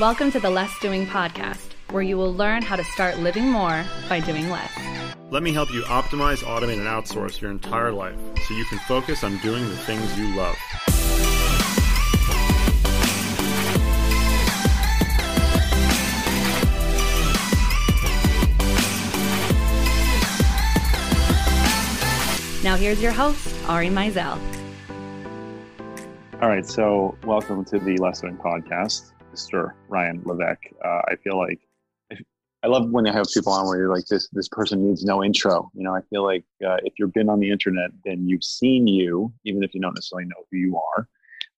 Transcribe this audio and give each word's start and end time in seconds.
Welcome 0.00 0.32
to 0.32 0.40
the 0.40 0.50
Less 0.50 0.76
Doing 0.80 1.06
Podcast, 1.06 1.68
where 1.92 2.02
you 2.02 2.16
will 2.16 2.34
learn 2.34 2.62
how 2.62 2.74
to 2.74 2.82
start 2.82 3.20
living 3.20 3.48
more 3.48 3.84
by 4.08 4.18
doing 4.18 4.50
less. 4.50 4.68
Let 5.30 5.44
me 5.44 5.52
help 5.52 5.72
you 5.72 5.82
optimize, 5.82 6.42
automate, 6.42 6.78
and 6.78 6.88
outsource 6.88 7.40
your 7.40 7.52
entire 7.52 7.92
life 7.92 8.18
so 8.44 8.54
you 8.54 8.64
can 8.64 8.80
focus 8.88 9.22
on 9.22 9.38
doing 9.38 9.62
the 9.62 9.76
things 9.76 10.18
you 10.18 10.34
love. 10.34 10.56
Now, 22.64 22.74
here's 22.74 23.00
your 23.00 23.12
host, 23.12 23.54
Ari 23.68 23.90
Meisel. 23.90 24.40
All 26.42 26.48
right, 26.48 26.66
so 26.66 27.16
welcome 27.22 27.64
to 27.66 27.78
the 27.78 27.96
Less 27.98 28.22
Doing 28.22 28.36
Podcast, 28.36 29.12
Mr. 29.34 29.72
Ryan 29.88 30.22
Levesque. 30.24 30.66
Uh, 30.84 31.02
I 31.08 31.16
feel 31.16 31.36
like 31.36 31.60
I 32.62 32.68
love 32.68 32.88
when 32.90 33.06
I 33.06 33.12
have 33.12 33.26
people 33.34 33.52
on 33.52 33.66
where 33.66 33.76
you're 33.76 33.94
like, 33.94 34.06
this 34.06 34.28
this 34.32 34.48
person 34.48 34.86
needs 34.86 35.04
no 35.04 35.22
intro. 35.22 35.70
You 35.74 35.84
know, 35.84 35.94
I 35.94 36.00
feel 36.08 36.24
like 36.24 36.44
uh, 36.64 36.78
if 36.84 36.94
you've 36.98 37.12
been 37.12 37.28
on 37.28 37.40
the 37.40 37.50
internet, 37.50 37.90
then 38.04 38.28
you've 38.28 38.44
seen 38.44 38.86
you, 38.86 39.32
even 39.44 39.62
if 39.62 39.74
you 39.74 39.80
don't 39.80 39.94
necessarily 39.94 40.26
know 40.26 40.44
who 40.50 40.58
you 40.58 40.80
are. 40.80 41.08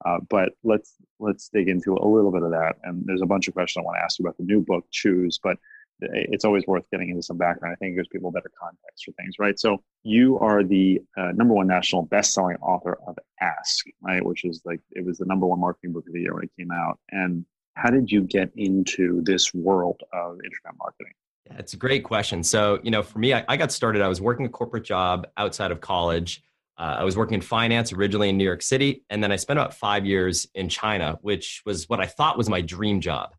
Uh, 0.04 0.18
but 0.28 0.52
let's 0.64 0.94
let's 1.20 1.48
dig 1.48 1.68
into 1.68 1.94
a 1.94 2.06
little 2.06 2.32
bit 2.32 2.42
of 2.42 2.50
that. 2.50 2.76
And 2.82 3.04
there's 3.06 3.22
a 3.22 3.26
bunch 3.26 3.46
of 3.46 3.54
questions 3.54 3.82
I 3.82 3.84
want 3.84 3.98
to 3.98 4.02
ask 4.02 4.18
you 4.18 4.24
about 4.24 4.36
the 4.36 4.44
new 4.44 4.60
book, 4.60 4.84
Choose. 4.90 5.38
But 5.42 5.58
it's 6.00 6.44
always 6.44 6.66
worth 6.66 6.84
getting 6.90 7.08
into 7.08 7.22
some 7.22 7.38
background. 7.38 7.74
I 7.74 7.76
think 7.76 7.92
it 7.92 7.96
gives 7.96 8.08
people 8.08 8.30
better 8.30 8.50
context 8.60 9.04
for 9.04 9.12
things, 9.12 9.36
right? 9.38 9.58
So 9.58 9.82
you 10.02 10.38
are 10.40 10.62
the 10.62 11.00
uh, 11.16 11.32
number 11.32 11.54
one 11.54 11.66
national 11.66 12.02
best-selling 12.02 12.56
author 12.56 12.98
of 13.06 13.16
Ask, 13.40 13.86
right? 14.02 14.24
Which 14.24 14.44
is 14.44 14.60
like 14.64 14.80
it 14.90 15.04
was 15.04 15.18
the 15.18 15.24
number 15.24 15.46
one 15.46 15.60
marketing 15.60 15.92
book 15.92 16.06
of 16.06 16.12
the 16.12 16.20
year 16.20 16.34
when 16.34 16.44
it 16.44 16.50
came 16.58 16.70
out. 16.70 16.98
And 17.10 17.44
how 17.76 17.90
did 17.90 18.10
you 18.10 18.22
get 18.22 18.50
into 18.56 19.22
this 19.22 19.54
world 19.54 20.02
of 20.12 20.32
internet 20.32 20.76
marketing? 20.78 21.12
Yeah, 21.46 21.56
it's 21.58 21.74
a 21.74 21.76
great 21.76 22.02
question. 22.02 22.42
So 22.42 22.80
you 22.82 22.90
know, 22.90 23.02
for 23.02 23.18
me, 23.18 23.32
I, 23.34 23.44
I 23.48 23.56
got 23.56 23.70
started. 23.70 24.02
I 24.02 24.08
was 24.08 24.20
working 24.20 24.46
a 24.46 24.48
corporate 24.48 24.84
job 24.84 25.26
outside 25.36 25.70
of 25.70 25.80
college. 25.80 26.42
Uh, 26.78 26.96
I 26.98 27.04
was 27.04 27.16
working 27.16 27.34
in 27.36 27.40
finance 27.40 27.92
originally 27.92 28.28
in 28.28 28.36
New 28.36 28.44
York 28.44 28.62
City, 28.62 29.04
and 29.08 29.22
then 29.22 29.30
I 29.30 29.36
spent 29.36 29.58
about 29.58 29.74
five 29.74 30.04
years 30.04 30.46
in 30.54 30.68
China, 30.68 31.18
which 31.22 31.62
was 31.64 31.88
what 31.88 32.00
I 32.00 32.06
thought 32.06 32.36
was 32.36 32.48
my 32.48 32.60
dream 32.60 33.00
job. 33.00 33.34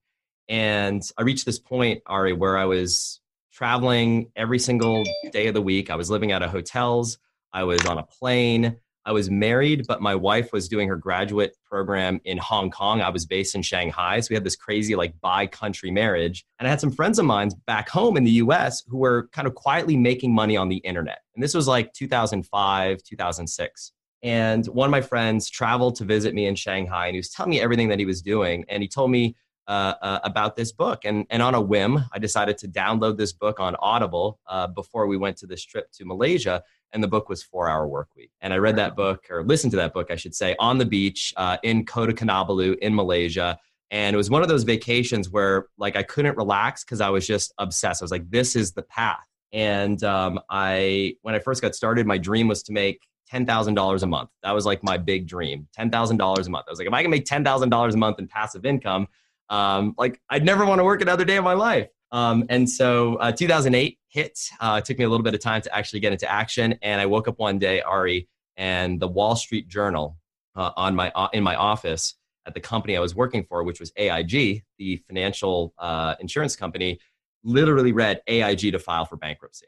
And 0.48 1.04
I 1.18 1.24
reached 1.24 1.46
this 1.46 1.60
point, 1.60 2.02
Ari, 2.06 2.34
where 2.34 2.58
I 2.58 2.66
was 2.66 3.20
traveling 3.52 4.32
every 4.36 4.60
single 4.60 5.04
day 5.32 5.48
of 5.48 5.54
the 5.54 5.62
week. 5.62 5.90
I 5.90 5.96
was 5.96 6.10
living 6.10 6.32
out 6.32 6.42
of 6.42 6.52
hotels. 6.52 7.18
I 7.52 7.64
was 7.64 7.86
on 7.86 7.98
a 7.98 8.04
plane. 8.04 8.78
I 9.08 9.12
was 9.12 9.32
married, 9.32 9.88
but 9.88 10.02
my 10.02 10.14
wife 10.14 10.52
was 10.52 10.68
doing 10.68 10.90
her 10.90 10.98
graduate 10.98 11.56
program 11.64 12.20
in 12.26 12.38
Hong 12.38 12.70
Kong. 12.70 13.00
I 13.00 13.08
was 13.08 13.26
based 13.26 13.56
in 13.56 13.62
Shanghai. 13.62 14.20
So 14.20 14.28
we 14.30 14.34
had 14.34 14.44
this 14.44 14.58
crazy, 14.58 14.98
like, 14.98 15.18
bi 15.22 15.48
country 15.48 15.90
marriage. 15.92 16.46
And 16.60 16.68
I 16.68 16.70
had 16.70 16.82
some 16.82 16.92
friends 16.92 17.18
of 17.18 17.26
mine 17.26 17.52
back 17.66 17.88
home 17.88 18.18
in 18.18 18.26
the 18.26 18.32
US 18.32 18.84
who 18.86 18.98
were 18.98 19.30
kind 19.32 19.48
of 19.48 19.56
quietly 19.56 19.96
making 19.96 20.36
money 20.36 20.58
on 20.58 20.68
the 20.68 20.78
internet. 20.78 21.20
And 21.36 21.42
this 21.42 21.54
was 21.54 21.70
like 21.70 21.94
2005, 21.94 23.02
2006. 23.02 23.94
And 24.24 24.66
one 24.66 24.88
of 24.88 24.92
my 24.92 25.02
friends 25.02 25.50
traveled 25.50 25.96
to 25.96 26.04
visit 26.04 26.36
me 26.36 26.46
in 26.46 26.56
Shanghai 26.56 27.08
and 27.08 27.16
he 27.16 27.20
was 27.20 27.30
telling 27.30 27.52
me 27.52 27.62
everything 27.62 27.88
that 27.88 28.00
he 28.00 28.06
was 28.06 28.22
doing. 28.22 28.66
And 28.68 28.84
he 28.84 28.90
told 28.90 29.10
me, 29.10 29.38
uh, 29.68 29.96
uh, 30.02 30.20
about 30.24 30.56
this 30.56 30.72
book. 30.72 31.04
And, 31.04 31.26
and 31.30 31.42
on 31.42 31.54
a 31.54 31.60
whim, 31.60 32.00
I 32.14 32.20
decided 32.20 32.58
to 32.60 32.70
download 32.70 33.18
this 33.18 33.34
book 33.34 33.60
on 33.60 33.76
Audible 33.80 34.40
uh, 34.48 34.68
before 34.68 35.08
we 35.08 35.18
went 35.18 35.36
to 35.40 35.46
this 35.46 35.62
trip 35.62 35.92
to 35.92 36.06
Malaysia. 36.06 36.64
And 36.94 37.04
the 37.04 37.08
book 37.08 37.30
was 37.30 37.44
Four 37.44 37.70
Hour 37.70 37.88
Work 37.88 38.10
Week. 38.16 38.32
And 38.42 38.54
I 38.54 38.58
read 38.58 38.78
that 38.78 38.96
book, 38.96 39.26
or 39.30 39.44
listened 39.44 39.72
to 39.72 39.78
that 39.78 39.94
book, 39.94 40.10
I 40.10 40.16
should 40.16 40.36
say, 40.36 40.56
on 40.60 40.78
the 40.78 40.86
beach 40.86 41.34
uh, 41.38 41.58
in 41.64 41.86
Kota 41.86 42.14
Kinabalu 42.14 42.78
in 42.80 42.96
Malaysia. 42.96 43.60
And 43.92 44.14
it 44.14 44.18
was 44.18 44.30
one 44.30 44.42
of 44.42 44.48
those 44.48 44.64
vacations 44.64 45.30
where 45.30 45.68
like 45.78 45.96
I 45.96 46.04
couldn't 46.04 46.38
relax 46.38 46.84
because 46.84 47.02
I 47.02 47.10
was 47.10 47.26
just 47.26 47.54
obsessed. 47.58 48.02
I 48.02 48.06
was 48.06 48.12
like, 48.12 48.30
this 48.30 48.56
is 48.56 48.74
the 48.74 48.84
path. 48.84 49.26
And 49.54 50.04
um, 50.04 50.40
I, 50.50 51.16
when 51.22 51.36
I 51.36 51.40
first 51.40 51.62
got 51.62 51.74
started, 51.76 52.06
my 52.06 52.18
dream 52.18 52.48
was 52.48 52.64
to 52.64 52.74
make 52.74 53.02
$10,000 53.32 54.04
a 54.04 54.08
month. 54.08 54.30
That 54.44 54.52
was 54.52 54.66
like 54.66 54.84
my 54.84 54.98
big 54.98 55.28
dream 55.28 55.68
$10,000 55.78 56.48
a 56.48 56.50
month. 56.50 56.66
I 56.68 56.72
was 56.72 56.80
like, 56.80 56.88
if 56.88 56.94
I 56.94 57.02
can 57.02 57.12
make 57.12 57.26
$10,000 57.26 57.94
a 57.94 57.98
month 57.98 58.20
in 58.20 58.28
passive 58.28 58.66
income, 58.66 59.08
um, 59.50 59.96
like 59.98 60.22
I'd 60.30 60.46
never 60.46 60.66
want 60.66 60.80
to 60.80 60.84
work 60.84 61.02
another 61.02 61.26
day 61.26 61.38
of 61.38 61.44
my 61.44 61.54
life. 61.54 61.90
Um, 62.12 62.46
and 62.50 62.70
so 62.70 63.16
uh, 63.16 63.32
2008 63.32 64.00
hit. 64.08 64.40
Uh, 64.60 64.78
it 64.80 64.86
took 64.86 64.98
me 64.98 65.06
a 65.06 65.10
little 65.10 65.24
bit 65.24 65.34
of 65.34 65.40
time 65.40 65.62
to 65.62 65.76
actually 65.76 66.00
get 66.00 66.12
into 66.12 66.30
action. 66.30 66.78
And 66.82 67.02
I 67.02 67.06
woke 67.06 67.28
up 67.28 67.40
one 67.40 67.60
day, 67.60 67.82
Ari, 67.82 68.28
and 68.56 69.00
the 69.00 69.08
Wall 69.08 69.36
Street 69.36 69.68
Journal 69.68 70.18
uh, 70.56 70.72
on 70.76 70.96
my 70.96 71.12
uh, 71.12 71.28
in 71.34 71.44
my 71.44 71.56
office 71.56 72.16
at 72.46 72.54
the 72.54 72.60
company 72.60 72.96
I 72.96 73.00
was 73.00 73.14
working 73.14 73.44
for, 73.44 73.64
which 73.64 73.80
was 73.80 73.92
AIG, 73.98 74.64
the 74.78 74.98
financial 75.08 75.74
uh, 75.78 76.16
insurance 76.20 76.56
company, 76.56 77.00
literally 77.44 77.92
read 77.92 78.22
AIG 78.28 78.72
to 78.72 78.80
file 78.80 79.06
for 79.06 79.18
bankruptcy. 79.18 79.68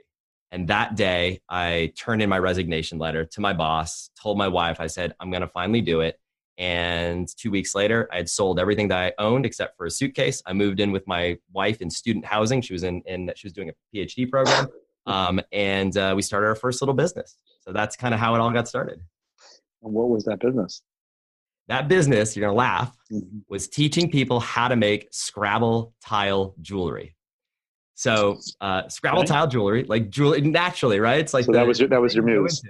And 0.52 0.68
that 0.70 0.96
day, 0.96 1.42
I 1.48 1.94
turned 1.96 2.22
in 2.22 2.30
my 2.30 2.40
resignation 2.40 2.98
letter 2.98 3.26
to 3.26 3.42
my 3.42 3.54
boss, 3.54 4.10
told 4.20 4.38
my 4.38 4.48
wife, 4.48 4.80
I 4.80 4.88
said, 4.88 5.14
I'm 5.20 5.30
going 5.30 5.42
to 5.42 5.48
finally 5.48 5.82
do 5.82 6.02
it. 6.02 6.20
And 6.60 7.26
two 7.38 7.52
weeks 7.52 7.74
later, 7.74 8.10
I 8.12 8.18
had 8.18 8.30
sold 8.30 8.60
everything 8.60 8.90
that 8.90 8.98
I 8.98 9.14
owned 9.18 9.46
except 9.46 9.78
for 9.78 9.86
a 9.86 9.92
suitcase. 9.92 10.44
I 10.46 10.52
moved 10.52 10.82
in 10.82 10.92
with 10.92 11.08
my 11.08 11.38
wife 11.54 11.82
in 11.82 11.90
student 11.90 12.26
housing. 12.26 12.62
She 12.62 12.74
was 12.74 12.84
in, 12.84 13.02
in 13.06 13.32
she 13.38 13.48
was 13.48 13.54
doing 13.54 13.70
a 13.70 13.74
PhD 13.96 14.30
program, 14.30 14.68
um, 15.06 15.40
and 15.54 15.96
uh, 15.96 16.14
we 16.18 16.22
started 16.22 16.48
our 16.48 16.56
first 16.56 16.82
little 16.82 16.94
business. 16.94 17.38
So 17.62 17.72
that's 17.72 17.96
kind 17.96 18.14
of 18.14 18.20
how 18.20 18.36
it 18.36 18.42
all 18.42 18.52
got 18.52 18.68
started. 18.68 19.00
And 19.84 19.94
what 19.94 20.10
was 20.10 20.26
that 20.26 20.42
business? 20.42 20.82
That 21.70 21.88
business, 21.88 22.36
you're 22.36 22.46
gonna 22.46 22.58
laugh, 22.58 22.94
mm-hmm. 23.10 23.40
was 23.48 23.70
teaching 23.70 24.12
people 24.12 24.42
how 24.42 24.68
to 24.68 24.76
make 24.76 25.08
Scrabble 25.12 25.94
tile 26.04 26.56
jewelry. 26.62 27.16
So 27.96 28.38
uh, 28.60 28.90
Scrabble 28.90 29.24
tile 29.24 29.48
jewelry, 29.48 29.86
like 29.86 30.10
jewelry, 30.10 30.42
naturally, 30.42 31.00
right? 31.00 31.20
It's 31.20 31.34
like 31.34 31.46
so 31.46 31.54
the, 31.54 31.60
that 31.60 31.68
was 31.68 31.80
your, 31.80 31.88
that 31.88 32.02
was 32.02 32.14
your 32.14 32.26
muse. 32.26 32.62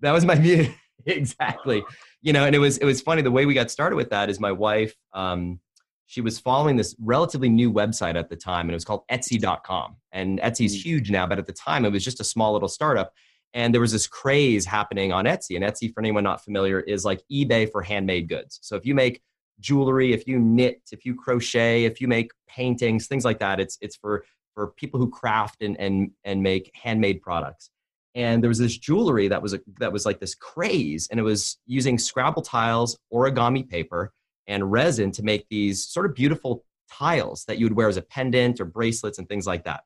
That 0.00 0.10
was 0.10 0.24
my 0.24 0.34
muse. 0.40 0.70
exactly 1.06 1.84
you 2.22 2.32
know, 2.32 2.44
and 2.44 2.54
it 2.54 2.58
was 2.58 2.78
it 2.78 2.84
was 2.84 3.00
funny. 3.00 3.22
The 3.22 3.30
way 3.30 3.46
we 3.46 3.54
got 3.54 3.70
started 3.70 3.96
with 3.96 4.10
that 4.10 4.30
is 4.30 4.40
my 4.40 4.52
wife. 4.52 4.94
Um, 5.12 5.60
she 6.06 6.20
was 6.20 6.38
following 6.38 6.76
this 6.76 6.96
relatively 6.98 7.50
new 7.50 7.72
website 7.72 8.16
at 8.16 8.30
the 8.30 8.36
time, 8.36 8.62
and 8.62 8.70
it 8.70 8.74
was 8.74 8.84
called 8.84 9.02
Etsy.com. 9.10 9.96
And 10.10 10.40
Etsy's 10.40 10.74
mm. 10.74 10.82
huge 10.82 11.10
now, 11.10 11.26
but 11.26 11.38
at 11.38 11.46
the 11.46 11.52
time 11.52 11.84
it 11.84 11.92
was 11.92 12.02
just 12.02 12.18
a 12.20 12.24
small 12.24 12.54
little 12.54 12.68
startup. 12.68 13.12
And 13.54 13.72
there 13.72 13.80
was 13.80 13.92
this 13.92 14.06
craze 14.06 14.64
happening 14.64 15.12
on 15.12 15.26
Etsy. 15.26 15.56
And 15.56 15.64
Etsy, 15.64 15.92
for 15.92 16.00
anyone 16.00 16.24
not 16.24 16.42
familiar, 16.42 16.80
is 16.80 17.04
like 17.04 17.22
eBay 17.30 17.70
for 17.70 17.82
handmade 17.82 18.28
goods. 18.28 18.58
So 18.62 18.74
if 18.76 18.86
you 18.86 18.94
make 18.94 19.22
jewelry, 19.60 20.12
if 20.12 20.26
you 20.26 20.38
knit, 20.38 20.80
if 20.92 21.04
you 21.04 21.14
crochet, 21.14 21.84
if 21.84 22.00
you 22.00 22.08
make 22.08 22.30
paintings, 22.48 23.06
things 23.06 23.24
like 23.24 23.38
that, 23.40 23.60
it's 23.60 23.76
it's 23.80 23.96
for 23.96 24.24
for 24.54 24.68
people 24.68 24.98
who 24.98 25.10
craft 25.10 25.62
and 25.62 25.78
and 25.78 26.10
and 26.24 26.42
make 26.42 26.70
handmade 26.74 27.20
products 27.20 27.70
and 28.14 28.42
there 28.42 28.48
was 28.48 28.58
this 28.58 28.76
jewelry 28.76 29.28
that 29.28 29.42
was 29.42 29.54
a, 29.54 29.60
that 29.78 29.92
was 29.92 30.06
like 30.06 30.20
this 30.20 30.34
craze 30.34 31.08
and 31.10 31.20
it 31.20 31.22
was 31.22 31.58
using 31.66 31.98
scrabble 31.98 32.42
tiles 32.42 32.98
origami 33.12 33.68
paper 33.68 34.12
and 34.46 34.70
resin 34.70 35.10
to 35.12 35.22
make 35.22 35.46
these 35.50 35.84
sort 35.84 36.06
of 36.06 36.14
beautiful 36.14 36.64
tiles 36.90 37.44
that 37.46 37.58
you 37.58 37.66
would 37.66 37.76
wear 37.76 37.88
as 37.88 37.96
a 37.96 38.02
pendant 38.02 38.60
or 38.60 38.64
bracelets 38.64 39.18
and 39.18 39.28
things 39.28 39.46
like 39.46 39.64
that. 39.64 39.82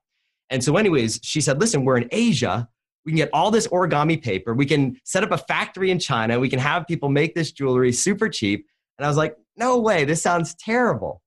And 0.51 0.63
so 0.63 0.77
anyways 0.77 1.21
she 1.23 1.41
said 1.41 1.61
listen 1.61 1.85
we're 1.85 1.99
in 1.99 2.09
asia. 2.13 2.69
We 3.05 3.13
can 3.13 3.17
get 3.17 3.31
all 3.33 3.51
this 3.51 3.67
origami 3.67 4.23
paper. 4.23 4.55
We 4.55 4.67
can 4.67 4.97
set 5.05 5.25
up 5.25 5.33
a 5.33 5.39
factory 5.39 5.91
in 5.91 5.99
china. 5.99 6.39
We 6.39 6.49
can 6.49 6.61
have 6.61 6.87
people 6.87 7.09
make 7.09 7.35
this 7.35 7.51
jewelry 7.51 7.93
super 7.93 8.29
cheap. 8.29 8.67
And 8.99 9.07
i 9.07 9.09
was 9.09 9.17
like 9.17 9.37
no 9.57 9.79
way. 9.79 10.05
This 10.05 10.23
sounds 10.23 10.55
terrible 10.55 11.22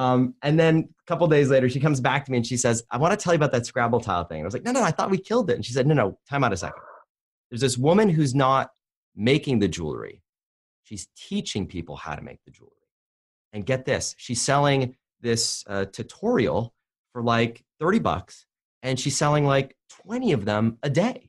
um, 0.00 0.34
and 0.40 0.58
then 0.58 0.88
a 0.98 1.04
couple 1.06 1.26
days 1.28 1.50
later, 1.50 1.68
she 1.68 1.78
comes 1.78 2.00
back 2.00 2.24
to 2.24 2.30
me 2.30 2.38
and 2.38 2.46
she 2.46 2.56
says, 2.56 2.82
I 2.90 2.96
want 2.96 3.12
to 3.12 3.22
tell 3.22 3.34
you 3.34 3.36
about 3.36 3.52
that 3.52 3.66
Scrabble 3.66 4.00
tile 4.00 4.24
thing. 4.24 4.38
And 4.38 4.44
I 4.44 4.46
was 4.46 4.54
like, 4.54 4.62
no, 4.62 4.72
no, 4.72 4.82
I 4.82 4.92
thought 4.92 5.10
we 5.10 5.18
killed 5.18 5.50
it. 5.50 5.56
And 5.56 5.66
she 5.66 5.74
said, 5.74 5.86
no, 5.86 5.92
no, 5.92 6.18
time 6.26 6.42
out 6.42 6.54
a 6.54 6.56
second. 6.56 6.80
There's 7.50 7.60
this 7.60 7.76
woman 7.76 8.08
who's 8.08 8.34
not 8.34 8.70
making 9.14 9.58
the 9.58 9.68
jewelry. 9.68 10.22
She's 10.84 11.06
teaching 11.18 11.66
people 11.66 11.96
how 11.96 12.14
to 12.14 12.22
make 12.22 12.38
the 12.46 12.50
jewelry. 12.50 12.72
And 13.52 13.66
get 13.66 13.84
this, 13.84 14.14
she's 14.16 14.40
selling 14.40 14.96
this 15.20 15.64
uh, 15.66 15.84
tutorial 15.84 16.72
for 17.12 17.22
like 17.22 17.62
30 17.78 17.98
bucks 17.98 18.46
and 18.82 18.98
she's 18.98 19.18
selling 19.18 19.44
like 19.44 19.76
20 20.06 20.32
of 20.32 20.46
them 20.46 20.78
a 20.82 20.88
day. 20.88 21.28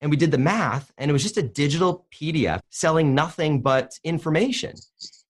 And 0.00 0.08
we 0.12 0.16
did 0.16 0.30
the 0.30 0.38
math 0.38 0.92
and 0.98 1.10
it 1.10 1.12
was 1.12 1.24
just 1.24 1.36
a 1.36 1.42
digital 1.42 2.06
PDF 2.14 2.60
selling 2.70 3.12
nothing 3.12 3.60
but 3.60 3.98
information. 4.04 4.76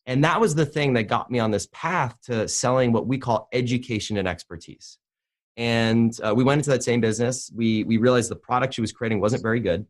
And 0.08 0.24
that 0.24 0.40
was 0.40 0.54
the 0.54 0.64
thing 0.64 0.94
that 0.94 1.02
got 1.02 1.30
me 1.30 1.38
on 1.38 1.50
this 1.50 1.68
path 1.70 2.18
to 2.22 2.48
selling 2.48 2.92
what 2.92 3.06
we 3.06 3.18
call 3.18 3.46
education 3.52 4.16
and 4.16 4.26
expertise. 4.26 4.96
And 5.58 6.18
uh, 6.24 6.34
we 6.34 6.44
went 6.44 6.60
into 6.60 6.70
that 6.70 6.82
same 6.82 7.02
business. 7.02 7.52
We, 7.54 7.84
we 7.84 7.98
realized 7.98 8.30
the 8.30 8.36
product 8.36 8.72
she 8.72 8.80
was 8.80 8.90
creating 8.90 9.20
wasn't 9.20 9.42
very 9.42 9.60
good. 9.60 9.84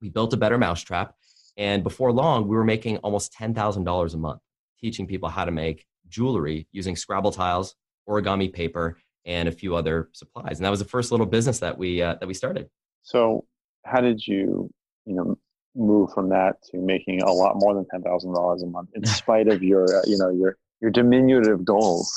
We 0.00 0.08
built 0.08 0.32
a 0.32 0.36
better 0.36 0.58
mousetrap. 0.58 1.14
And 1.56 1.84
before 1.84 2.10
long, 2.10 2.48
we 2.48 2.56
were 2.56 2.64
making 2.64 2.96
almost 2.98 3.32
$10,000 3.34 4.14
a 4.14 4.16
month 4.16 4.40
teaching 4.80 5.06
people 5.06 5.28
how 5.28 5.44
to 5.44 5.52
make 5.52 5.86
jewelry 6.08 6.66
using 6.72 6.96
Scrabble 6.96 7.30
tiles, 7.30 7.76
origami 8.08 8.52
paper, 8.52 8.98
and 9.24 9.48
a 9.48 9.52
few 9.52 9.76
other 9.76 10.08
supplies. 10.14 10.58
And 10.58 10.64
that 10.64 10.70
was 10.70 10.80
the 10.80 10.84
first 10.84 11.12
little 11.12 11.26
business 11.26 11.60
that 11.60 11.78
we, 11.78 12.02
uh, 12.02 12.16
that 12.18 12.26
we 12.26 12.34
started. 12.34 12.68
So, 13.04 13.44
how 13.84 14.00
did 14.00 14.26
you, 14.26 14.68
you 15.04 15.14
know, 15.14 15.38
move 15.74 16.12
from 16.12 16.28
that 16.30 16.62
to 16.70 16.78
making 16.78 17.22
a 17.22 17.32
lot 17.32 17.54
more 17.56 17.74
than 17.74 17.86
ten 17.90 18.02
thousand 18.02 18.34
dollars 18.34 18.62
a 18.62 18.66
month, 18.66 18.90
in 18.94 19.04
spite 19.06 19.48
of 19.48 19.62
your, 19.62 19.84
uh, 19.84 20.02
you 20.06 20.18
know, 20.18 20.30
your 20.30 20.56
your 20.80 20.90
diminutive 20.90 21.64
goals. 21.64 22.12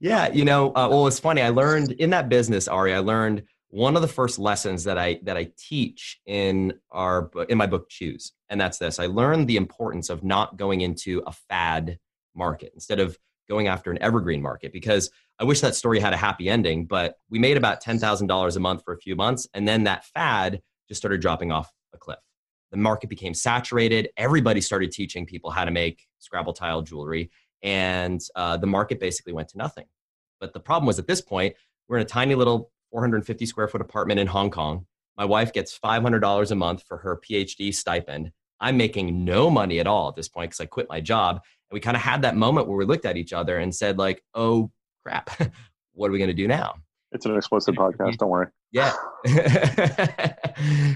Yeah, 0.00 0.32
you 0.32 0.44
know, 0.44 0.70
uh, 0.70 0.88
well, 0.90 1.06
it's 1.06 1.20
funny. 1.20 1.42
I 1.42 1.50
learned 1.50 1.92
in 1.92 2.10
that 2.10 2.28
business, 2.28 2.68
Ari. 2.68 2.94
I 2.94 3.00
learned 3.00 3.42
one 3.68 3.96
of 3.96 4.02
the 4.02 4.08
first 4.08 4.38
lessons 4.38 4.84
that 4.84 4.98
I 4.98 5.20
that 5.24 5.36
I 5.36 5.50
teach 5.58 6.18
in 6.26 6.74
our 6.90 7.30
in 7.48 7.58
my 7.58 7.66
book 7.66 7.88
Choose, 7.88 8.32
and 8.48 8.60
that's 8.60 8.78
this: 8.78 8.98
I 8.98 9.06
learned 9.06 9.46
the 9.46 9.56
importance 9.56 10.08
of 10.08 10.24
not 10.24 10.56
going 10.56 10.80
into 10.80 11.22
a 11.26 11.32
fad 11.32 11.98
market 12.34 12.72
instead 12.74 12.98
of 12.98 13.18
going 13.48 13.68
after 13.68 13.90
an 13.90 13.98
evergreen 14.00 14.40
market. 14.40 14.72
Because 14.72 15.10
I 15.38 15.44
wish 15.44 15.60
that 15.60 15.74
story 15.74 16.00
had 16.00 16.12
a 16.12 16.16
happy 16.16 16.48
ending, 16.48 16.86
but 16.86 17.16
we 17.28 17.38
made 17.38 17.56
about 17.56 17.80
ten 17.80 17.98
thousand 17.98 18.26
dollars 18.26 18.56
a 18.56 18.60
month 18.60 18.82
for 18.84 18.94
a 18.94 18.98
few 18.98 19.16
months, 19.16 19.48
and 19.54 19.68
then 19.68 19.84
that 19.84 20.04
fad 20.06 20.60
just 20.88 21.00
started 21.00 21.20
dropping 21.20 21.52
off 21.52 21.70
a 21.94 21.98
cliff. 21.98 22.18
The 22.70 22.76
market 22.76 23.08
became 23.08 23.34
saturated. 23.34 24.10
Everybody 24.16 24.60
started 24.60 24.92
teaching 24.92 25.26
people 25.26 25.50
how 25.50 25.64
to 25.64 25.70
make 25.70 26.06
Scrabble 26.18 26.52
tile 26.52 26.82
jewelry, 26.82 27.30
and 27.62 28.20
uh, 28.36 28.56
the 28.56 28.66
market 28.66 29.00
basically 29.00 29.32
went 29.32 29.48
to 29.48 29.58
nothing. 29.58 29.86
But 30.40 30.54
the 30.54 30.60
problem 30.60 30.86
was 30.86 30.98
at 30.98 31.06
this 31.06 31.20
point, 31.20 31.54
we're 31.88 31.96
in 31.96 32.02
a 32.02 32.06
tiny 32.06 32.34
little 32.34 32.70
450 32.92 33.46
square 33.46 33.68
foot 33.68 33.80
apartment 33.80 34.20
in 34.20 34.26
Hong 34.26 34.50
Kong. 34.50 34.86
My 35.16 35.24
wife 35.24 35.52
gets 35.52 35.78
$500 35.78 36.50
a 36.50 36.54
month 36.54 36.84
for 36.86 36.96
her 36.98 37.20
PhD 37.28 37.74
stipend. 37.74 38.32
I'm 38.60 38.76
making 38.76 39.24
no 39.24 39.50
money 39.50 39.80
at 39.80 39.86
all 39.86 40.08
at 40.08 40.16
this 40.16 40.28
point 40.28 40.50
because 40.50 40.60
I 40.60 40.66
quit 40.66 40.88
my 40.88 41.00
job. 41.00 41.36
And 41.36 41.74
we 41.74 41.80
kind 41.80 41.96
of 41.96 42.02
had 42.02 42.22
that 42.22 42.36
moment 42.36 42.68
where 42.68 42.76
we 42.76 42.84
looked 42.84 43.06
at 43.06 43.16
each 43.16 43.32
other 43.32 43.58
and 43.58 43.74
said, 43.74 43.98
like, 43.98 44.22
oh 44.34 44.70
crap, 45.04 45.30
what 45.92 46.08
are 46.08 46.12
we 46.12 46.18
going 46.18 46.28
to 46.28 46.34
do 46.34 46.48
now? 46.48 46.74
It's 47.12 47.26
an 47.26 47.36
explicit 47.36 47.74
podcast. 47.76 48.16
Don't 48.18 48.30
worry. 48.30 48.46
Yeah. 48.72 48.92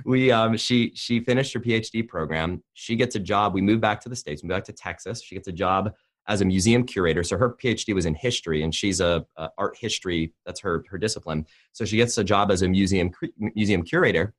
we 0.05 0.31
um 0.31 0.57
she 0.57 0.93
she 0.95 1.21
finished 1.21 1.53
her 1.55 1.61
PhD 1.61 2.07
program. 2.07 2.63
She 2.75 2.97
gets 2.97 3.17
a 3.17 3.21
job. 3.21 3.53
We 3.53 3.61
move 3.61 3.81
back 3.81 4.01
to 4.03 4.09
the 4.09 4.17
States, 4.17 4.43
we 4.43 4.49
move 4.49 4.57
back 4.57 4.65
to 4.65 4.73
Texas. 4.73 5.23
She 5.23 5.35
gets 5.35 5.49
a 5.49 5.53
job 5.53 5.93
as 6.27 6.41
a 6.41 6.45
museum 6.45 6.85
curator. 6.85 7.23
So 7.23 7.37
her 7.37 7.51
PhD 7.51 7.95
was 7.95 8.07
in 8.07 8.15
history, 8.15 8.63
and 8.63 8.75
she's 8.75 9.01
a, 9.01 9.27
a, 9.37 9.51
art 9.59 9.77
history. 9.77 10.33
That's 10.47 10.61
her 10.61 10.85
her 10.89 10.99
discipline. 10.99 11.47
So 11.73 11.85
she 11.85 11.97
gets 11.97 12.17
a 12.19 12.25
job 12.25 12.51
as 12.51 12.63
a 12.63 12.69
museum 12.69 13.11
museum 13.39 13.83
curator, 13.83 14.35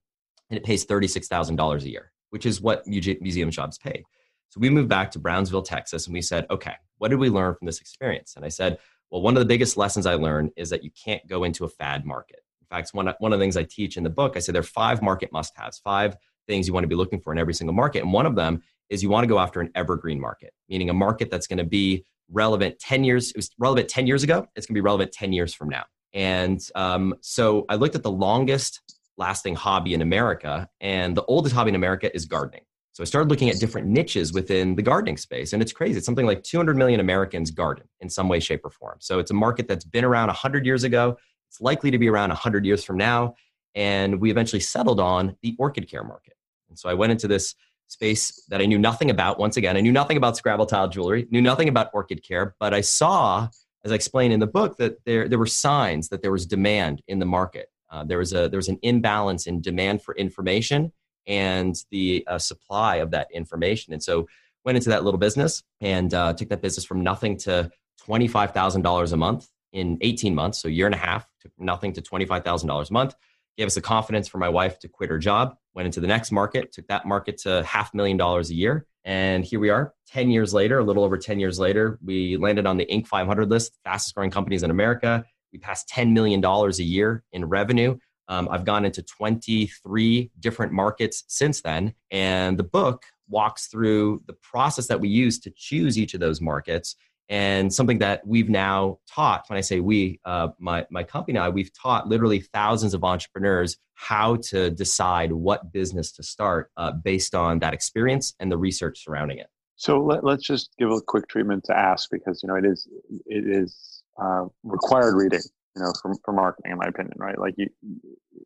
and 0.49 0.57
it 0.57 0.63
pays 0.63 0.85
thirty 0.85 1.07
six 1.07 1.27
thousand 1.27 1.57
dollars 1.57 1.83
a 1.83 1.89
year, 1.89 2.11
which 2.29 2.45
is 2.45 2.61
what 2.61 2.87
museum 2.87 3.51
jobs 3.51 3.77
pay. 3.77 4.03
So 4.49 4.59
we 4.61 4.69
moved 4.69 4.89
back 4.89 5.11
to 5.11 5.19
Brownsville, 5.19 5.63
Texas, 5.63 6.07
and 6.07 6.13
we 6.13 6.21
said, 6.21 6.45
okay, 6.49 6.75
what 6.97 7.09
did 7.09 7.19
we 7.19 7.29
learn 7.29 7.55
from 7.55 7.65
this 7.65 7.81
experience? 7.81 8.35
And 8.37 8.45
I 8.45 8.49
said, 8.49 8.77
well, 9.11 9.21
one 9.21 9.35
of 9.35 9.41
the 9.41 9.45
biggest 9.45 9.75
lessons 9.75 10.05
I 10.05 10.15
learned 10.15 10.51
is 10.55 10.69
that 10.69 10.83
you 10.83 10.91
can't 10.91 11.25
go 11.27 11.43
into 11.43 11.65
a 11.65 11.69
fad 11.69 12.05
market. 12.05 12.44
In 12.71 12.77
fact, 12.77 12.89
one 12.93 13.13
one 13.19 13.33
of 13.33 13.39
the 13.39 13.43
things 13.43 13.57
I 13.57 13.63
teach 13.63 13.97
in 13.97 14.03
the 14.03 14.09
book, 14.09 14.33
I 14.35 14.39
say 14.39 14.51
there 14.51 14.61
are 14.61 14.63
five 14.63 15.01
market 15.01 15.31
must 15.31 15.53
haves, 15.55 15.79
five 15.79 16.15
things 16.47 16.67
you 16.67 16.73
want 16.73 16.83
to 16.83 16.87
be 16.87 16.95
looking 16.95 17.19
for 17.19 17.33
in 17.33 17.39
every 17.39 17.53
single 17.53 17.73
market, 17.73 18.01
and 18.01 18.13
one 18.13 18.25
of 18.25 18.35
them 18.35 18.61
is 18.89 19.01
you 19.01 19.09
want 19.09 19.23
to 19.23 19.27
go 19.27 19.39
after 19.39 19.61
an 19.61 19.71
evergreen 19.75 20.19
market, 20.19 20.53
meaning 20.69 20.89
a 20.89 20.93
market 20.93 21.31
that's 21.31 21.47
going 21.47 21.57
to 21.57 21.63
be 21.63 22.05
relevant 22.31 22.79
10 22.79 23.03
years. 23.03 23.29
It 23.29 23.37
was 23.37 23.49
relevant 23.57 23.89
10 23.89 24.07
years 24.07 24.23
ago. 24.23 24.47
It's 24.55 24.67
going 24.67 24.75
to 24.75 24.81
be 24.81 24.81
relevant 24.81 25.11
10 25.11 25.33
years 25.33 25.53
from 25.53 25.69
now. 25.69 25.85
And 26.13 26.61
um, 26.75 27.15
so 27.21 27.65
I 27.67 27.75
looked 27.75 27.95
at 27.95 28.03
the 28.03 28.11
longest 28.11 28.81
lasting 29.17 29.55
hobby 29.55 29.93
in 29.93 30.01
America, 30.01 30.69
and 30.81 31.15
the 31.15 31.23
oldest 31.23 31.55
hobby 31.55 31.69
in 31.69 31.75
America 31.75 32.13
is 32.15 32.25
gardening. 32.25 32.61
So 32.95 33.03
I 33.03 33.05
started 33.05 33.29
looking 33.29 33.49
at 33.49 33.59
different 33.59 33.87
niches 33.87 34.31
within 34.31 34.75
the 34.75 34.81
gardening 34.81 35.17
space, 35.17 35.51
and 35.51 35.61
it's 35.61 35.73
crazy. 35.73 35.97
It's 35.97 36.05
something 36.05 36.25
like 36.25 36.43
200 36.43 36.77
million 36.77 37.01
Americans 37.01 37.51
garden 37.51 37.87
in 37.99 38.09
some 38.09 38.29
way, 38.29 38.39
shape, 38.39 38.61
or 38.63 38.69
form. 38.69 38.97
So 39.01 39.19
it's 39.19 39.31
a 39.31 39.33
market 39.33 39.67
that's 39.67 39.83
been 39.83 40.05
around 40.05 40.27
100 40.27 40.65
years 40.65 40.85
ago. 40.85 41.17
It's 41.55 41.61
likely 41.61 41.89
to 41.91 41.97
be 41.97 42.09
around 42.09 42.29
100 42.29 42.65
years 42.65 42.83
from 42.83 42.97
now. 42.97 43.35
And 43.75 44.19
we 44.19 44.29
eventually 44.29 44.59
settled 44.59 44.99
on 44.99 45.37
the 45.41 45.55
orchid 45.57 45.89
care 45.89 46.03
market. 46.03 46.33
And 46.67 46.77
so 46.77 46.89
I 46.89 46.93
went 46.95 47.13
into 47.13 47.29
this 47.29 47.55
space 47.87 48.43
that 48.49 48.59
I 48.59 48.65
knew 48.65 48.77
nothing 48.77 49.09
about. 49.09 49.39
Once 49.39 49.55
again, 49.55 49.77
I 49.77 49.79
knew 49.79 49.93
nothing 49.93 50.17
about 50.17 50.35
Scrabble 50.35 50.65
tile 50.65 50.89
jewelry, 50.89 51.27
knew 51.31 51.41
nothing 51.41 51.69
about 51.69 51.91
orchid 51.93 52.27
care, 52.27 52.55
but 52.59 52.73
I 52.73 52.81
saw, 52.81 53.47
as 53.85 53.91
I 53.93 53.95
explained 53.95 54.33
in 54.33 54.41
the 54.41 54.47
book, 54.47 54.75
that 54.77 54.97
there, 55.05 55.29
there 55.29 55.39
were 55.39 55.45
signs 55.45 56.09
that 56.09 56.21
there 56.21 56.31
was 56.31 56.45
demand 56.45 57.01
in 57.07 57.19
the 57.19 57.25
market. 57.25 57.69
Uh, 57.89 58.03
there, 58.03 58.17
was 58.17 58.33
a, 58.33 58.49
there 58.49 58.57
was 58.57 58.67
an 58.67 58.79
imbalance 58.81 59.47
in 59.47 59.61
demand 59.61 60.01
for 60.01 60.13
information 60.15 60.91
and 61.25 61.75
the 61.89 62.25
uh, 62.27 62.37
supply 62.37 62.97
of 62.97 63.11
that 63.11 63.29
information. 63.33 63.93
And 63.93 64.03
so 64.03 64.27
went 64.65 64.75
into 64.75 64.89
that 64.89 65.05
little 65.05 65.19
business 65.19 65.63
and 65.79 66.13
uh, 66.13 66.33
took 66.33 66.49
that 66.49 66.61
business 66.61 66.83
from 66.83 67.01
nothing 67.01 67.37
to 67.39 67.71
$25,000 68.05 69.13
a 69.13 69.17
month 69.17 69.47
in 69.75 69.97
18 70.01 70.33
months, 70.33 70.61
so 70.61 70.67
a 70.67 70.71
year 70.71 70.87
and 70.87 70.95
a 70.95 70.97
half, 70.97 71.27
took 71.41 71.51
nothing 71.59 71.93
to 71.93 72.01
$25,000 72.01 72.89
a 72.89 72.93
month 72.93 73.15
gave 73.57 73.67
us 73.67 73.75
the 73.75 73.81
confidence 73.81 74.27
for 74.27 74.37
my 74.37 74.49
wife 74.49 74.79
to 74.79 74.87
quit 74.87 75.09
her 75.09 75.17
job, 75.17 75.55
went 75.73 75.85
into 75.85 75.99
the 75.99 76.07
next 76.07 76.31
market, 76.31 76.71
took 76.71 76.87
that 76.87 77.05
market 77.05 77.37
to 77.37 77.63
half 77.63 77.93
million 77.93 78.17
dollars 78.17 78.49
a 78.49 78.53
year. 78.53 78.85
And 79.03 79.45
here 79.45 79.59
we 79.59 79.69
are 79.69 79.93
10 80.07 80.29
years 80.31 80.53
later, 80.53 80.79
a 80.79 80.83
little 80.83 81.03
over 81.03 81.17
10 81.17 81.39
years 81.39 81.59
later, 81.59 81.99
we 82.03 82.37
landed 82.37 82.65
on 82.65 82.77
the 82.77 82.85
Inc. 82.87 83.07
500 83.07 83.49
list, 83.49 83.77
fastest 83.83 84.15
growing 84.15 84.31
companies 84.31 84.63
in 84.63 84.71
America. 84.71 85.23
We 85.53 85.59
passed 85.59 85.87
$10 85.89 86.11
million 86.11 86.43
a 86.43 86.69
year 86.83 87.23
in 87.31 87.45
revenue. 87.45 87.97
Um, 88.27 88.49
I've 88.49 88.65
gone 88.65 88.83
into 88.83 89.03
23 89.03 90.31
different 90.39 90.73
markets 90.73 91.23
since 91.27 91.61
then. 91.61 91.93
And 92.09 92.57
the 92.57 92.63
book 92.63 93.03
walks 93.29 93.67
through 93.67 94.23
the 94.25 94.33
process 94.33 94.87
that 94.87 94.99
we 94.99 95.07
use 95.07 95.39
to 95.39 95.51
choose 95.55 95.97
each 95.97 96.15
of 96.15 96.19
those 96.19 96.41
markets 96.41 96.95
and 97.29 97.73
something 97.73 97.99
that 97.99 98.25
we've 98.25 98.49
now 98.49 98.99
taught 99.09 99.43
when 99.47 99.57
i 99.57 99.61
say 99.61 99.79
we 99.79 100.19
uh, 100.25 100.49
my, 100.59 100.85
my 100.89 101.03
company 101.03 101.37
and 101.37 101.43
i 101.45 101.49
we've 101.49 101.71
taught 101.73 102.07
literally 102.07 102.39
thousands 102.39 102.93
of 102.93 103.03
entrepreneurs 103.03 103.77
how 103.95 104.35
to 104.35 104.69
decide 104.69 105.31
what 105.31 105.71
business 105.71 106.11
to 106.11 106.23
start 106.23 106.69
uh, 106.77 106.91
based 106.91 107.33
on 107.33 107.59
that 107.59 107.73
experience 107.73 108.35
and 108.39 108.51
the 108.51 108.57
research 108.57 109.03
surrounding 109.03 109.39
it. 109.39 109.47
So 109.77 109.99
let, 110.03 110.23
let's 110.23 110.43
just 110.43 110.69
give 110.77 110.91
a 110.91 111.01
quick 111.01 111.27
treatment 111.27 111.63
to 111.65 111.77
ask 111.77 112.09
because 112.11 112.43
you 112.43 112.47
know 112.47 112.55
it 112.55 112.65
is 112.65 112.87
it 113.25 113.45
is 113.47 114.03
uh, 114.21 114.45
required 114.63 115.15
reading 115.15 115.41
you 115.75 115.81
know 115.81 115.91
for, 116.01 116.13
for 116.23 116.33
marketing 116.33 116.73
in 116.73 116.77
my 116.77 116.85
opinion 116.85 117.15
right? 117.17 117.37
Like 117.37 117.55
you, 117.57 117.69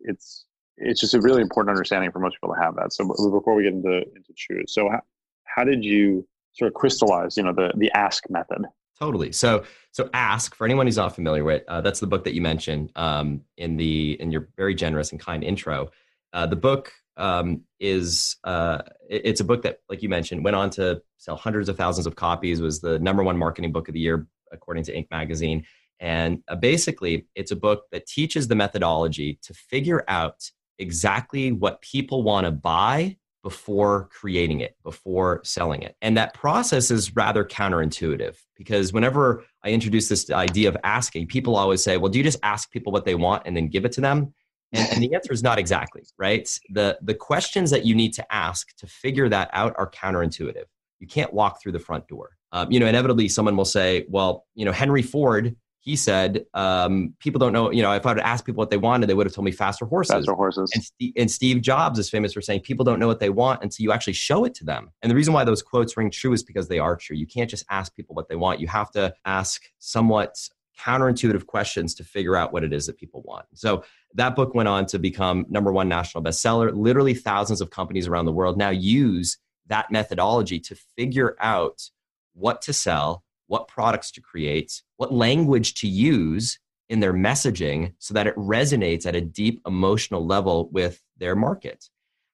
it's 0.02 0.46
it's 0.78 1.02
just 1.02 1.14
a 1.14 1.22
really 1.22 1.42
important 1.42 1.72
understanding 1.72 2.12
for 2.12 2.20
most 2.20 2.36
people 2.36 2.56
to 2.56 2.62
have 2.62 2.76
that. 2.76 2.94
So 2.94 3.06
before 3.06 3.54
we 3.54 3.64
get 3.64 3.74
into 3.74 3.98
into 3.98 4.34
choose 4.36 4.74
so 4.74 4.90
how, 4.90 5.02
how 5.44 5.64
did 5.64 5.84
you 5.84 6.28
sort 6.54 6.68
of 6.70 6.74
crystallize, 6.74 7.38
you 7.38 7.44
know, 7.44 7.54
the 7.54 7.72
the 7.76 7.92
ask 7.92 8.30
method. 8.30 8.66
Totally. 9.00 9.32
So 9.32 9.64
so 9.92 10.10
ask 10.14 10.56
for 10.56 10.66
anyone 10.66 10.86
who's 10.86 10.98
not 10.98 11.16
familiar 11.16 11.44
with 11.44 11.64
uh, 11.68 11.82
that's 11.82 12.00
the 12.00 12.08
book 12.08 12.24
that 12.26 12.34
you 12.34 12.42
mentioned 12.42 12.92
um, 12.96 13.42
in 13.58 13.78
the 13.78 14.20
in 14.20 14.32
your 14.32 14.50
very 14.58 14.76
generous 14.76 15.12
and 15.12 15.20
kind 15.20 15.44
intro. 15.44 15.90
Uh, 16.34 16.46
the 16.46 16.56
book 16.56 16.92
um, 17.18 17.62
is 17.80 18.38
uh, 18.44 18.82
it, 19.10 19.22
it's 19.26 19.42
a 19.42 19.46
book 19.46 19.62
that, 19.64 19.80
like 19.90 20.04
you 20.04 20.10
mentioned, 20.10 20.44
went 20.44 20.56
on 20.56 20.70
to 20.72 21.02
sell 21.18 21.36
hundreds 21.36 21.70
of 21.70 21.78
thousands 21.78 22.08
of 22.08 22.16
copies. 22.16 22.62
Was 22.62 22.82
the 22.82 23.00
number 23.00 23.24
one 23.24 23.38
marketing 23.38 23.72
book 23.72 23.88
of 23.88 23.94
the 23.94 24.00
year 24.00 24.28
according 24.52 24.84
to 24.84 24.94
Inc. 24.94 25.10
magazine. 25.12 25.66
And 26.00 26.44
uh, 26.48 26.56
basically, 26.56 27.28
it's 27.36 27.52
a 27.52 27.56
book 27.56 27.86
that 27.92 28.08
teaches 28.08 28.48
the 28.48 28.56
methodology 28.56 29.40
to 29.44 29.54
figure 29.54 30.04
out 30.08 30.50
exactly 30.78 31.52
what 31.52 31.82
people 31.82 32.24
want 32.24 32.46
to 32.46 32.52
buy 32.52 33.18
before 33.42 34.10
creating 34.12 34.60
it, 34.60 34.76
before 34.84 35.42
selling 35.44 35.82
it. 35.82 35.96
And 36.02 36.18
that 36.18 36.34
process 36.34 36.92
is 36.92 37.16
rather 37.16 37.46
counterintuitive 37.46 38.36
because 38.56 38.92
whenever 38.92 39.46
I 39.64 39.70
introduce 39.70 40.10
this 40.10 40.30
idea 40.30 40.68
of 40.70 40.78
asking, 40.84 41.28
people 41.28 41.56
always 41.56 41.82
say, 41.82 41.98
well, 41.98 42.12
do 42.12 42.18
you 42.18 42.24
just 42.24 42.40
ask 42.44 42.70
people 42.72 42.92
what 42.92 43.06
they 43.06 43.16
want 43.16 43.44
and 43.46 43.56
then 43.56 43.68
give 43.68 43.86
it 43.86 43.94
to 43.94 44.02
them? 44.02 44.34
And, 44.74 44.90
and 44.92 45.04
the 45.04 45.16
answer 45.16 45.32
is 45.32 45.42
not 45.42 45.58
exactly, 45.58 46.04
right? 46.18 46.48
The, 46.72 46.98
the 47.02 47.14
questions 47.14 47.72
that 47.72 47.86
you 47.86 47.96
need 47.96 48.14
to 48.16 48.34
ask 48.34 48.76
to 48.78 48.88
figure 48.88 49.30
that 49.30 49.50
out 49.54 49.74
are 49.78 49.90
counterintuitive. 49.90 50.66
You 51.00 51.08
can't 51.08 51.34
walk 51.34 51.62
through 51.62 51.72
the 51.72 51.80
front 51.80 52.08
door. 52.08 52.32
Um, 52.52 52.72
you 52.72 52.80
know, 52.80 52.88
inevitably 52.88 53.30
someone 53.30 53.56
will 53.56 53.66
say, 53.66 54.06
well, 54.10 54.46
you 54.56 54.66
know, 54.66 54.72
Henry 54.72 55.02
Ford 55.02 55.56
he 55.82 55.96
said, 55.96 56.46
um, 56.54 57.14
people 57.20 57.40
don't 57.40 57.54
know, 57.54 57.72
you 57.72 57.82
know, 57.82 57.94
if 57.94 58.06
I 58.06 58.14
would 58.14 58.22
ask 58.22 58.46
people 58.46 58.60
what 58.60 58.70
they 58.70 58.78
wanted, 58.78 59.08
they 59.08 59.14
would 59.14 59.26
have 59.26 59.34
told 59.34 59.46
me 59.46 59.52
faster 59.52 59.86
horses. 59.86 60.14
Faster 60.14 60.34
horses. 60.34 60.72
And, 60.74 60.84
St- 60.84 61.14
and 61.16 61.32
Steve 61.32 61.62
Jobs 61.62 61.98
is 61.98 62.10
famous 62.10 62.34
for 62.34 62.42
saying 62.42 62.62
people 62.62 62.84
don't 62.84 63.00
know 63.00 63.08
what 63.08 63.20
they 63.20 63.30
want 63.30 63.64
until 63.64 63.84
you 63.84 63.92
actually 63.92 64.14
show 64.14 64.44
it 64.44 64.54
to 64.56 64.66
them. 64.66 64.92
And 65.02 65.10
the 65.10 65.16
reason 65.16 65.34
why 65.34 65.46
those 65.46 65.62
quotes 65.62 65.96
ring 65.96 66.12
true 66.12 66.34
is 66.34 66.44
because 66.44 66.68
they 66.68 66.80
are 66.80 66.98
true. 66.98 67.16
You 67.16 67.26
can't 67.26 67.50
just 67.50 67.66
ask 67.70 67.96
people 67.96 68.16
what 68.16 68.28
they 68.28 68.36
want. 68.36 68.60
You 68.60 68.68
have 68.68 68.92
to 68.92 69.14
ask 69.26 69.64
somewhat 69.80 70.38
counterintuitive 70.78 71.46
questions 71.46 71.94
to 71.96 72.04
figure 72.04 72.36
out 72.36 72.52
what 72.54 72.64
it 72.64 72.74
is 72.74 72.86
that 72.88 72.98
people 72.98 73.22
want. 73.26 73.46
So 73.54 73.84
that 74.16 74.36
book 74.36 74.54
went 74.54 74.70
on 74.70 74.86
to 74.88 75.00
become 75.00 75.46
number 75.50 75.72
one 75.72 75.88
national 75.88 76.24
bestseller. 76.24 76.72
Literally 76.76 77.14
thousands 77.14 77.62
of 77.62 77.70
companies 77.70 78.08
around 78.08 78.26
the 78.26 78.32
world 78.32 78.58
now 78.58 78.70
use 78.70 79.38
that 79.68 79.92
methodology 79.92 80.60
to 80.60 80.76
figure 80.98 81.36
out 81.40 81.90
what 82.34 82.62
to 82.64 82.74
sell 82.74 83.24
what 83.50 83.68
products 83.68 84.12
to 84.12 84.22
create, 84.22 84.82
what 84.98 85.12
language 85.12 85.74
to 85.74 85.88
use 85.88 86.60
in 86.88 87.00
their 87.00 87.14
messaging 87.14 87.94
so 88.00 88.14
that 88.14 88.28
it 88.28 88.36
resonates 88.36 89.06
at 89.06 89.16
a 89.16 89.22
deep 89.22 89.62
emotional 89.68 90.26
level 90.26 90.70
with 90.72 91.04
their 91.18 91.36
market. 91.36 91.90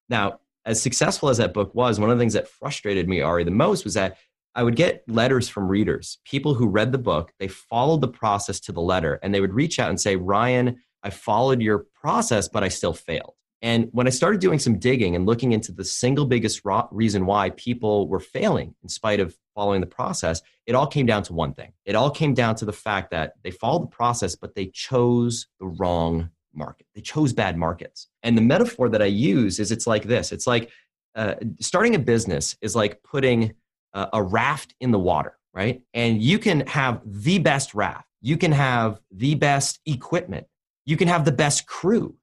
Now, 0.10 0.40
as 0.66 0.82
successful 0.82 1.30
as 1.30 1.38
that 1.38 1.54
book 1.54 1.74
was, 1.74 2.00
one 2.00 2.10
of 2.10 2.18
the 2.18 2.22
things 2.22 2.34
that 2.34 2.48
frustrated 2.48 3.08
me, 3.08 3.22
Ari, 3.22 3.44
the 3.44 3.52
most 3.52 3.84
was 3.84 3.94
that 3.94 4.18
I 4.56 4.64
would 4.64 4.76
get 4.76 5.04
letters 5.08 5.50
from 5.50 5.68
readers, 5.68 6.20
people 6.26 6.54
who 6.54 6.68
read 6.68 6.92
the 6.92 6.98
book, 6.98 7.32
they 7.40 7.48
followed 7.48 8.02
the 8.02 8.08
process 8.08 8.60
to 8.62 8.72
the 8.72 8.82
letter, 8.82 9.20
and 9.22 9.34
they 9.34 9.42
would 9.42 9.54
reach 9.54 9.80
out 9.80 9.90
and 9.90 10.00
say, 10.00 10.16
Ryan, 10.16 10.82
I 11.04 11.10
followed 11.12 11.62
your 11.62 11.86
process, 11.94 12.48
but 12.48 12.64
I 12.64 12.70
still 12.70 12.94
failed. 12.94 13.35
And 13.66 13.90
when 13.94 14.06
I 14.06 14.12
started 14.12 14.42
doing 14.42 14.60
some 14.60 14.78
digging 14.78 15.16
and 15.16 15.26
looking 15.26 15.52
into 15.52 15.72
the 15.72 15.84
single 15.84 16.28
biggest 16.28 16.62
reason 16.92 17.26
why 17.26 17.50
people 17.50 18.08
were 18.08 18.20
failing 18.20 18.76
in 18.84 18.90
spite 18.90 19.20
of 19.20 19.36
following 19.56 19.82
the 19.82 19.88
process, 19.88 20.44
it 20.68 20.76
all 20.76 20.86
came 20.86 21.08
down 21.08 21.24
to 21.24 21.34
one 21.34 21.56
thing. 21.56 21.74
It 21.84 21.96
all 21.96 22.12
came 22.12 22.36
down 22.36 22.54
to 22.58 22.66
the 22.66 22.72
fact 22.72 23.10
that 23.10 23.34
they 23.44 23.50
followed 23.50 23.82
the 23.82 23.96
process, 23.96 24.36
but 24.36 24.54
they 24.54 24.68
chose 24.68 25.48
the 25.60 25.66
wrong 25.66 26.30
market. 26.54 26.86
They 26.94 27.02
chose 27.02 27.34
bad 27.34 27.58
markets. 27.58 28.08
And 28.22 28.38
the 28.38 28.44
metaphor 28.44 28.88
that 28.90 29.02
I 29.02 29.06
use 29.06 29.60
is 29.60 29.72
it's 29.72 29.88
like 29.88 30.04
this 30.04 30.32
it's 30.32 30.46
like 30.46 30.70
uh, 31.16 31.34
starting 31.60 31.96
a 31.96 32.00
business 32.00 32.56
is 32.62 32.76
like 32.76 33.02
putting 33.02 33.54
a, 33.96 34.10
a 34.14 34.22
raft 34.22 34.76
in 34.80 34.92
the 34.92 35.00
water, 35.00 35.40
right? 35.56 35.82
And 35.96 36.22
you 36.22 36.38
can 36.38 36.68
have 36.68 37.02
the 37.04 37.40
best 37.40 37.74
raft, 37.74 38.08
you 38.22 38.38
can 38.38 38.52
have 38.52 39.00
the 39.10 39.34
best 39.34 39.80
equipment, 39.88 40.46
you 40.86 40.98
can 40.98 41.08
have 41.08 41.26
the 41.26 41.32
best 41.32 41.66
crew. 41.66 42.16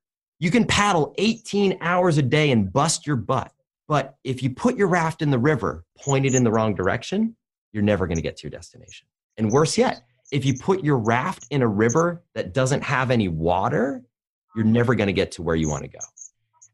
You 0.42 0.50
can 0.50 0.66
paddle 0.66 1.14
18 1.18 1.78
hours 1.82 2.18
a 2.18 2.22
day 2.22 2.50
and 2.50 2.72
bust 2.72 3.06
your 3.06 3.14
butt. 3.14 3.52
But 3.86 4.16
if 4.24 4.42
you 4.42 4.50
put 4.50 4.76
your 4.76 4.88
raft 4.88 5.22
in 5.22 5.30
the 5.30 5.38
river 5.38 5.84
pointed 5.96 6.34
in 6.34 6.42
the 6.42 6.50
wrong 6.50 6.74
direction, 6.74 7.36
you're 7.72 7.84
never 7.84 8.08
going 8.08 8.16
to 8.16 8.22
get 8.22 8.38
to 8.38 8.42
your 8.42 8.50
destination. 8.50 9.06
And 9.36 9.52
worse 9.52 9.78
yet, 9.78 10.02
if 10.32 10.44
you 10.44 10.54
put 10.58 10.82
your 10.82 10.98
raft 10.98 11.46
in 11.50 11.62
a 11.62 11.68
river 11.68 12.24
that 12.34 12.52
doesn't 12.52 12.82
have 12.82 13.12
any 13.12 13.28
water, 13.28 14.02
you're 14.56 14.64
never 14.64 14.96
going 14.96 15.06
to 15.06 15.12
get 15.12 15.30
to 15.32 15.42
where 15.42 15.54
you 15.54 15.68
want 15.68 15.84
to 15.84 15.88
go. 15.88 16.04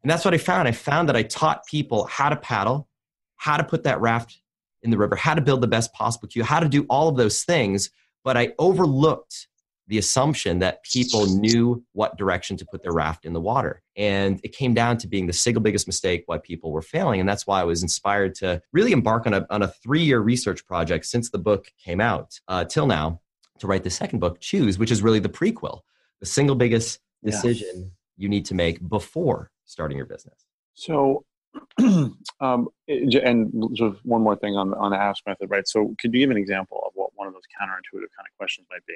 And 0.03 0.11
that's 0.11 0.25
what 0.25 0.33
I 0.33 0.39
found. 0.39 0.67
I 0.67 0.73
found 0.73 1.07
that 1.11 1.17
I 1.17 1.23
taught 1.25 1.67
people 1.67 2.07
how 2.07 2.31
to 2.31 2.37
paddle, 2.37 2.89
how 3.37 3.59
to 3.59 3.65
put 3.65 3.85
that 3.85 4.01
raft 4.01 4.41
in 4.83 4.91
the 4.91 4.97
river, 4.97 5.15
how 5.15 5.35
to 5.35 5.43
build 5.43 5.61
the 5.61 5.69
best 5.69 5.93
possible 5.93 6.27
cue, 6.27 6.43
how 6.43 6.61
to 6.61 6.71
do 6.71 6.87
all 6.89 7.09
of 7.09 7.19
those 7.19 7.45
things. 7.45 7.91
But 8.25 8.39
I 8.39 8.55
overlooked 8.59 9.48
the 9.89 9.99
assumption 9.99 10.59
that 10.59 10.83
people 10.83 11.27
knew 11.27 11.83
what 11.93 12.17
direction 12.19 12.57
to 12.59 12.67
put 12.67 12.83
their 12.83 12.93
raft 12.93 13.25
in 13.25 13.33
the 13.33 13.41
water. 13.41 13.83
And 13.97 14.39
it 14.45 14.53
came 14.53 14.75
down 14.75 14.99
to 14.99 15.09
being 15.09 15.27
the 15.27 15.33
single 15.33 15.63
biggest 15.63 15.87
mistake 15.87 16.25
why 16.27 16.39
people 16.39 16.71
were 16.71 16.83
failing. 16.83 17.21
And 17.21 17.29
that's 17.29 17.47
why 17.47 17.61
I 17.61 17.65
was 17.65 17.83
inspired 17.83 18.35
to 18.37 18.63
really 18.73 18.93
embark 18.93 19.27
on 19.27 19.33
a, 19.33 19.47
on 19.49 19.63
a 19.63 19.69
three 19.69 20.03
year 20.03 20.21
research 20.21 20.67
project 20.67 21.07
since 21.07 21.31
the 21.31 21.39
book 21.39 21.73
came 21.83 22.01
out 22.01 22.39
uh, 22.49 22.65
till 22.65 22.87
now 22.87 23.21
to 23.61 23.67
write 23.67 23.83
the 23.83 23.91
second 23.91 24.19
book, 24.19 24.41
Choose, 24.41 24.79
which 24.79 24.91
is 24.91 25.03
really 25.03 25.21
the 25.21 25.29
prequel, 25.29 25.81
the 26.21 26.27
single 26.27 26.55
biggest 26.55 27.01
decision 27.25 27.73
yeah. 27.75 27.89
you 28.17 28.29
need 28.29 28.45
to 28.45 28.55
make 28.55 28.87
before 28.87 29.51
starting 29.65 29.97
your 29.97 30.07
business. 30.07 30.47
So, 30.75 31.25
um, 31.79 32.69
and 32.89 33.71
just 33.73 33.97
one 34.05 34.23
more 34.23 34.37
thing 34.37 34.55
on 34.55 34.75
on 34.75 34.93
the 34.93 34.99
ask 34.99 35.27
method, 35.27 35.51
right? 35.51 35.67
So, 35.67 35.95
could 35.99 36.15
you 36.15 36.21
give 36.21 36.31
an 36.31 36.37
example 36.37 36.83
of 36.87 36.93
what 36.95 37.11
one 37.17 37.27
of 37.27 37.33
those 37.33 37.43
counterintuitive 37.61 38.13
kind 38.15 38.27
of 38.31 38.37
questions 38.37 38.67
might 38.71 38.85
be? 38.87 38.95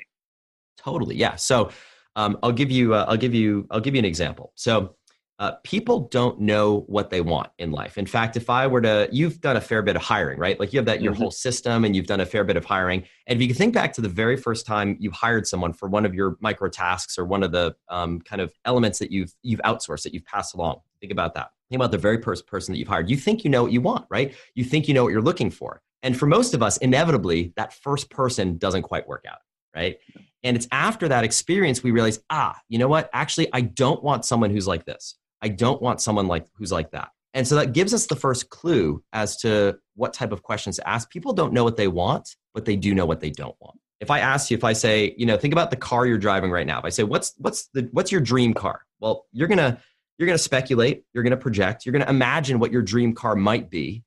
Totally, 0.77 1.17
yeah. 1.17 1.37
So, 1.37 1.71
um, 2.17 2.39
I'll 2.43 2.53
give 2.53 2.71
you 2.71 2.95
uh, 2.95 3.07
I'll 3.09 3.17
give 3.17 3.35
you 3.35 3.67
I'll 3.71 3.81
give 3.81 3.95
you 3.95 3.99
an 3.99 4.05
example. 4.05 4.53
So, 4.55 4.95
uh, 5.39 5.57
people 5.65 6.09
don't 6.13 6.41
know 6.41 6.85
what 6.87 7.11
they 7.11 7.21
want 7.21 7.51
in 7.59 7.73
life. 7.73 7.99
In 7.99 8.07
fact, 8.07 8.37
if 8.37 8.49
I 8.49 8.67
were 8.69 8.81
to, 8.83 9.09
you've 9.11 9.41
done 9.41 9.57
a 9.57 9.61
fair 9.61 9.83
bit 9.83 9.97
of 9.97 10.03
hiring, 10.03 10.39
right? 10.39 10.61
Like 10.61 10.73
you 10.73 10.79
have 10.79 10.87
that 10.87 11.03
your 11.03 11.13
mm-hmm. 11.13 11.23
whole 11.23 11.31
system, 11.33 11.85
and 11.85 11.97
you've 11.97 12.07
done 12.07 12.21
a 12.21 12.27
fair 12.27 12.45
bit 12.45 12.57
of 12.57 12.65
hiring. 12.65 13.03
And 13.27 13.37
if 13.37 13.43
you 13.43 13.49
can 13.49 13.57
think 13.57 13.75
back 13.75 13.93
to 13.95 14.01
the 14.01 14.09
very 14.09 14.37
first 14.37 14.67
time 14.67 14.97
you 15.01 15.11
hired 15.11 15.49
someone 15.49 15.73
for 15.73 15.89
one 15.89 16.07
of 16.07 16.15
your 16.15 16.37
micro 16.41 16.69
tasks 16.69 17.19
or 17.19 17.25
one 17.25 17.43
of 17.43 17.51
the 17.51 17.75
um, 17.89 18.21
kind 18.21 18.41
of 18.41 18.53
elements 18.65 18.99
that 19.01 19.11
you've 19.11 19.35
you've 19.43 19.61
outsourced 19.63 20.03
that 20.03 20.15
you've 20.15 20.27
passed 20.27 20.55
along, 20.55 20.81
think 21.01 21.11
about 21.11 21.35
that. 21.35 21.51
Think 21.69 21.81
about 21.81 21.91
the 21.91 21.99
very 21.99 22.23
first 22.23 22.47
person 22.47 22.73
that 22.73 22.79
you've 22.79 22.87
hired. 22.87 23.11
You 23.11 23.17
think 23.17 23.45
you 23.45 23.51
know 23.51 23.65
what 23.65 23.73
you 23.73 23.81
want, 23.81 24.07
right? 24.11 24.35
You 24.55 24.63
think 24.63 24.87
you 24.87 24.95
know 24.95 25.03
what 25.05 25.13
you're 25.13 25.23
looking 25.23 25.51
for. 25.51 25.83
And 26.03 26.17
for 26.17 26.27
most 26.27 26.55
of 26.55 26.63
us, 26.63 26.77
inevitably, 26.79 27.53
that 27.57 27.73
first 27.73 28.11
person 28.11 28.59
doesn't 28.59 28.83
quite 28.83 29.09
work 29.09 29.25
out, 29.29 29.39
right? 29.75 29.99
And 30.43 30.57
it's 30.57 30.69
after 30.73 31.09
that 31.09 31.25
experience 31.25 31.83
we 31.83 31.91
realize, 31.91 32.21
ah, 32.31 32.59
you 32.69 32.79
know 32.79 32.89
what? 32.89 33.11
Actually, 33.13 33.49
I 33.53 33.61
don't 33.61 34.03
want 34.03 34.25
someone 34.25 34.51
who's 34.51 34.67
like 34.67 34.85
this. 34.85 35.17
I 35.41 35.49
don't 35.49 35.81
want 35.81 36.01
someone 36.01 36.27
like 36.27 36.47
who's 36.55 36.73
like 36.73 36.91
that. 36.93 37.11
And 37.35 37.47
so 37.47 37.55
that 37.55 37.73
gives 37.73 37.95
us 37.95 38.07
the 38.07 38.17
first 38.17 38.51
clue 38.51 39.03
as 39.13 39.37
to 39.39 39.79
what 39.95 40.13
type 40.13 40.33
of 40.33 40.43
questions 40.43 40.77
to 40.77 40.89
ask. 40.89 41.11
People 41.11 41.33
don't 41.33 41.53
know 41.53 41.65
what 41.65 41.77
they 41.77 41.89
want, 41.89 42.37
but 42.55 42.65
they 42.65 42.77
do 42.77 42.95
know 42.95 43.07
what 43.07 43.21
they 43.21 43.31
don't 43.31 43.57
want. 43.61 43.79
If 44.01 44.11
I 44.11 44.19
ask 44.19 44.51
you, 44.51 44.57
if 44.57 44.65
I 44.65 44.73
say, 44.73 45.15
you 45.17 45.27
know, 45.27 45.37
think 45.37 45.53
about 45.53 45.71
the 45.71 45.77
car 45.77 46.07
you're 46.07 46.19
driving 46.19 46.51
right 46.51 46.67
now. 46.67 46.81
If 46.81 46.85
I 46.85 46.89
say, 46.91 47.05
what's 47.05 47.35
what's 47.39 47.69
the 47.69 47.89
what's 47.93 48.11
your 48.11 48.21
dream 48.21 48.53
car? 48.53 48.83
Well, 49.01 49.27
you're 49.33 49.49
gonna 49.49 49.81
you're 50.19 50.27
gonna 50.27 50.39
speculate, 50.39 51.05
you're 51.15 51.23
gonna 51.23 51.37
project, 51.37 51.87
you're 51.87 51.93
gonna 51.93 52.11
imagine 52.11 52.59
what 52.59 52.73
your 52.73 52.83
dream 52.83 53.15
car 53.15 53.37
might 53.37 53.71
be, 53.71 54.03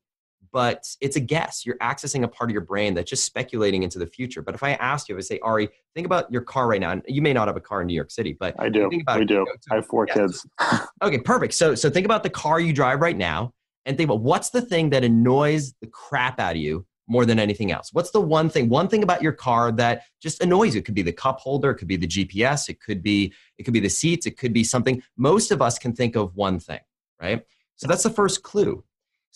but 0.55 0.87
it's 1.01 1.17
a 1.17 1.19
guess. 1.19 1.65
You're 1.65 1.77
accessing 1.79 2.23
a 2.23 2.29
part 2.29 2.49
of 2.49 2.53
your 2.53 2.61
brain 2.61 2.93
that's 2.93 3.09
just 3.09 3.25
speculating 3.25 3.83
into 3.83 3.99
the 3.99 4.07
future. 4.07 4.41
But 4.41 4.55
if 4.55 4.63
I 4.63 4.75
asked 4.75 5.09
you, 5.09 5.15
if 5.15 5.19
I 5.19 5.21
say, 5.23 5.39
Ari, 5.39 5.67
think 5.93 6.05
about 6.05 6.31
your 6.31 6.43
car 6.43 6.65
right 6.69 6.79
now, 6.79 6.91
and 6.91 7.03
you 7.09 7.21
may 7.21 7.33
not 7.33 7.49
have 7.49 7.57
a 7.57 7.59
car 7.59 7.81
in 7.81 7.87
New 7.87 7.93
York 7.93 8.09
City, 8.09 8.37
but 8.39 8.55
I 8.57 8.69
do. 8.69 8.85
About, 8.85 9.19
we 9.19 9.25
do. 9.25 9.33
You 9.33 9.39
know, 9.39 9.51
I 9.69 9.75
have 9.75 9.85
four 9.85 10.07
yeah. 10.07 10.13
kids. 10.13 10.47
okay, 11.03 11.17
perfect. 11.17 11.55
So, 11.55 11.75
so 11.75 11.89
think 11.89 12.05
about 12.05 12.23
the 12.23 12.29
car 12.29 12.61
you 12.61 12.71
drive 12.71 13.01
right 13.01 13.17
now, 13.17 13.51
and 13.85 13.97
think 13.97 14.09
about 14.09 14.21
what's 14.21 14.51
the 14.51 14.61
thing 14.61 14.91
that 14.91 15.03
annoys 15.03 15.73
the 15.81 15.87
crap 15.87 16.39
out 16.39 16.55
of 16.55 16.61
you 16.61 16.85
more 17.09 17.25
than 17.25 17.37
anything 17.37 17.73
else. 17.73 17.89
What's 17.91 18.11
the 18.11 18.21
one 18.21 18.49
thing? 18.49 18.69
One 18.69 18.87
thing 18.87 19.03
about 19.03 19.21
your 19.21 19.33
car 19.33 19.73
that 19.73 20.03
just 20.21 20.41
annoys 20.41 20.73
you. 20.73 20.79
It 20.79 20.85
could 20.85 20.95
be 20.95 21.01
the 21.01 21.11
cup 21.11 21.41
holder. 21.41 21.71
It 21.71 21.75
could 21.75 21.89
be 21.89 21.97
the 21.97 22.07
GPS. 22.07 22.69
It 22.69 22.79
could 22.79 23.03
be 23.03 23.33
it 23.57 23.63
could 23.63 23.73
be 23.73 23.81
the 23.81 23.89
seats. 23.89 24.25
It 24.25 24.37
could 24.37 24.53
be 24.53 24.63
something. 24.63 25.03
Most 25.17 25.51
of 25.51 25.61
us 25.61 25.77
can 25.77 25.91
think 25.91 26.15
of 26.15 26.33
one 26.33 26.61
thing, 26.61 26.79
right? 27.21 27.43
So 27.75 27.87
that's 27.87 28.03
the 28.03 28.09
first 28.09 28.41
clue. 28.41 28.85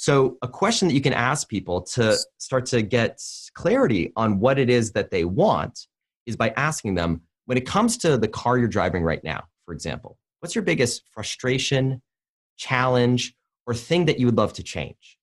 So, 0.01 0.37
a 0.41 0.47
question 0.47 0.87
that 0.87 0.93
you 0.93 1.01
can 1.01 1.11
ask 1.11 1.49
people 1.49 1.81
to 1.81 2.17
start 2.37 2.65
to 2.67 2.81
get 2.81 3.21
clarity 3.53 4.13
on 4.15 4.39
what 4.39 4.57
it 4.57 4.69
is 4.69 4.93
that 4.93 5.11
they 5.11 5.25
want 5.25 5.87
is 6.25 6.37
by 6.37 6.53
asking 6.55 6.95
them 6.95 7.23
when 7.47 7.57
it 7.57 7.65
comes 7.65 7.97
to 7.97 8.17
the 8.17 8.29
car 8.29 8.57
you're 8.57 8.69
driving 8.69 9.03
right 9.03 9.21
now, 9.25 9.43
for 9.65 9.73
example, 9.73 10.17
what's 10.39 10.55
your 10.55 10.63
biggest 10.63 11.03
frustration, 11.13 12.01
challenge, 12.55 13.35
or 13.67 13.73
thing 13.73 14.05
that 14.05 14.17
you 14.17 14.25
would 14.25 14.37
love 14.37 14.53
to 14.53 14.63
change, 14.63 15.17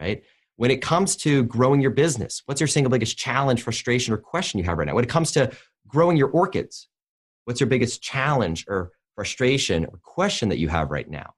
right? 0.00 0.22
When 0.56 0.70
it 0.70 0.80
comes 0.80 1.14
to 1.16 1.42
growing 1.42 1.82
your 1.82 1.90
business, 1.90 2.42
what's 2.46 2.58
your 2.58 2.68
single 2.68 2.90
biggest 2.90 3.18
challenge, 3.18 3.60
frustration, 3.60 4.14
or 4.14 4.16
question 4.16 4.56
you 4.56 4.64
have 4.64 4.78
right 4.78 4.86
now? 4.86 4.94
When 4.94 5.04
it 5.04 5.10
comes 5.10 5.32
to 5.32 5.52
growing 5.86 6.16
your 6.16 6.30
orchids, 6.30 6.88
what's 7.44 7.60
your 7.60 7.68
biggest 7.68 8.00
challenge 8.00 8.64
or 8.66 8.92
frustration 9.14 9.84
or 9.84 9.98
question 10.02 10.48
that 10.48 10.58
you 10.58 10.68
have 10.68 10.90
right 10.90 11.10
now? 11.10 11.34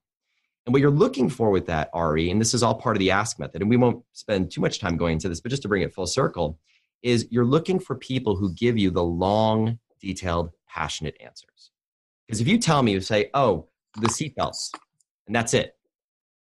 And 0.65 0.73
what 0.73 0.81
you're 0.81 0.91
looking 0.91 1.29
for 1.29 1.51
with 1.51 1.67
that, 1.67 1.89
Ari, 1.93 2.31
and 2.31 2.41
this 2.41 2.53
is 2.53 2.63
all 2.63 2.75
part 2.75 2.95
of 2.95 2.99
the 2.99 3.11
ask 3.11 3.39
method, 3.39 3.61
and 3.61 3.69
we 3.69 3.77
won't 3.77 4.03
spend 4.13 4.51
too 4.51 4.61
much 4.61 4.79
time 4.79 4.97
going 4.97 5.13
into 5.13 5.29
this, 5.29 5.39
but 5.39 5.51
just 5.51 5.61
to 5.61 5.67
bring 5.67 5.83
it 5.83 5.93
full 5.93 6.07
circle, 6.07 6.59
is 7.03 7.27
you're 7.29 7.45
looking 7.45 7.79
for 7.79 7.95
people 7.95 8.35
who 8.35 8.53
give 8.55 8.77
you 8.77 8.89
the 8.89 9.03
long, 9.03 9.77
detailed, 10.01 10.49
passionate 10.67 11.15
answers. 11.23 11.71
Because 12.25 12.41
if 12.41 12.47
you 12.47 12.57
tell 12.57 12.81
me, 12.81 12.93
you 12.93 13.01
say, 13.01 13.29
oh, 13.35 13.67
the 14.01 14.07
seatbelts, 14.07 14.71
and 15.27 15.35
that's 15.35 15.53
it, 15.53 15.75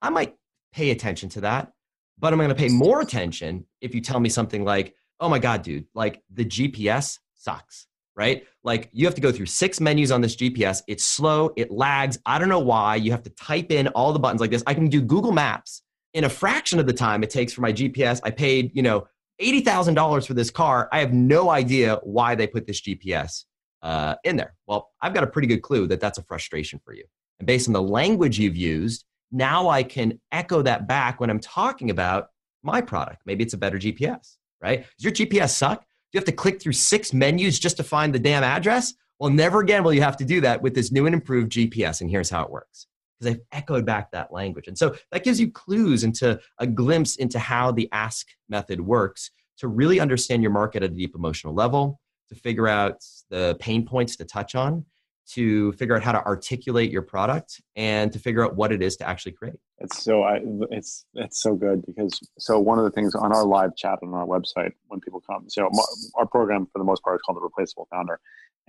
I 0.01 0.10
might 0.10 0.36
pay 0.74 0.89
attention 0.89 1.30
to 1.30 1.42
that, 1.42 1.72
but 2.18 2.34
I'm 2.34 2.39
going 2.39 2.50
to 2.50 2.56
pay 2.56 2.70
more 2.70 3.01
attention 3.01 3.66
if 3.80 3.94
you 3.94 4.01
tell 4.01 4.20
me 4.20 4.30
something 4.30 4.63
like, 4.63 4.96
oh 5.20 5.30
my 5.30 5.39
God, 5.39 5.62
dude, 5.62 5.86
like 5.94 6.24
the 6.34 6.46
GPS 6.46 7.20
sucks 7.36 7.88
right? 8.20 8.46
Like 8.66 8.90
you 8.92 9.06
have 9.06 9.16
to 9.16 9.22
go 9.22 9.32
through 9.32 9.46
six 9.46 9.80
menus 9.80 10.12
on 10.12 10.20
this 10.20 10.36
GPS. 10.36 10.84
It's 10.88 11.06
slow, 11.06 11.52
it 11.56 11.72
lags. 11.72 12.20
I 12.26 12.38
don't 12.38 12.50
know 12.50 12.60
why. 12.60 12.98
You 12.98 13.12
have 13.12 13.24
to 13.24 13.30
type 13.30 13.72
in 13.72 13.88
all 13.88 14.12
the 14.12 14.20
buttons 14.20 14.42
like 14.42 14.52
this. 14.52 14.62
I 14.68 14.74
can 14.74 14.90
do 14.90 15.02
Google 15.02 15.32
Maps 15.32 15.84
in 16.14 16.26
a 16.26 16.30
fraction 16.30 16.80
of 16.80 16.86
the 16.86 16.92
time 16.92 17.24
it 17.24 17.30
takes 17.30 17.54
for 17.54 17.62
my 17.62 17.72
GPS. 17.72 18.20
I 18.26 18.32
paid, 18.32 18.72
you 18.76 18.84
know, 18.84 19.08
$80,000 19.42 20.28
for 20.28 20.34
this 20.34 20.52
car. 20.52 20.90
I 20.92 21.00
have 21.00 21.14
no 21.14 21.50
idea 21.50 21.98
why 22.04 22.36
they 22.36 22.46
put 22.46 22.68
this 22.68 22.82
GPS 22.82 23.46
uh, 23.84 24.16
in 24.26 24.36
there. 24.36 24.54
Well, 24.68 24.90
I've 25.02 25.14
got 25.14 25.24
a 25.24 25.28
pretty 25.28 25.48
good 25.48 25.62
clue 25.62 25.88
that 25.88 26.02
that's 26.02 26.18
a 26.18 26.24
frustration 26.24 26.82
for 26.84 26.94
you. 26.94 27.06
And 27.40 27.48
based 27.48 27.70
on 27.70 27.74
the 27.74 27.82
language 27.82 28.38
you've 28.38 28.58
used, 28.58 29.06
now 29.32 29.70
I 29.70 29.82
can 29.82 30.20
echo 30.34 30.62
that 30.64 30.90
back 30.90 31.22
when 31.22 31.30
I'm 31.30 31.40
talking 31.40 31.90
about 31.90 32.28
my 32.64 32.82
product. 32.82 33.22
Maybe 33.26 33.46
it's 33.46 33.54
a 33.54 33.58
better 33.58 33.78
GPS, 33.78 34.36
right? 34.62 34.86
Does 34.98 35.06
your 35.06 35.14
GPS 35.14 35.52
suck? 35.52 35.86
You 36.13 36.18
have 36.18 36.25
to 36.25 36.32
click 36.32 36.62
through 36.62 36.74
six 36.74 37.13
menus 37.13 37.60
just 37.60 37.78
to 37.78 37.84
find 37.84 38.13
the 38.13 38.20
damn 38.20 38.44
address? 38.44 38.94
Well, 39.20 39.30
never 39.30 39.60
again 39.60 39.84
will 39.84 39.94
you 39.94 40.01
have 40.01 40.18
to 40.18 40.25
do 40.25 40.42
that 40.42 40.62
with 40.62 40.74
this 40.74 40.92
new 40.92 41.06
and 41.06 41.13
improved 41.13 41.51
GPS. 41.51 42.01
And 42.01 42.10
here's 42.10 42.30
how 42.30 42.44
it 42.44 42.50
works 42.50 42.88
because 43.20 43.34
they've 43.34 43.46
echoed 43.51 43.86
back 43.86 44.12
that 44.12 44.32
language. 44.32 44.68
And 44.68 44.78
so 44.78 44.96
that 45.12 45.24
gives 45.24 45.39
you 45.39 45.51
clues 45.51 46.04
into 46.04 46.39
a 46.58 46.66
glimpse 46.66 47.18
into 47.18 47.38
how 47.38 47.72
the 47.72 47.89
ask 47.92 48.28
method 48.48 48.80
works 48.80 49.32
to 49.58 49.68
really 49.68 50.00
understand 50.00 50.42
your 50.42 50.51
market 50.51 50.84
at 50.84 50.92
a 50.92 50.96
deep 50.96 51.16
emotional 51.16 51.54
level, 51.54 52.00
to 52.30 52.36
figure 52.36 52.68
out 52.68 53.04
the 53.30 53.58
pain 53.60 53.86
points 53.86 54.16
to 54.16 54.25
touch 54.25 54.56
on, 54.56 54.86
to 55.33 55.71
figure 55.74 55.95
out 55.95 56.03
how 56.03 56.12
to 56.12 56.25
articulate 56.25 56.91
your 56.91 57.01
product, 57.01 57.62
and 57.75 58.12
to 58.12 58.19
figure 58.19 58.43
out 58.43 58.55
what 58.55 58.71
it 58.71 58.81
is 58.81 58.98
to 58.98 59.07
actually 59.07 59.33
create. 59.33 59.55
It's 59.79 60.03
so 60.03 60.24
I 60.24 60.41
it's 60.71 61.05
it's 61.13 61.41
so 61.41 61.55
good 61.55 61.86
because 61.86 62.19
so 62.38 62.59
one 62.59 62.77
of 62.77 62.83
the 62.83 62.91
things 62.91 63.15
on 63.15 63.31
our 63.31 63.45
live 63.45 63.75
chat 63.75 64.00
on 64.01 64.13
our 64.13 64.25
website 64.25 64.71
when 64.88 65.00
people 65.00 65.21
come 65.21 65.45
so 65.48 65.69
our 66.15 66.25
program 66.25 66.67
for 66.71 66.79
the 66.79 66.86
most 66.86 67.03
part 67.03 67.15
is 67.15 67.21
called 67.25 67.38
the 67.38 67.41
replaceable 67.41 67.88
founder 67.89 68.19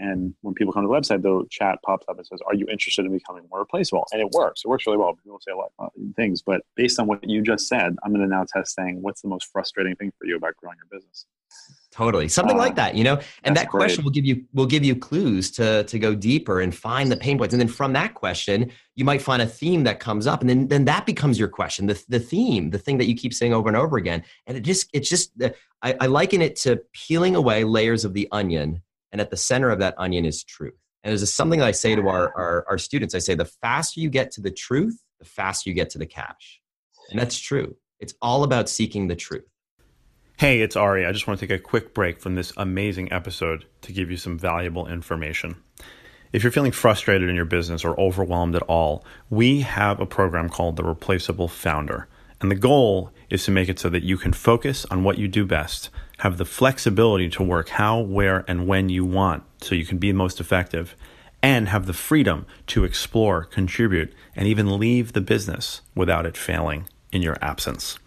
and 0.01 0.35
when 0.41 0.55
people 0.55 0.73
come 0.73 0.83
to 0.83 0.89
the 0.89 0.93
website 0.93 1.23
the 1.23 1.45
chat 1.51 1.79
pops 1.85 2.05
up 2.09 2.17
and 2.17 2.27
says 2.27 2.41
are 2.47 2.55
you 2.55 2.67
interested 2.67 3.07
in 3.07 3.13
becoming 3.13 3.45
more 3.51 3.61
replaceable 3.61 4.05
and 4.13 4.21
it 4.21 4.29
works 4.33 4.63
it 4.65 4.69
works 4.69 4.87
really 4.87 4.99
well 4.99 5.15
people 5.23 5.39
say 5.47 5.53
a 5.53 5.57
lot 5.57 5.71
of 5.79 5.91
things 6.17 6.43
but 6.43 6.63
based 6.75 6.99
on 6.99 7.07
what 7.07 7.23
you 7.29 7.43
just 7.43 7.69
said 7.69 7.95
I'm 8.03 8.13
going 8.13 8.23
to 8.23 8.29
now 8.29 8.45
test 8.53 8.75
saying 8.75 9.01
what's 9.03 9.23
the 9.23 9.29
most 9.29 9.47
frustrating 9.53 9.95
thing 9.97 10.13
for 10.19 10.27
you 10.27 10.37
about 10.37 10.57
growing 10.57 10.77
your 10.79 10.99
business 10.99 11.27
Totally. 11.93 12.29
Something 12.29 12.57
uh, 12.57 12.61
like 12.61 12.77
that, 12.77 12.95
you 12.95 13.03
know? 13.03 13.19
And 13.43 13.57
that 13.57 13.69
question 13.69 13.97
great. 13.97 14.05
will 14.05 14.13
give 14.13 14.25
you 14.25 14.45
will 14.55 14.67
give 14.67 14.85
you 14.85 14.95
clues 14.95 15.51
to 15.53 15.83
to 15.85 15.99
go 15.99 16.15
deeper 16.15 16.61
and 16.61 16.73
find 16.73 17.11
the 17.11 17.17
pain 17.17 17.37
points. 17.37 17.53
And 17.53 17.61
then 17.61 17.69
from 17.69 17.93
that 17.95 18.15
question, 18.15 18.71
you 18.95 19.05
might 19.05 19.21
find 19.21 19.43
a 19.43 19.47
theme 19.47 19.83
that 19.85 19.99
comes 19.99 20.29
up 20.29 20.41
and 20.41 20.49
then 20.49 20.69
then 20.69 20.85
that 20.85 21.05
becomes 21.05 21.37
your 21.37 21.49
question, 21.49 21.87
the 21.87 22.01
the 22.09 22.21
theme, 22.21 22.71
the 22.71 22.79
thing 22.79 22.99
that 22.99 23.07
you 23.07 23.17
keep 23.17 23.35
saying 23.35 23.53
over 23.53 23.69
and 23.69 23.77
over 23.77 23.97
again. 23.97 24.23
And 24.47 24.57
it 24.57 24.61
just 24.61 24.89
it's 24.93 25.09
just 25.09 25.33
I, 25.83 25.97
I 26.01 26.07
liken 26.07 26.43
it 26.43 26.55
to 26.57 26.81
peeling 26.93 27.35
away 27.35 27.65
layers 27.65 28.05
of 28.05 28.15
the 28.15 28.29
onion 28.31 28.83
and 29.13 29.21
at 29.21 29.31
the 29.31 29.37
center 29.37 29.71
of 29.71 29.79
that 29.81 29.95
onion 29.99 30.25
is 30.25 30.45
truth. 30.45 30.75
And 31.03 31.11
there's 31.11 31.33
something 31.33 31.61
that 31.61 31.67
I 31.67 31.73
say 31.73 31.95
to 31.95 32.09
our, 32.09 32.33
our, 32.37 32.67
our 32.69 32.79
students. 32.79 33.15
I 33.15 33.19
say 33.19 33.35
the 33.35 33.45
faster 33.45 34.01
you 34.01 34.11
get 34.11 34.31
to 34.33 34.41
the 34.41 34.51
truth, 34.51 35.01
the 35.19 35.25
faster 35.25 35.71
you 35.71 35.75
get 35.75 35.91
to 35.91 35.99
the 35.99 36.07
cash. 36.07 36.61
And 37.11 37.19
that's 37.19 37.39
true. 37.39 37.77
It's 37.99 38.15
all 38.21 38.45
about 38.45 38.69
seeking 38.69 39.09
the 39.09 39.17
truth. 39.17 39.45
Hey, 40.39 40.61
it's 40.61 40.77
Ari. 40.77 41.05
I 41.05 41.13
just 41.13 41.27
want 41.27 41.39
to 41.41 41.47
take 41.47 41.59
a 41.59 41.63
quick 41.63 41.93
break 41.93 42.21
from 42.21 42.35
this 42.35 42.53
amazing 42.57 43.13
episode 43.13 43.67
to 43.83 43.93
give 43.93 44.11
you 44.11 44.17
some 44.17 44.39
valuable 44.39 44.87
information. 44.87 45.57
If 46.33 46.43
you're 46.43 46.53
feeling 46.53 46.73
frustrated 46.73 47.29
in 47.29 47.37
your 47.37 47.45
business 47.45 47.85
or 47.85 47.99
overwhelmed 48.01 48.55
at 48.55 48.63
all, 48.63 49.05
we 49.29 49.61
have 49.61 50.01
a 50.01 50.07
program 50.07 50.49
called 50.49 50.77
the 50.77 50.85
Replaceable 50.85 51.49
Founder. 51.49 52.09
And 52.41 52.51
the 52.51 52.57
goal 52.57 53.13
is 53.29 53.45
to 53.45 53.51
make 53.51 53.69
it 53.69 53.79
so 53.79 53.89
that 53.91 54.03
you 54.03 54.17
can 54.17 54.33
focus 54.33 54.87
on 54.91 55.05
what 55.05 55.19
you 55.19 55.29
do 55.29 55.45
best, 55.45 55.91
have 56.19 56.39
the 56.39 56.45
flexibility 56.45 57.29
to 57.31 57.43
work 57.43 57.71
how, 57.71 58.01
where, 58.01 58.45
and 58.49 58.67
when 58.67 58.89
you 58.89 59.05
want 59.05 59.43
so 59.61 59.75
you 59.75 59.85
can 59.85 59.99
be 59.99 60.13
most 60.13 60.41
effective, 60.41 60.97
and 61.43 61.69
have 61.69 61.87
the 61.87 61.93
freedom 61.93 62.47
to 62.67 62.85
explore, 62.85 63.45
contribute, 63.45 64.13
and 64.35 64.47
even 64.47 64.79
leave 64.79 65.13
the 65.13 65.21
business 65.21 65.81
without 65.95 66.27
it 66.27 66.37
failing 66.37 66.89
in 67.13 67.23
your 67.23 67.37
absence. 67.43 67.99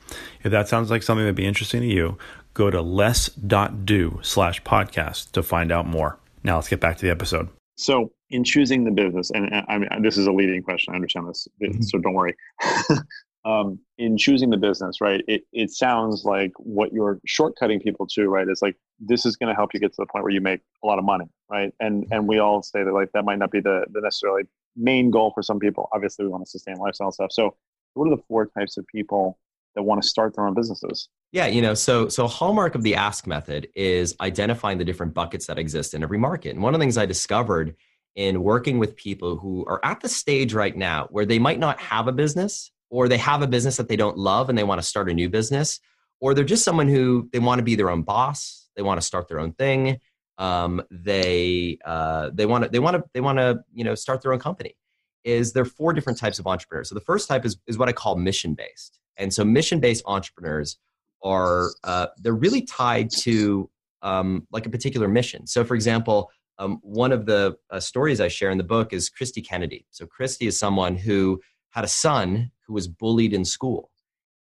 If 0.44 0.52
that 0.52 0.68
sounds 0.68 0.90
like 0.90 1.04
something 1.04 1.24
that'd 1.24 1.36
be 1.36 1.46
interesting 1.46 1.82
to 1.82 1.88
you, 1.88 2.18
go 2.54 2.70
to 2.70 2.82
less.do 2.82 4.20
slash 4.22 4.62
podcast 4.64 5.32
to 5.32 5.42
find 5.42 5.72
out 5.72 5.88
more. 5.88 6.20
Now 6.44 6.56
let's 6.56 6.68
get 6.68 6.80
back 6.80 6.98
to 6.98 7.06
the 7.06 7.12
episode. 7.12 7.50
So, 7.76 8.12
in 8.30 8.44
choosing 8.44 8.84
the 8.84 8.92
business, 8.92 9.32
and 9.32 9.50
I 9.68 9.78
mean, 9.80 9.90
this 10.04 10.18
is 10.18 10.28
a 10.28 10.32
leading 10.32 10.62
question. 10.62 10.94
I 10.94 10.96
understand 10.96 11.28
this, 11.28 11.48
mm-hmm. 11.62 11.82
so 11.82 11.98
don't 11.98 12.14
worry. 12.14 12.36
um, 13.46 13.80
in 13.98 14.18
choosing 14.18 14.50
the 14.50 14.58
business, 14.58 15.02
right? 15.02 15.24
It 15.28 15.44
it 15.52 15.72
sounds 15.72 16.24
like 16.24 16.52
what 16.58 16.94
you're 16.94 17.20
shortcutting 17.28 17.82
people 17.82 18.08
to, 18.08 18.28
right? 18.30 18.48
Is 18.48 18.62
like 18.62 18.76
this 19.00 19.26
is 19.26 19.36
going 19.36 19.50
to 19.50 19.56
help 19.56 19.74
you 19.74 19.80
get 19.80 19.92
to 19.94 19.98
the 20.00 20.06
point 20.06 20.24
where 20.24 20.34
you 20.34 20.42
make 20.42 20.62
a 20.84 20.88
lot 20.88 21.00
of 21.00 21.06
money, 21.06 21.26
right? 21.50 21.74
And 21.80 22.06
and 22.12 22.28
we 22.28 22.40
all 22.40 22.64
say 22.64 22.84
that 22.84 22.94
like 22.94 23.12
that 23.14 23.26
might 23.26 23.40
not 23.40 23.52
be 23.52 23.60
the 23.60 23.86
the 23.92 24.02
necessarily 24.02 24.44
main 24.76 25.12
goal 25.12 25.32
for 25.34 25.44
some 25.44 25.60
people. 25.60 25.90
Obviously, 25.94 26.26
we 26.26 26.32
want 26.32 26.46
to 26.46 26.50
sustain 26.50 26.78
lifestyle 26.78 27.12
stuff. 27.12 27.32
So, 27.32 27.56
what 27.94 28.08
are 28.08 28.16
the 28.16 28.24
four 28.28 28.48
types 28.48 28.78
of 28.78 28.88
people 28.88 29.38
that 29.76 29.84
want 29.84 30.02
to 30.02 30.08
start 30.08 30.36
their 30.36 30.48
own 30.48 30.54
businesses? 30.54 31.10
Yeah, 31.32 31.48
you 31.48 31.62
know, 31.62 31.74
so 31.74 32.08
so 32.08 32.28
hallmark 32.28 32.76
of 32.76 32.84
the 32.84 32.96
ask 32.96 33.28
method 33.28 33.68
is 33.76 34.16
identifying 34.22 34.78
the 34.78 34.86
different 34.86 35.14
buckets 35.14 35.48
that 35.48 35.58
exist 35.58 35.94
in 35.94 36.04
every 36.04 36.18
market. 36.18 36.52
And 36.52 36.62
one 36.62 36.74
of 36.74 36.80
the 36.80 36.84
things 36.84 36.98
I 36.98 37.06
discovered 37.06 37.76
in 38.16 38.44
working 38.44 38.78
with 38.78 38.96
people 38.96 39.38
who 39.38 39.66
are 39.66 39.80
at 39.84 40.00
the 40.00 40.10
stage 40.10 40.54
right 40.54 40.78
now 40.78 41.08
where 41.10 41.26
they 41.26 41.40
might 41.40 41.60
not 41.60 41.80
have 41.80 42.08
a 42.08 42.12
business 42.12 42.72
or 42.94 43.08
they 43.08 43.18
have 43.18 43.42
a 43.42 43.48
business 43.48 43.78
that 43.78 43.88
they 43.88 43.96
don't 43.96 44.18
love 44.18 44.50
and 44.50 44.58
they 44.58 44.64
want 44.64 44.80
to 44.80 44.88
start 44.88 45.10
a 45.10 45.14
new 45.14 45.30
business 45.30 45.80
or 46.22 46.34
they're 46.34 46.44
just 46.44 46.64
someone 46.64 46.88
who 46.88 47.28
they 47.34 47.40
want 47.40 47.60
to 47.60 47.64
be 47.64 47.76
their 47.76 47.90
own 47.90 48.04
boss, 48.04 48.70
they 48.76 48.84
want 48.84 49.02
to 49.02 49.06
start 49.06 49.28
their 49.28 49.40
own 49.40 49.52
thing, 49.54 50.00
um, 50.38 50.82
they 50.92 51.78
uh, 51.84 52.30
they 52.34 52.46
want 52.46 52.64
to 52.64 52.70
they 52.70 52.80
want 52.80 52.96
to 52.96 53.04
they 53.14 53.22
want 53.22 53.40
to 53.40 53.64
you 53.74 53.84
know 53.84 53.96
start 53.96 54.22
their 54.22 54.34
own 54.34 54.40
company. 54.40 54.76
Is 55.24 55.54
there 55.54 55.66
four 55.66 55.94
different 55.94 56.20
types 56.20 56.38
of 56.38 56.48
entrepreneurs? 56.48 56.90
So 56.90 56.96
the 56.96 57.02
first 57.02 57.28
type 57.28 57.46
is 57.46 57.58
is 57.68 57.78
what 57.78 57.90
I 57.90 57.94
call 57.94 58.16
mission 58.16 58.54
based 58.54 59.00
and 59.18 59.34
so 59.34 59.44
mission 59.44 59.80
based 59.80 60.04
entrepreneurs 60.06 60.78
are 61.24 61.70
uh, 61.84 62.08
they're 62.18 62.34
really 62.34 62.62
tied 62.62 63.10
to 63.10 63.70
um, 64.02 64.48
like 64.52 64.66
a 64.66 64.70
particular 64.70 65.08
mission. 65.08 65.48
So 65.48 65.64
for 65.64 65.76
example, 65.76 66.30
um, 66.60 66.80
one 66.84 67.12
of 67.12 67.26
the 67.26 67.58
uh, 67.70 67.80
stories 67.80 68.20
I 68.20 68.28
share 68.28 68.52
in 68.52 68.58
the 68.58 68.64
book 68.64 68.94
is 68.94 69.10
Christy 69.10 69.42
Kennedy. 69.42 69.86
So 69.92 70.06
Christy 70.06 70.48
is 70.48 70.58
someone 70.58 70.96
who 70.96 71.42
had 71.72 71.84
a 71.84 71.88
son 71.88 72.52
who 72.66 72.74
was 72.74 72.88
bullied 72.88 73.34
in 73.34 73.46
school. 73.46 73.90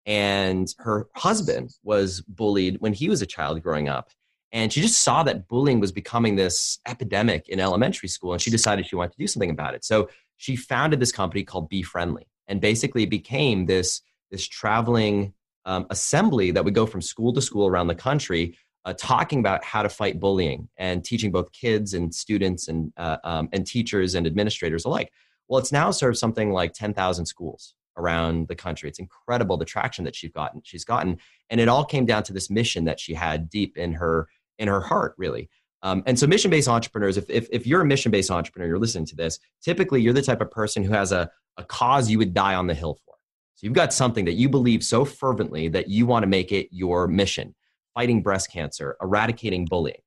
And 0.06 0.68
her 0.80 1.08
husband 1.16 1.74
was 1.84 2.22
bullied 2.22 2.78
when 2.80 2.94
he 2.94 3.10
was 3.10 3.22
a 3.22 3.26
child 3.26 3.62
growing 3.62 3.88
up. 3.88 4.10
And 4.52 4.72
she 4.72 4.82
just 4.82 5.00
saw 5.00 5.24
that 5.24 5.48
bullying 5.48 5.80
was 5.80 5.92
becoming 5.92 6.36
this 6.36 6.80
epidemic 6.88 7.50
in 7.50 7.60
elementary 7.60 8.10
school. 8.10 8.34
And 8.34 8.42
she 8.42 8.52
decided 8.52 8.86
she 8.86 8.96
wanted 8.96 9.14
to 9.14 9.18
do 9.18 9.28
something 9.28 9.50
about 9.50 9.74
it. 9.74 9.84
So 9.84 10.10
she 10.38 10.56
founded 10.56 11.00
this 11.00 11.12
company 11.12 11.44
called 11.44 11.70
Be 11.70 11.82
Friendly 11.82 12.28
and 12.48 12.60
basically 12.62 13.06
became 13.06 13.66
this 13.66 14.02
this 14.30 14.48
traveling 14.48 15.34
um, 15.66 15.86
assembly 15.92 16.52
that 16.52 16.66
would 16.66 16.74
go 16.74 16.88
from 16.88 17.02
school 17.02 17.34
to 17.34 17.42
school 17.42 17.68
around 17.68 17.88
the 17.88 17.96
country 17.96 18.58
uh, 18.86 18.94
talking 18.98 19.40
about 19.40 19.64
how 19.64 19.84
to 19.84 19.90
fight 19.90 20.20
bullying 20.20 20.68
and 20.78 21.04
teaching 21.04 21.32
both 21.32 21.52
kids 21.52 21.94
and 21.94 22.14
students 22.14 22.68
and, 22.68 22.92
uh, 22.98 23.18
um, 23.24 23.50
and 23.54 23.66
teachers 23.66 24.16
and 24.16 24.28
administrators 24.28 24.86
alike. 24.86 25.12
Well, 25.48 25.60
it's 25.60 25.72
now 25.72 25.92
served 25.92 26.18
something 26.18 26.52
like 26.52 26.74
10,000 26.74 27.26
schools 27.26 27.76
around 27.98 28.48
the 28.48 28.56
country. 28.56 28.90
It's 28.90 29.00
incredible 29.00 29.58
the 29.58 29.66
traction 29.66 30.06
that 30.06 30.16
she's 30.16 30.32
gotten. 30.32 30.62
She's 30.64 30.86
gotten, 30.86 31.18
and 31.50 31.60
it 31.60 31.68
all 31.68 31.86
came 31.86 32.06
down 32.06 32.24
to 32.24 32.34
this 32.34 32.50
mission 32.50 32.86
that 32.86 33.00
she 33.00 33.14
had 33.14 33.50
deep 33.50 33.78
in 33.78 33.94
her 33.94 34.28
in 34.60 34.68
her 34.68 34.82
heart, 34.82 35.16
really. 35.18 35.50
Um, 35.82 36.04
and 36.06 36.18
so, 36.18 36.28
mission-based 36.28 36.70
entrepreneurs. 36.70 37.18
If, 37.18 37.30
if 37.30 37.48
if 37.52 37.68
you're 37.68 37.82
a 37.82 37.86
mission-based 37.86 38.32
entrepreneur, 38.32 38.68
you're 38.68 38.80
listening 38.80 39.06
to 39.08 39.16
this. 39.16 39.40
Typically, 39.62 40.02
you're 40.02 40.14
the 40.14 40.22
type 40.22 40.42
of 40.42 40.50
person 40.52 40.84
who 40.84 40.94
has 40.94 41.12
a 41.12 41.30
a 41.58 41.64
cause 41.64 42.10
you 42.10 42.18
would 42.18 42.34
die 42.34 42.56
on 42.56 42.68
the 42.68 42.74
hill 42.74 42.98
for. 43.06 43.16
So 43.56 43.66
you've 43.66 43.74
got 43.74 43.94
something 43.94 44.26
that 44.26 44.34
you 44.34 44.50
believe 44.50 44.84
so 44.84 45.06
fervently 45.06 45.68
that 45.70 45.88
you 45.88 46.06
want 46.06 46.24
to 46.24 46.28
make 46.28 46.52
it 46.52 46.68
your 46.72 47.08
mission 47.08 47.54
fighting 47.94 48.24
breast 48.24 48.52
cancer, 48.52 48.98
eradicating 49.02 49.66
bullying. 49.66 50.02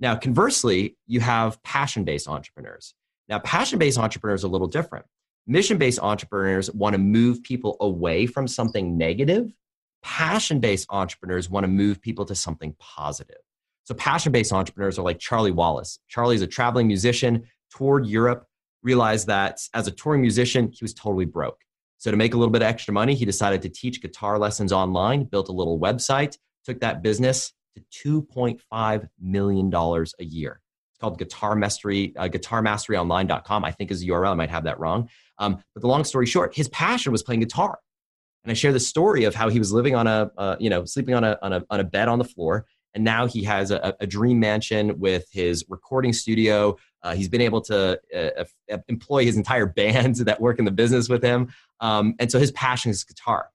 Now, 0.00 0.16
conversely, 0.16 0.96
you 1.06 1.20
have 1.20 1.62
passion 1.62 2.04
based 2.04 2.28
entrepreneurs. 2.28 2.94
Now, 3.28 3.38
passion 3.40 3.78
based 3.78 3.98
entrepreneurs 3.98 4.44
are 4.44 4.48
a 4.48 4.50
little 4.50 4.66
different. 4.66 5.06
Mission 5.48 5.78
based 5.78 5.98
entrepreneurs 5.98 6.70
want 6.72 6.92
to 6.92 6.98
move 6.98 7.42
people 7.42 7.76
away 7.80 8.26
from 8.26 8.46
something 8.46 8.98
negative. 8.98 9.50
Passion 10.02 10.60
based 10.60 10.86
entrepreneurs 10.90 11.48
want 11.48 11.64
to 11.64 11.68
move 11.68 12.00
people 12.00 12.24
to 12.26 12.34
something 12.34 12.76
positive. 12.78 13.38
So, 13.84 13.94
passion 13.94 14.30
based 14.30 14.52
entrepreneurs 14.52 14.98
are 14.98 15.02
like 15.02 15.18
Charlie 15.18 15.50
Wallace. 15.50 15.98
Charlie's 16.06 16.42
a 16.42 16.46
traveling 16.46 16.86
musician, 16.86 17.44
toured 17.74 18.06
Europe, 18.06 18.44
realized 18.82 19.26
that 19.28 19.58
as 19.74 19.86
a 19.86 19.90
touring 19.90 20.20
musician, 20.20 20.70
he 20.70 20.78
was 20.82 20.94
totally 20.94 21.24
broke. 21.24 21.58
So 21.98 22.10
to 22.10 22.16
make 22.16 22.34
a 22.34 22.36
little 22.36 22.52
bit 22.52 22.62
of 22.62 22.68
extra 22.68 22.94
money, 22.94 23.14
he 23.14 23.24
decided 23.24 23.62
to 23.62 23.68
teach 23.68 24.00
guitar 24.00 24.38
lessons 24.38 24.72
online, 24.72 25.24
built 25.24 25.48
a 25.48 25.52
little 25.52 25.80
website, 25.80 26.36
took 26.64 26.80
that 26.80 27.02
business 27.02 27.52
to 27.74 28.22
$2.5 28.32 29.08
million 29.20 29.74
a 29.74 30.24
year. 30.24 30.60
It's 30.98 31.02
called 31.04 31.18
Guitar 31.20 31.54
Mastery, 31.54 32.12
uh, 32.16 32.26
guitarmasteryonline.com, 32.26 33.64
I 33.64 33.70
think 33.70 33.92
is 33.92 34.00
the 34.00 34.08
URL. 34.08 34.32
I 34.32 34.34
might 34.34 34.50
have 34.50 34.64
that 34.64 34.80
wrong. 34.80 35.08
Um, 35.38 35.62
but 35.72 35.80
the 35.80 35.86
long 35.86 36.02
story 36.02 36.26
short, 36.26 36.56
his 36.56 36.66
passion 36.70 37.12
was 37.12 37.22
playing 37.22 37.38
guitar. 37.38 37.78
And 38.42 38.50
I 38.50 38.54
share 38.54 38.72
the 38.72 38.80
story 38.80 39.22
of 39.22 39.32
how 39.32 39.48
he 39.48 39.60
was 39.60 39.72
living 39.72 39.94
on 39.94 40.08
a, 40.08 40.28
uh, 40.36 40.56
you 40.58 40.68
know, 40.68 40.84
sleeping 40.84 41.14
on 41.14 41.22
a, 41.22 41.38
on 41.40 41.52
a, 41.52 41.64
on 41.70 41.78
a 41.78 41.84
bed 41.84 42.08
on 42.08 42.18
the 42.18 42.24
floor. 42.24 42.66
And 42.94 43.04
now 43.04 43.28
he 43.28 43.44
has 43.44 43.70
a, 43.70 43.94
a 44.00 44.08
dream 44.08 44.40
mansion 44.40 44.98
with 44.98 45.26
his 45.30 45.64
recording 45.68 46.12
studio, 46.12 46.76
uh, 47.04 47.14
he's 47.14 47.28
been 47.28 47.40
able 47.40 47.60
to 47.60 48.00
uh, 48.12 48.44
uh 48.72 48.78
employ 48.88 49.24
his 49.24 49.36
entire 49.36 49.66
band 49.80 50.16
that 50.16 50.40
work 50.40 50.58
in 50.58 50.64
the 50.64 50.72
business 50.72 51.08
with 51.08 51.22
him. 51.22 51.52
Um, 51.78 52.16
and 52.18 52.28
so 52.28 52.40
his 52.40 52.50
passion 52.50 52.90
is 52.90 53.04
guitar. 53.04 53.50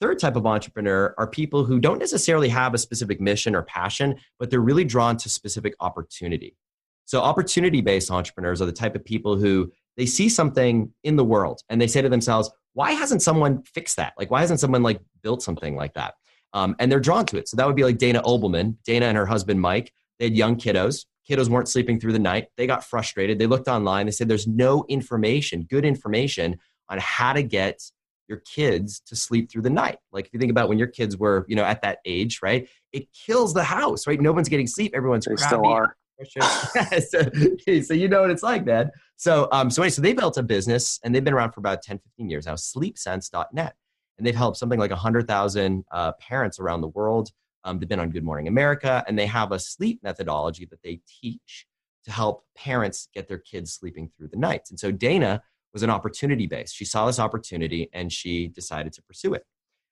Third 0.00 0.18
type 0.18 0.34
of 0.34 0.44
entrepreneur 0.44 1.14
are 1.18 1.26
people 1.28 1.64
who 1.64 1.78
don't 1.78 2.00
necessarily 2.00 2.48
have 2.48 2.74
a 2.74 2.78
specific 2.78 3.20
mission 3.20 3.54
or 3.54 3.62
passion, 3.62 4.16
but 4.40 4.50
they're 4.50 4.60
really 4.60 4.84
drawn 4.84 5.16
to 5.18 5.28
specific 5.28 5.74
opportunity. 5.78 6.56
So 7.04 7.20
opportunity 7.20 7.80
based 7.80 8.10
entrepreneurs 8.10 8.60
are 8.62 8.66
the 8.66 8.72
type 8.72 8.94
of 8.94 9.04
people 9.04 9.36
who 9.36 9.70
they 9.96 10.06
see 10.06 10.28
something 10.28 10.92
in 11.04 11.16
the 11.16 11.24
world 11.24 11.60
and 11.68 11.80
they 11.80 11.86
say 11.86 12.02
to 12.02 12.08
themselves, 12.08 12.50
why 12.72 12.92
hasn't 12.92 13.22
someone 13.22 13.62
fixed 13.62 13.96
that? 13.96 14.14
Like, 14.18 14.30
why 14.30 14.40
hasn't 14.40 14.60
someone 14.60 14.82
like 14.82 15.00
built 15.22 15.42
something 15.42 15.76
like 15.76 15.94
that? 15.94 16.14
Um, 16.52 16.74
and 16.78 16.90
they're 16.90 17.00
drawn 17.00 17.26
to 17.26 17.36
it. 17.36 17.48
So 17.48 17.56
that 17.56 17.66
would 17.66 17.76
be 17.76 17.84
like 17.84 17.98
Dana 17.98 18.22
Obleman, 18.22 18.76
Dana 18.84 19.06
and 19.06 19.16
her 19.16 19.26
husband 19.26 19.60
Mike. 19.60 19.92
They 20.18 20.26
had 20.26 20.36
young 20.36 20.56
kiddos 20.56 21.04
kiddos 21.28 21.48
weren't 21.48 21.68
sleeping 21.68 21.98
through 21.98 22.12
the 22.12 22.18
night. 22.18 22.48
They 22.56 22.66
got 22.66 22.84
frustrated. 22.84 23.38
They 23.38 23.46
looked 23.46 23.68
online. 23.68 24.06
They 24.06 24.12
said 24.12 24.28
there's 24.28 24.46
no 24.46 24.84
information, 24.88 25.66
good 25.68 25.84
information 25.84 26.58
on 26.88 26.98
how 27.00 27.32
to 27.32 27.42
get 27.42 27.80
your 28.28 28.38
kids 28.38 29.00
to 29.06 29.16
sleep 29.16 29.50
through 29.50 29.62
the 29.62 29.70
night. 29.70 29.98
Like 30.12 30.26
if 30.26 30.32
you 30.32 30.38
think 30.38 30.50
about 30.50 30.68
when 30.68 30.78
your 30.78 30.88
kids 30.88 31.16
were, 31.16 31.44
you 31.48 31.56
know, 31.56 31.64
at 31.64 31.82
that 31.82 31.98
age, 32.04 32.40
right? 32.42 32.68
It 32.92 33.08
kills 33.12 33.54
the 33.54 33.64
house, 33.64 34.06
right? 34.06 34.20
No 34.20 34.32
one's 34.32 34.48
getting 34.48 34.66
sleep. 34.66 34.92
Everyone's 34.94 35.26
they 35.26 35.34
crabby. 35.34 35.48
still 35.48 35.66
are. 35.66 35.96
so, 37.08 37.82
so 37.82 37.94
you 37.94 38.08
know 38.08 38.22
what 38.22 38.30
it's 38.30 38.42
like, 38.42 38.64
man. 38.64 38.90
So, 39.16 39.48
um, 39.52 39.70
so 39.70 39.82
anyway, 39.82 39.90
so 39.90 40.02
they 40.02 40.12
built 40.12 40.36
a 40.36 40.42
business 40.42 41.00
and 41.04 41.14
they've 41.14 41.24
been 41.24 41.34
around 41.34 41.52
for 41.52 41.60
about 41.60 41.82
10, 41.82 41.98
15 41.98 42.30
years 42.30 42.46
now, 42.46 42.54
sleepsense.net. 42.54 43.74
And 44.18 44.26
they've 44.26 44.34
helped 44.34 44.56
something 44.56 44.78
like 44.78 44.90
100,000 44.90 45.84
uh, 45.90 46.12
parents 46.12 46.60
around 46.60 46.80
the 46.82 46.88
world. 46.88 47.30
Um, 47.64 47.78
they've 47.78 47.88
been 47.88 48.00
on 48.00 48.10
Good 48.10 48.24
Morning 48.24 48.46
America 48.46 49.04
and 49.08 49.18
they 49.18 49.26
have 49.26 49.50
a 49.52 49.58
sleep 49.58 50.00
methodology 50.02 50.66
that 50.66 50.82
they 50.82 51.00
teach 51.20 51.66
to 52.04 52.12
help 52.12 52.44
parents 52.54 53.08
get 53.14 53.28
their 53.28 53.38
kids 53.38 53.72
sleeping 53.72 54.10
through 54.16 54.28
the 54.28 54.36
night. 54.36 54.62
And 54.70 54.78
so 54.78 54.92
Dana 54.92 55.42
was 55.72 55.82
an 55.82 55.90
opportunity 55.90 56.46
based. 56.46 56.76
She 56.76 56.84
saw 56.84 57.06
this 57.06 57.18
opportunity 57.18 57.88
and 57.92 58.12
she 58.12 58.48
decided 58.48 58.92
to 58.92 59.02
pursue 59.02 59.34
it. 59.34 59.44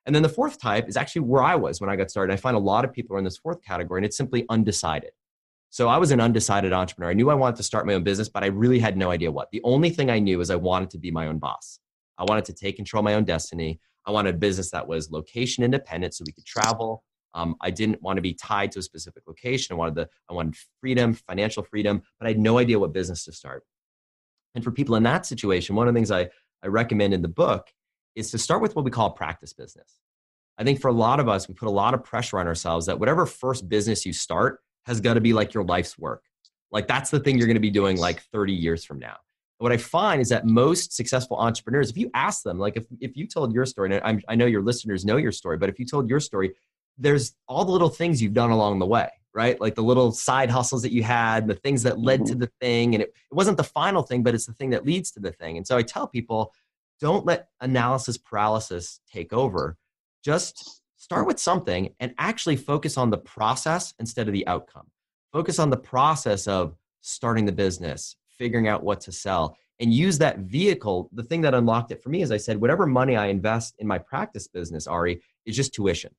And 0.07 0.15
then 0.15 0.23
the 0.23 0.29
fourth 0.29 0.61
type 0.61 0.89
is 0.89 0.97
actually 0.97 1.23
where 1.23 1.43
I 1.43 1.55
was 1.55 1.81
when 1.81 1.91
I 1.91 1.97
got 1.97 2.11
started. 2.11 2.33
I 2.33 2.37
find 2.37 2.57
a 2.57 2.61
lot 2.61 2.85
of 2.85 2.93
people 2.93 3.17
are 3.17 3.19
in 3.19 3.25
this 3.25 3.39
fourth 3.39 3.63
category 3.63 3.99
and 3.99 4.07
it's 4.07 4.17
simply 4.17 4.45
undecided. 4.49 5.13
So 5.73 5.89
I 5.89 5.97
was 5.97 6.11
an 6.11 6.21
undecided 6.21 6.75
entrepreneur. 6.75 7.11
I 7.11 7.15
knew 7.15 7.31
I 7.31 7.35
wanted 7.35 7.57
to 7.57 7.63
start 7.63 7.87
my 7.87 7.95
own 7.95 8.03
business, 8.03 8.29
but 8.29 8.45
I 8.45 8.49
really 8.49 8.79
had 8.79 8.95
no 8.95 9.11
idea 9.11 9.33
what. 9.33 9.51
The 9.53 9.63
only 9.65 9.89
thing 9.89 10.11
I 10.11 10.19
knew 10.19 10.43
is 10.43 10.51
I 10.51 10.57
wanted 10.57 10.91
to 10.91 10.99
be 10.99 11.11
my 11.11 11.29
own 11.29 11.39
boss. 11.39 11.81
I 12.19 12.25
wanted 12.25 12.45
to 12.45 12.53
take 12.53 12.77
control 12.77 13.01
of 13.01 13.05
my 13.05 13.15
own 13.15 13.25
destiny. 13.25 13.81
I 14.05 14.11
wanted 14.11 14.35
a 14.35 14.39
business 14.39 14.71
that 14.73 14.87
was 14.87 15.11
location 15.11 15.65
independent 15.65 16.13
so 16.13 16.25
we 16.27 16.33
could 16.33 16.45
travel. 16.45 17.03
Um, 17.33 17.57
I 17.63 17.71
didn't 17.71 18.03
want 18.03 18.19
to 18.19 18.21
be 18.21 18.35
tied 18.35 18.71
to 18.73 18.81
a 18.81 18.83
specific 18.83 19.23
location. 19.27 19.73
I 19.73 19.79
wanted 19.79 19.95
the 19.95 20.11
I 20.29 20.35
wanted 20.35 20.57
freedom, 20.83 21.15
financial 21.15 21.63
freedom, 21.63 22.03
but 22.21 22.27
I 22.27 22.33
had 22.33 22.39
no 22.39 22.59
idea 22.59 22.79
what 22.79 22.93
business 22.93 23.25
to 23.25 23.33
start. 23.33 23.65
And 24.55 24.63
for 24.63 24.73
people 24.73 24.97
in 24.97 25.05
that 25.05 25.25
situation, 25.25 25.75
one 25.75 25.89
of 25.89 25.95
the 25.95 25.97
things 25.97 26.11
I, 26.11 26.29
I 26.63 26.67
recommend 26.67 27.15
in 27.15 27.23
the 27.23 27.29
book 27.29 27.69
is 28.15 28.31
to 28.33 28.39
start 28.39 28.61
with 28.61 28.77
what 28.77 28.85
we 28.85 28.91
call 28.91 29.13
practice 29.13 29.55
business. 29.55 30.01
I 30.59 30.65
think 30.65 30.83
for 30.83 30.89
a 30.89 30.93
lot 30.93 31.19
of 31.19 31.31
us, 31.31 31.49
we 31.49 31.55
put 31.55 31.69
a 31.69 31.71
lot 31.71 31.95
of 31.95 32.05
pressure 32.05 32.39
on 32.39 32.47
ourselves 32.47 32.85
that 32.85 33.01
whatever 33.01 33.25
first 33.25 33.71
business 33.71 34.05
you 34.05 34.13
start 34.13 34.61
has 34.87 35.01
got 35.01 35.15
to 35.15 35.21
be 35.21 35.33
like 35.33 35.55
your 35.55 35.65
life's 35.65 35.99
work. 35.99 36.23
Like 36.71 36.89
that's 36.89 37.11
the 37.11 37.21
thing 37.21 37.39
you're 37.39 37.47
going 37.47 37.55
to 37.55 37.61
be 37.61 37.71
doing 37.71 37.99
like 37.99 38.23
30 38.33 38.53
years 38.53 38.85
from 38.85 38.99
now. 38.99 39.17
And 39.61 39.65
what 39.65 39.73
I 39.73 39.77
find 39.77 40.21
is 40.21 40.31
that 40.31 40.47
most 40.47 40.93
successful 40.93 41.37
entrepreneurs, 41.37 41.91
if 41.91 41.97
you 41.97 42.11
ask 42.15 42.43
them, 42.43 42.59
like 42.59 42.77
if, 42.77 42.85
if 43.01 43.17
you 43.17 43.27
told 43.27 43.53
your 43.53 43.67
story, 43.67 43.95
and 43.95 44.01
I'm, 44.05 44.21
I 44.29 44.35
know 44.35 44.47
your 44.47 44.63
listeners 44.63 45.05
know 45.05 45.19
your 45.19 45.33
story, 45.33 45.59
but 45.59 45.69
if 45.69 45.79
you 45.79 45.85
told 45.85 46.09
your 46.09 46.21
story, 46.21 46.55
there's 46.99 47.35
all 47.49 47.65
the 47.65 47.73
little 47.73 47.89
things 47.89 48.21
you've 48.21 48.35
done 48.35 48.51
along 48.51 48.79
the 48.79 48.87
way, 48.87 49.09
right? 49.35 49.61
Like 49.61 49.75
the 49.75 49.83
little 49.83 50.13
side 50.13 50.51
hustles 50.51 50.83
that 50.83 50.93
you 50.93 51.03
had, 51.03 51.47
the 51.47 51.55
things 51.55 51.83
that 51.85 51.99
led 51.99 52.27
to 52.27 52.33
mm-hmm. 52.33 52.41
the 52.41 52.51
thing. 52.61 52.95
And 52.95 53.03
it, 53.03 53.09
it 53.31 53.35
wasn't 53.35 53.57
the 53.57 53.65
final 53.65 54.03
thing, 54.03 54.23
but 54.23 54.35
it's 54.35 54.47
the 54.47 54.55
thing 54.55 54.71
that 54.71 54.87
leads 54.87 55.11
to 55.13 55.21
the 55.21 55.33
thing. 55.33 55.57
And 55.59 55.67
so 55.67 55.77
I 55.77 55.83
tell 55.83 56.07
people, 56.07 56.53
don't 57.01 57.27
let 57.27 57.49
analysis 57.61 58.17
paralysis 58.17 59.01
take 59.13 59.33
over. 59.33 59.77
Just 60.25 60.82
start 61.03 61.27
with 61.27 61.41
something 61.41 61.93
and 61.99 62.15
actually 62.19 62.55
focus 62.55 62.97
on 62.97 63.11
the 63.11 63.19
process 63.19 63.93
instead 63.99 64.29
of 64.29 64.33
the 64.33 64.47
outcome. 64.47 64.87
Focus 65.33 65.59
on 65.59 65.69
the 65.69 65.77
process 65.77 66.47
of 66.47 66.77
starting 67.01 67.45
the 67.45 67.51
business, 67.51 68.15
figuring 68.29 68.69
out 68.69 68.85
what 68.85 69.01
to 69.01 69.11
sell, 69.11 69.57
and 69.81 69.93
use 69.93 70.17
that 70.17 70.39
vehicle. 70.39 71.11
The 71.13 71.25
thing 71.25 71.41
that 71.41 71.55
unlocked 71.55 71.91
it 71.91 72.01
for 72.01 72.11
me, 72.11 72.23
as 72.23 72.31
I 72.31 72.37
said, 72.37 72.61
whatever 72.61 72.87
money 72.87 73.17
I 73.17 73.27
invest 73.27 73.75
in 73.81 73.87
my 73.89 73.99
practice 73.99 74.47
business, 74.47 74.87
Ari, 74.87 75.21
is 75.45 75.57
just 75.57 75.75
tuition. 75.75 76.15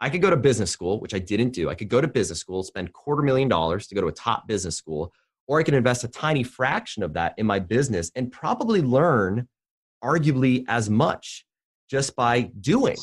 I 0.00 0.10
could 0.10 0.20
go 0.20 0.30
to 0.30 0.36
business 0.36 0.72
school, 0.72 0.98
which 0.98 1.14
I 1.14 1.20
didn't 1.20 1.50
do. 1.50 1.70
I 1.70 1.76
could 1.76 1.88
go 1.88 2.00
to 2.00 2.08
business 2.08 2.40
school, 2.40 2.64
spend 2.64 2.92
quarter 2.92 3.22
million 3.22 3.48
dollars 3.48 3.86
to 3.86 3.94
go 3.94 4.00
to 4.00 4.08
a 4.08 4.12
top 4.12 4.48
business 4.48 4.74
school, 4.74 5.12
or 5.46 5.60
I 5.60 5.62
can 5.62 5.74
invest 5.74 6.02
a 6.02 6.08
tiny 6.08 6.42
fraction 6.42 7.04
of 7.04 7.12
that 7.12 7.34
in 7.38 7.46
my 7.46 7.60
business 7.60 8.10
and 8.16 8.32
probably 8.32 8.82
learn 8.82 9.46
arguably 10.02 10.64
as 10.66 10.90
much 10.90 11.44
just 11.88 12.16
by 12.16 12.50
doing. 12.60 12.96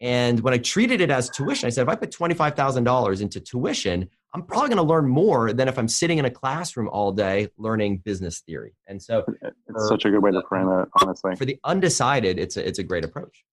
And 0.00 0.40
when 0.40 0.54
I 0.54 0.58
treated 0.58 1.00
it 1.00 1.10
as 1.10 1.28
tuition, 1.28 1.66
I 1.66 1.70
said, 1.70 1.82
if 1.82 1.88
I 1.88 1.96
put 1.96 2.12
$25,000 2.12 3.20
into 3.20 3.40
tuition, 3.40 4.08
I'm 4.34 4.42
probably 4.42 4.68
going 4.68 4.76
to 4.76 4.82
learn 4.82 5.08
more 5.08 5.52
than 5.52 5.68
if 5.68 5.78
I'm 5.78 5.88
sitting 5.88 6.18
in 6.18 6.24
a 6.24 6.30
classroom 6.30 6.88
all 6.88 7.12
day 7.12 7.48
learning 7.56 7.98
business 7.98 8.40
theory. 8.40 8.74
And 8.86 9.02
so 9.02 9.24
it's 9.42 9.56
for, 9.72 9.88
such 9.88 10.04
a 10.04 10.10
good 10.10 10.22
way 10.22 10.30
to 10.30 10.42
frame 10.48 10.68
it, 10.68 10.88
honestly. 11.00 11.34
For 11.34 11.44
the 11.44 11.58
undecided, 11.64 12.38
it's 12.38 12.56
a, 12.56 12.66
it's 12.66 12.78
a 12.78 12.84
great 12.84 13.04
approach. 13.04 13.44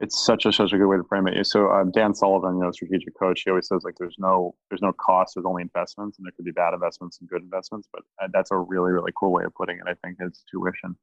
It's 0.00 0.24
such 0.24 0.46
a 0.46 0.52
such 0.52 0.72
a 0.72 0.78
good 0.78 0.88
way 0.88 0.96
to 0.96 1.04
frame 1.04 1.28
it. 1.28 1.46
So 1.46 1.70
um, 1.70 1.92
Dan 1.92 2.12
Sullivan, 2.12 2.56
you 2.56 2.64
know, 2.64 2.72
strategic 2.72 3.16
coach, 3.16 3.42
he 3.44 3.50
always 3.50 3.68
says 3.68 3.82
like 3.84 3.94
there's 3.98 4.16
no 4.18 4.52
there's 4.68 4.82
no 4.82 4.92
cost, 4.92 5.34
there's 5.36 5.46
only 5.46 5.62
investments, 5.62 6.18
and 6.18 6.26
there 6.26 6.32
could 6.34 6.44
be 6.44 6.50
bad 6.50 6.74
investments 6.74 7.20
and 7.20 7.28
good 7.28 7.42
investments. 7.42 7.88
But 7.92 8.02
uh, 8.20 8.26
that's 8.32 8.50
a 8.50 8.56
really 8.56 8.90
really 8.90 9.12
cool 9.16 9.30
way 9.30 9.44
of 9.44 9.54
putting 9.54 9.76
it. 9.76 9.84
I 9.86 9.94
think 10.04 10.16
is 10.20 10.44
tuition. 10.50 10.96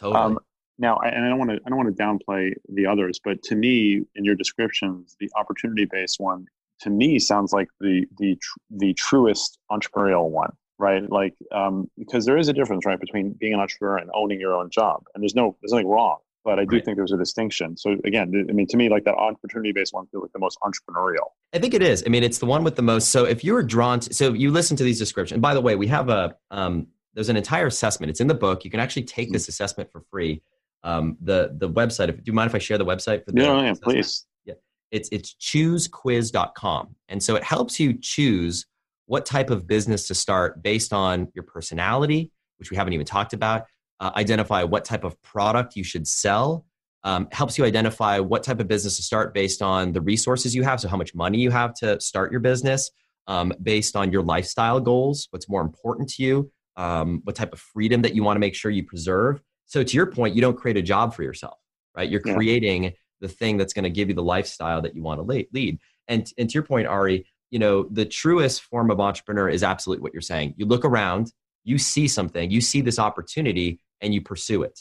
Totally. 0.00 0.20
Um, 0.20 0.38
now, 0.78 0.98
and 0.98 1.24
I 1.24 1.28
don't 1.28 1.38
want 1.38 1.50
to 1.50 1.60
I 1.64 1.68
don't 1.68 1.78
want 1.78 1.96
to 1.96 2.02
downplay 2.02 2.52
the 2.68 2.86
others, 2.86 3.20
but 3.22 3.42
to 3.44 3.54
me, 3.54 4.02
in 4.14 4.24
your 4.24 4.34
descriptions, 4.34 5.16
the 5.20 5.30
opportunity 5.36 5.84
based 5.84 6.18
one 6.18 6.46
to 6.80 6.90
me 6.90 7.18
sounds 7.18 7.52
like 7.52 7.68
the 7.80 8.06
the 8.18 8.38
the 8.70 8.94
truest 8.94 9.58
entrepreneurial 9.70 10.30
one, 10.30 10.52
right? 10.78 11.08
Like 11.10 11.34
um, 11.52 11.90
because 11.98 12.26
there 12.26 12.36
is 12.36 12.48
a 12.48 12.52
difference, 12.52 12.86
right, 12.86 12.98
between 12.98 13.32
being 13.32 13.54
an 13.54 13.60
entrepreneur 13.60 13.96
and 13.98 14.10
owning 14.14 14.40
your 14.40 14.54
own 14.54 14.70
job, 14.70 15.04
and 15.14 15.22
there's 15.22 15.34
no 15.34 15.56
there's 15.62 15.72
nothing 15.72 15.88
wrong, 15.88 16.18
but 16.44 16.58
I 16.58 16.64
do 16.64 16.76
right. 16.76 16.84
think 16.84 16.96
there's 16.96 17.12
a 17.12 17.16
distinction. 17.16 17.76
So 17.76 17.96
again, 18.04 18.46
I 18.48 18.52
mean, 18.52 18.66
to 18.68 18.76
me, 18.76 18.88
like 18.88 19.04
that 19.04 19.14
opportunity 19.14 19.72
based 19.72 19.92
one 19.94 20.06
feels 20.08 20.22
like 20.22 20.32
the 20.32 20.38
most 20.38 20.58
entrepreneurial. 20.62 21.30
I 21.52 21.58
think 21.58 21.74
it 21.74 21.82
is. 21.82 22.02
I 22.06 22.10
mean, 22.10 22.24
it's 22.24 22.38
the 22.38 22.46
one 22.46 22.64
with 22.64 22.76
the 22.76 22.82
most. 22.82 23.10
So 23.10 23.24
if 23.24 23.44
you 23.44 23.54
were 23.54 23.62
drawn 23.62 24.00
to, 24.00 24.12
so 24.12 24.32
you 24.32 24.50
listen 24.50 24.76
to 24.76 24.84
these 24.84 24.98
descriptions. 24.98 25.40
by 25.40 25.54
the 25.54 25.60
way, 25.60 25.76
we 25.76 25.86
have 25.86 26.08
a 26.08 26.36
um, 26.50 26.88
there's 27.14 27.28
an 27.28 27.36
entire 27.36 27.66
assessment. 27.66 28.10
It's 28.10 28.20
in 28.20 28.26
the 28.26 28.34
book. 28.34 28.64
You 28.64 28.70
can 28.70 28.80
actually 28.80 29.04
take 29.04 29.28
mm-hmm. 29.28 29.34
this 29.34 29.48
assessment 29.48 29.92
for 29.92 30.02
free 30.10 30.42
um, 30.84 31.16
the 31.20 31.54
the 31.58 31.68
website. 31.68 32.10
If, 32.10 32.16
do 32.16 32.22
you 32.26 32.32
mind 32.32 32.50
if 32.50 32.54
I 32.54 32.58
share 32.58 32.78
the 32.78 32.84
website 32.84 33.24
for 33.24 33.32
the? 33.32 33.42
Yeah, 33.42 33.62
yeah, 33.62 33.74
please. 33.82 34.26
Yeah, 34.44 34.54
it's 34.92 35.08
it's 35.10 35.34
choosequiz.com, 35.40 36.94
and 37.08 37.22
so 37.22 37.34
it 37.34 37.42
helps 37.42 37.80
you 37.80 37.98
choose 38.00 38.66
what 39.06 39.26
type 39.26 39.50
of 39.50 39.66
business 39.66 40.06
to 40.08 40.14
start 40.14 40.62
based 40.62 40.92
on 40.92 41.28
your 41.34 41.44
personality, 41.44 42.30
which 42.58 42.70
we 42.70 42.76
haven't 42.76 42.92
even 42.92 43.06
talked 43.06 43.32
about. 43.32 43.64
Uh, 44.00 44.10
identify 44.16 44.62
what 44.62 44.84
type 44.84 45.04
of 45.04 45.20
product 45.22 45.76
you 45.76 45.84
should 45.84 46.06
sell. 46.06 46.66
Um, 47.02 47.28
helps 47.32 47.58
you 47.58 47.64
identify 47.66 48.18
what 48.18 48.42
type 48.42 48.60
of 48.60 48.68
business 48.68 48.96
to 48.96 49.02
start 49.02 49.34
based 49.34 49.60
on 49.60 49.92
the 49.92 50.00
resources 50.00 50.54
you 50.54 50.62
have. 50.62 50.80
So 50.80 50.88
how 50.88 50.96
much 50.96 51.14
money 51.14 51.38
you 51.38 51.50
have 51.50 51.74
to 51.74 52.00
start 52.00 52.30
your 52.30 52.40
business. 52.40 52.90
Um, 53.26 53.52
based 53.62 53.96
on 53.96 54.12
your 54.12 54.22
lifestyle 54.22 54.80
goals, 54.80 55.28
what's 55.30 55.48
more 55.48 55.62
important 55.62 56.10
to 56.10 56.22
you, 56.22 56.50
um, 56.76 57.20
what 57.24 57.36
type 57.36 57.54
of 57.54 57.60
freedom 57.60 58.02
that 58.02 58.14
you 58.14 58.22
want 58.22 58.36
to 58.36 58.40
make 58.40 58.54
sure 58.54 58.70
you 58.70 58.84
preserve, 58.84 59.40
so 59.66 59.82
to 59.82 59.96
your 59.96 60.06
point, 60.06 60.34
you 60.34 60.40
don't 60.40 60.56
create 60.56 60.76
a 60.76 60.82
job 60.82 61.14
for 61.14 61.22
yourself, 61.22 61.58
right? 61.96 62.08
You're 62.08 62.22
yeah. 62.24 62.34
creating 62.34 62.92
the 63.20 63.28
thing 63.28 63.56
that's 63.56 63.72
going 63.72 63.84
to 63.84 63.90
give 63.90 64.08
you 64.08 64.14
the 64.14 64.22
lifestyle 64.22 64.82
that 64.82 64.94
you 64.94 65.02
want 65.02 65.20
to 65.20 65.46
lead. 65.52 65.78
And, 66.08 66.30
and 66.36 66.48
to 66.48 66.54
your 66.54 66.62
point, 66.62 66.86
Ari, 66.86 67.26
you 67.50 67.58
know, 67.58 67.84
the 67.90 68.04
truest 68.04 68.62
form 68.62 68.90
of 68.90 69.00
entrepreneur 69.00 69.48
is 69.48 69.62
absolutely 69.62 70.02
what 70.02 70.12
you're 70.12 70.20
saying. 70.20 70.54
You 70.56 70.66
look 70.66 70.84
around, 70.84 71.32
you 71.62 71.78
see 71.78 72.08
something, 72.08 72.50
you 72.50 72.60
see 72.60 72.80
this 72.80 72.98
opportunity, 72.98 73.80
and 74.00 74.12
you 74.12 74.20
pursue 74.20 74.62
it. 74.62 74.80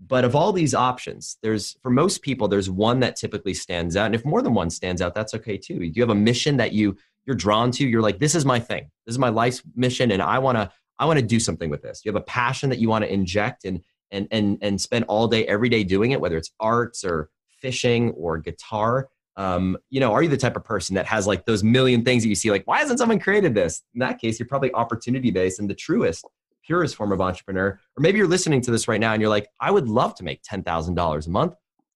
But 0.00 0.24
of 0.24 0.34
all 0.36 0.52
these 0.52 0.74
options, 0.74 1.38
there's 1.42 1.76
for 1.82 1.90
most 1.90 2.22
people, 2.22 2.48
there's 2.48 2.68
one 2.68 3.00
that 3.00 3.16
typically 3.16 3.54
stands 3.54 3.96
out. 3.96 4.06
And 4.06 4.14
if 4.14 4.24
more 4.24 4.42
than 4.42 4.54
one 4.54 4.70
stands 4.70 5.00
out, 5.00 5.14
that's 5.14 5.34
okay 5.34 5.56
too. 5.56 5.82
You 5.82 6.02
have 6.02 6.10
a 6.10 6.14
mission 6.14 6.58
that 6.58 6.72
you 6.72 6.96
you're 7.24 7.36
drawn 7.36 7.70
to? 7.72 7.86
You're 7.86 8.02
like, 8.02 8.18
this 8.18 8.34
is 8.34 8.44
my 8.44 8.60
thing. 8.60 8.90
This 9.06 9.14
is 9.14 9.18
my 9.18 9.30
life's 9.30 9.62
mission, 9.74 10.10
and 10.10 10.22
I 10.22 10.38
wanna 10.38 10.70
I 10.98 11.06
wanna 11.06 11.22
do 11.22 11.40
something 11.40 11.70
with 11.70 11.82
this. 11.82 12.02
You 12.04 12.10
have 12.10 12.20
a 12.20 12.24
passion 12.24 12.70
that 12.70 12.78
you 12.78 12.88
want 12.88 13.04
to 13.04 13.12
inject 13.12 13.64
and 13.64 13.82
and 14.10 14.28
and 14.30 14.58
and 14.62 14.80
spend 14.80 15.04
all 15.08 15.28
day 15.28 15.46
every 15.46 15.68
day 15.68 15.84
doing 15.84 16.12
it 16.12 16.20
whether 16.20 16.36
it's 16.36 16.52
arts 16.60 17.04
or 17.04 17.30
fishing 17.60 18.10
or 18.10 18.38
guitar 18.38 19.08
um, 19.36 19.76
you 19.90 20.00
know 20.00 20.12
are 20.12 20.22
you 20.22 20.28
the 20.28 20.36
type 20.36 20.56
of 20.56 20.64
person 20.64 20.94
that 20.94 21.06
has 21.06 21.26
like 21.26 21.44
those 21.44 21.62
million 21.62 22.04
things 22.04 22.22
that 22.22 22.28
you 22.28 22.34
see 22.34 22.50
like 22.50 22.66
why 22.66 22.78
hasn't 22.78 22.98
someone 22.98 23.18
created 23.18 23.54
this? 23.54 23.82
In 23.94 24.00
that 24.00 24.18
case 24.18 24.38
you're 24.38 24.48
probably 24.48 24.72
opportunity 24.72 25.30
based 25.30 25.60
and 25.60 25.68
the 25.68 25.74
truest 25.74 26.24
purest 26.64 26.96
form 26.96 27.12
of 27.12 27.20
entrepreneur. 27.20 27.78
Or 27.96 28.00
maybe 28.00 28.18
you're 28.18 28.26
listening 28.26 28.60
to 28.62 28.72
this 28.72 28.88
right 28.88 29.00
now 29.00 29.12
and 29.12 29.20
you're 29.20 29.30
like 29.30 29.48
i 29.60 29.70
would 29.70 29.88
love 29.88 30.14
to 30.16 30.24
make 30.24 30.42
$10000 30.42 31.26
a 31.26 31.30
month. 31.30 31.54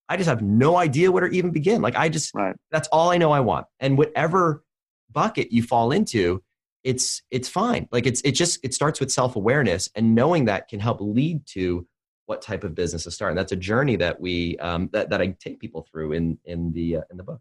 I 0.09 0.17
just 0.17 0.29
have 0.29 0.43
no 0.43 0.77
idea 0.77 1.11
where 1.11 1.29
to 1.29 1.35
even 1.35 1.51
begin. 1.51 1.81
Like 1.81 1.97
i 1.97 2.09
just 2.09 2.35
right. 2.35 2.55
that's 2.71 2.89
all 2.89 3.11
i 3.11 3.17
know 3.17 3.33
i 3.33 3.41
want. 3.41 3.67
And 3.81 3.97
whatever 3.97 4.63
bucket 5.11 5.51
you 5.51 5.63
fall 5.63 5.93
into 5.93 6.43
it's 6.85 7.23
it's 7.31 7.49
fine. 7.49 7.89
Like 7.91 8.07
it's 8.07 8.21
it 8.23 8.33
just 8.33 8.59
it 8.63 8.75
starts 8.75 9.01
with 9.01 9.11
self-awareness 9.11 9.91
and 9.95 10.15
knowing 10.15 10.47
that 10.47 10.69
can 10.69 10.81
help 10.81 11.01
lead 11.01 11.47
to 11.49 11.87
what 12.31 12.41
type 12.41 12.63
of 12.63 12.77
business 12.77 13.03
to 13.03 13.11
start. 13.11 13.33
And 13.33 13.39
that's 13.39 13.51
a 13.51 13.57
journey 13.57 13.97
that 13.97 14.21
we 14.21 14.57
um, 14.59 14.89
that, 14.93 15.11
that 15.11 15.21
I 15.21 15.35
take 15.41 15.59
people 15.59 15.85
through 15.91 16.13
in 16.13 16.39
in 16.45 16.73
the 16.73 16.99
uh, 16.99 17.03
in 17.11 17.17
the 17.17 17.25
book. 17.25 17.41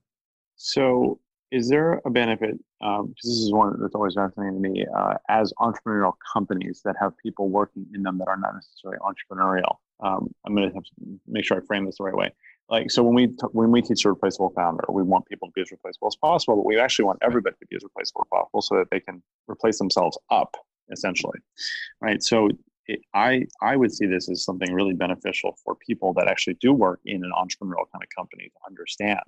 So, 0.55 1.19
is 1.51 1.69
there 1.69 2.01
a 2.05 2.09
benefit? 2.09 2.55
Um, 2.81 3.13
this 3.21 3.31
is 3.31 3.53
one 3.53 3.79
that's 3.79 3.93
always 3.93 4.15
fascinating 4.15 4.55
to 4.59 4.69
me 4.69 4.87
uh, 4.97 5.13
as 5.29 5.53
entrepreneurial 5.59 6.13
companies 6.33 6.81
that 6.85 6.95
have 6.99 7.15
people 7.19 7.49
working 7.49 7.85
in 7.93 8.01
them 8.01 8.17
that 8.17 8.27
are 8.27 8.37
not 8.37 8.55
necessarily 8.55 8.97
entrepreneurial. 9.09 9.75
Um, 9.99 10.33
I'm 10.43 10.55
going 10.55 10.67
to 10.67 10.73
have 10.73 10.83
to 10.83 10.91
make 11.27 11.45
sure 11.45 11.57
I 11.57 11.61
frame 11.67 11.85
this 11.85 11.97
the 11.99 12.05
right 12.05 12.15
way. 12.15 12.31
Like 12.67 12.89
so, 12.89 13.03
when 13.03 13.13
we 13.13 13.27
t- 13.27 13.51
when 13.51 13.69
we 13.69 13.83
teach 13.83 14.03
a 14.05 14.09
replaceable 14.09 14.51
founder, 14.55 14.85
we 14.89 15.03
want 15.03 15.27
people 15.27 15.49
to 15.49 15.51
be 15.53 15.61
as 15.61 15.69
replaceable 15.69 16.07
as 16.07 16.15
possible, 16.15 16.55
but 16.55 16.65
we 16.65 16.79
actually 16.79 17.05
want 17.05 17.19
everybody 17.21 17.55
to 17.59 17.67
be 17.67 17.75
as 17.75 17.83
replaceable 17.83 18.21
as 18.25 18.29
possible 18.31 18.61
so 18.63 18.75
that 18.77 18.89
they 18.89 18.99
can 18.99 19.21
replace 19.47 19.77
themselves 19.77 20.17
up 20.31 20.57
essentially 20.91 21.39
right 22.01 22.23
so 22.23 22.49
it, 22.89 23.01
I 23.13 23.45
I 23.61 23.75
would 23.75 23.93
see 23.93 24.05
this 24.05 24.29
as 24.29 24.43
something 24.43 24.73
really 24.73 24.93
beneficial 24.93 25.55
for 25.63 25.75
people 25.75 26.13
that 26.13 26.27
actually 26.27 26.55
do 26.55 26.73
work 26.73 26.99
in 27.05 27.23
an 27.23 27.31
entrepreneurial 27.31 27.87
kind 27.91 28.03
of 28.03 28.09
company 28.15 28.45
to 28.45 28.59
understand 28.67 29.21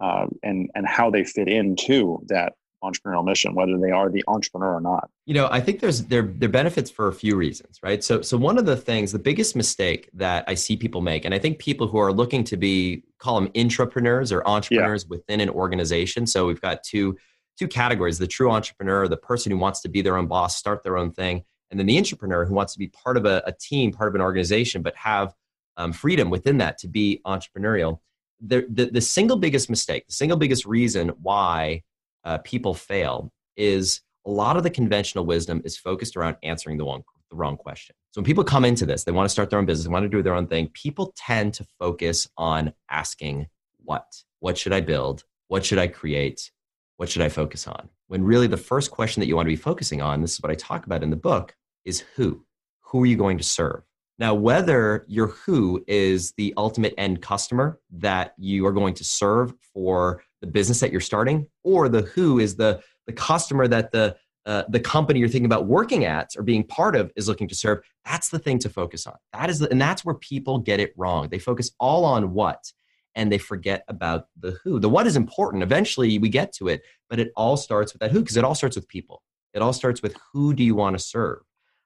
uh, 0.00 0.26
and 0.42 0.70
and 0.74 0.86
how 0.86 1.10
they 1.10 1.24
fit 1.24 1.48
into 1.48 2.22
that 2.28 2.54
entrepreneurial 2.82 3.24
mission, 3.24 3.54
whether 3.54 3.78
they 3.78 3.90
are 3.90 4.10
the 4.10 4.24
entrepreneur 4.26 4.74
or 4.74 4.80
not? 4.80 5.08
You 5.24 5.34
know, 5.34 5.48
I 5.50 5.60
think 5.60 5.80
there's 5.80 6.04
there 6.04 6.22
there 6.22 6.48
benefits 6.48 6.90
for 6.90 7.08
a 7.08 7.12
few 7.12 7.36
reasons, 7.36 7.78
right? 7.82 8.02
So 8.02 8.22
so 8.22 8.36
one 8.36 8.58
of 8.58 8.66
the 8.66 8.76
things, 8.76 9.12
the 9.12 9.18
biggest 9.18 9.56
mistake 9.56 10.10
that 10.14 10.44
I 10.48 10.54
see 10.54 10.76
people 10.76 11.00
make, 11.00 11.24
and 11.24 11.34
I 11.34 11.38
think 11.38 11.58
people 11.58 11.86
who 11.86 11.98
are 11.98 12.12
looking 12.12 12.44
to 12.44 12.56
be 12.56 13.04
call 13.18 13.40
them 13.40 13.48
intrapreneurs 13.52 14.32
or 14.32 14.46
entrepreneurs 14.46 15.04
yeah. 15.04 15.16
within 15.16 15.40
an 15.40 15.48
organization. 15.48 16.26
So 16.26 16.46
we've 16.46 16.60
got 16.60 16.82
two 16.82 17.16
two 17.58 17.68
categories: 17.68 18.18
the 18.18 18.26
true 18.26 18.50
entrepreneur, 18.50 19.08
the 19.08 19.16
person 19.16 19.52
who 19.52 19.58
wants 19.58 19.80
to 19.82 19.88
be 19.88 20.02
their 20.02 20.16
own 20.16 20.26
boss, 20.26 20.56
start 20.56 20.82
their 20.82 20.98
own 20.98 21.12
thing, 21.12 21.44
and 21.72 21.80
then 21.80 21.86
the 21.86 21.96
entrepreneur 21.96 22.44
who 22.44 22.54
wants 22.54 22.74
to 22.74 22.78
be 22.78 22.88
part 22.88 23.16
of 23.16 23.24
a, 23.24 23.42
a 23.46 23.52
team, 23.52 23.92
part 23.92 24.08
of 24.08 24.14
an 24.14 24.20
organization, 24.20 24.82
but 24.82 24.94
have 24.94 25.34
um, 25.78 25.92
freedom 25.92 26.28
within 26.28 26.58
that 26.58 26.78
to 26.78 26.86
be 26.88 27.20
entrepreneurial. 27.26 27.98
The, 28.40 28.66
the, 28.68 28.86
the 28.86 29.00
single 29.00 29.38
biggest 29.38 29.70
mistake, 29.70 30.06
the 30.06 30.12
single 30.12 30.36
biggest 30.36 30.66
reason 30.66 31.08
why 31.22 31.82
uh, 32.24 32.38
people 32.38 32.74
fail 32.74 33.32
is 33.56 34.02
a 34.26 34.30
lot 34.30 34.56
of 34.56 34.64
the 34.64 34.70
conventional 34.70 35.24
wisdom 35.24 35.62
is 35.64 35.78
focused 35.78 36.16
around 36.16 36.36
answering 36.42 36.76
the, 36.76 36.84
one, 36.84 37.02
the 37.30 37.36
wrong 37.36 37.56
question. 37.56 37.96
So 38.10 38.20
when 38.20 38.26
people 38.26 38.44
come 38.44 38.66
into 38.66 38.84
this, 38.84 39.04
they 39.04 39.12
want 39.12 39.24
to 39.24 39.32
start 39.32 39.48
their 39.48 39.58
own 39.58 39.64
business, 39.64 39.86
they 39.86 39.92
want 39.92 40.04
to 40.04 40.08
do 40.08 40.22
their 40.22 40.34
own 40.34 40.46
thing. 40.46 40.68
People 40.74 41.14
tend 41.16 41.54
to 41.54 41.66
focus 41.78 42.28
on 42.36 42.74
asking 42.90 43.46
what? 43.78 44.22
What 44.40 44.58
should 44.58 44.74
I 44.74 44.82
build? 44.82 45.24
What 45.48 45.64
should 45.64 45.78
I 45.78 45.86
create? 45.86 46.50
What 46.98 47.08
should 47.08 47.22
I 47.22 47.30
focus 47.30 47.66
on? 47.66 47.88
When 48.08 48.22
really 48.22 48.46
the 48.46 48.56
first 48.58 48.90
question 48.90 49.20
that 49.20 49.26
you 49.26 49.36
want 49.36 49.46
to 49.46 49.52
be 49.52 49.56
focusing 49.56 50.02
on, 50.02 50.20
this 50.20 50.34
is 50.34 50.42
what 50.42 50.52
I 50.52 50.54
talk 50.54 50.84
about 50.84 51.02
in 51.02 51.10
the 51.10 51.16
book, 51.16 51.56
is 51.84 52.04
who? 52.16 52.44
Who 52.80 53.02
are 53.02 53.06
you 53.06 53.16
going 53.16 53.38
to 53.38 53.44
serve? 53.44 53.82
Now, 54.18 54.34
whether 54.34 55.04
your 55.08 55.28
who 55.28 55.82
is 55.88 56.32
the 56.32 56.54
ultimate 56.56 56.94
end 56.98 57.22
customer 57.22 57.80
that 57.92 58.34
you 58.38 58.66
are 58.66 58.72
going 58.72 58.94
to 58.94 59.04
serve 59.04 59.54
for 59.74 60.22
the 60.40 60.46
business 60.46 60.80
that 60.80 60.92
you're 60.92 61.00
starting, 61.00 61.46
or 61.64 61.88
the 61.88 62.02
who 62.02 62.38
is 62.38 62.56
the, 62.56 62.82
the 63.06 63.12
customer 63.12 63.66
that 63.68 63.90
the, 63.90 64.16
uh, 64.44 64.64
the 64.68 64.80
company 64.80 65.18
you're 65.18 65.28
thinking 65.28 65.46
about 65.46 65.66
working 65.66 66.04
at 66.04 66.30
or 66.36 66.42
being 66.42 66.64
part 66.64 66.94
of 66.94 67.10
is 67.16 67.28
looking 67.28 67.48
to 67.48 67.54
serve, 67.54 67.80
that's 68.04 68.28
the 68.28 68.38
thing 68.38 68.58
to 68.58 68.68
focus 68.68 69.06
on. 69.06 69.16
That 69.32 69.50
is 69.50 69.60
the, 69.60 69.70
and 69.70 69.80
that's 69.80 70.04
where 70.04 70.14
people 70.16 70.58
get 70.58 70.80
it 70.80 70.92
wrong. 70.96 71.28
They 71.28 71.38
focus 71.38 71.70
all 71.80 72.04
on 72.04 72.32
what 72.32 72.72
and 73.14 73.30
they 73.30 73.38
forget 73.38 73.84
about 73.88 74.26
the 74.38 74.58
who. 74.62 74.78
The 74.78 74.88
what 74.88 75.06
is 75.06 75.16
important. 75.16 75.62
Eventually 75.62 76.18
we 76.18 76.28
get 76.28 76.52
to 76.54 76.68
it, 76.68 76.82
but 77.08 77.18
it 77.18 77.32
all 77.36 77.56
starts 77.56 77.92
with 77.92 78.00
that 78.00 78.10
who 78.10 78.20
because 78.20 78.36
it 78.36 78.44
all 78.44 78.54
starts 78.54 78.76
with 78.76 78.88
people. 78.88 79.22
It 79.54 79.62
all 79.62 79.72
starts 79.72 80.02
with 80.02 80.16
who 80.32 80.54
do 80.54 80.64
you 80.64 80.74
want 80.74 80.98
to 80.98 81.04
serve? 81.04 81.40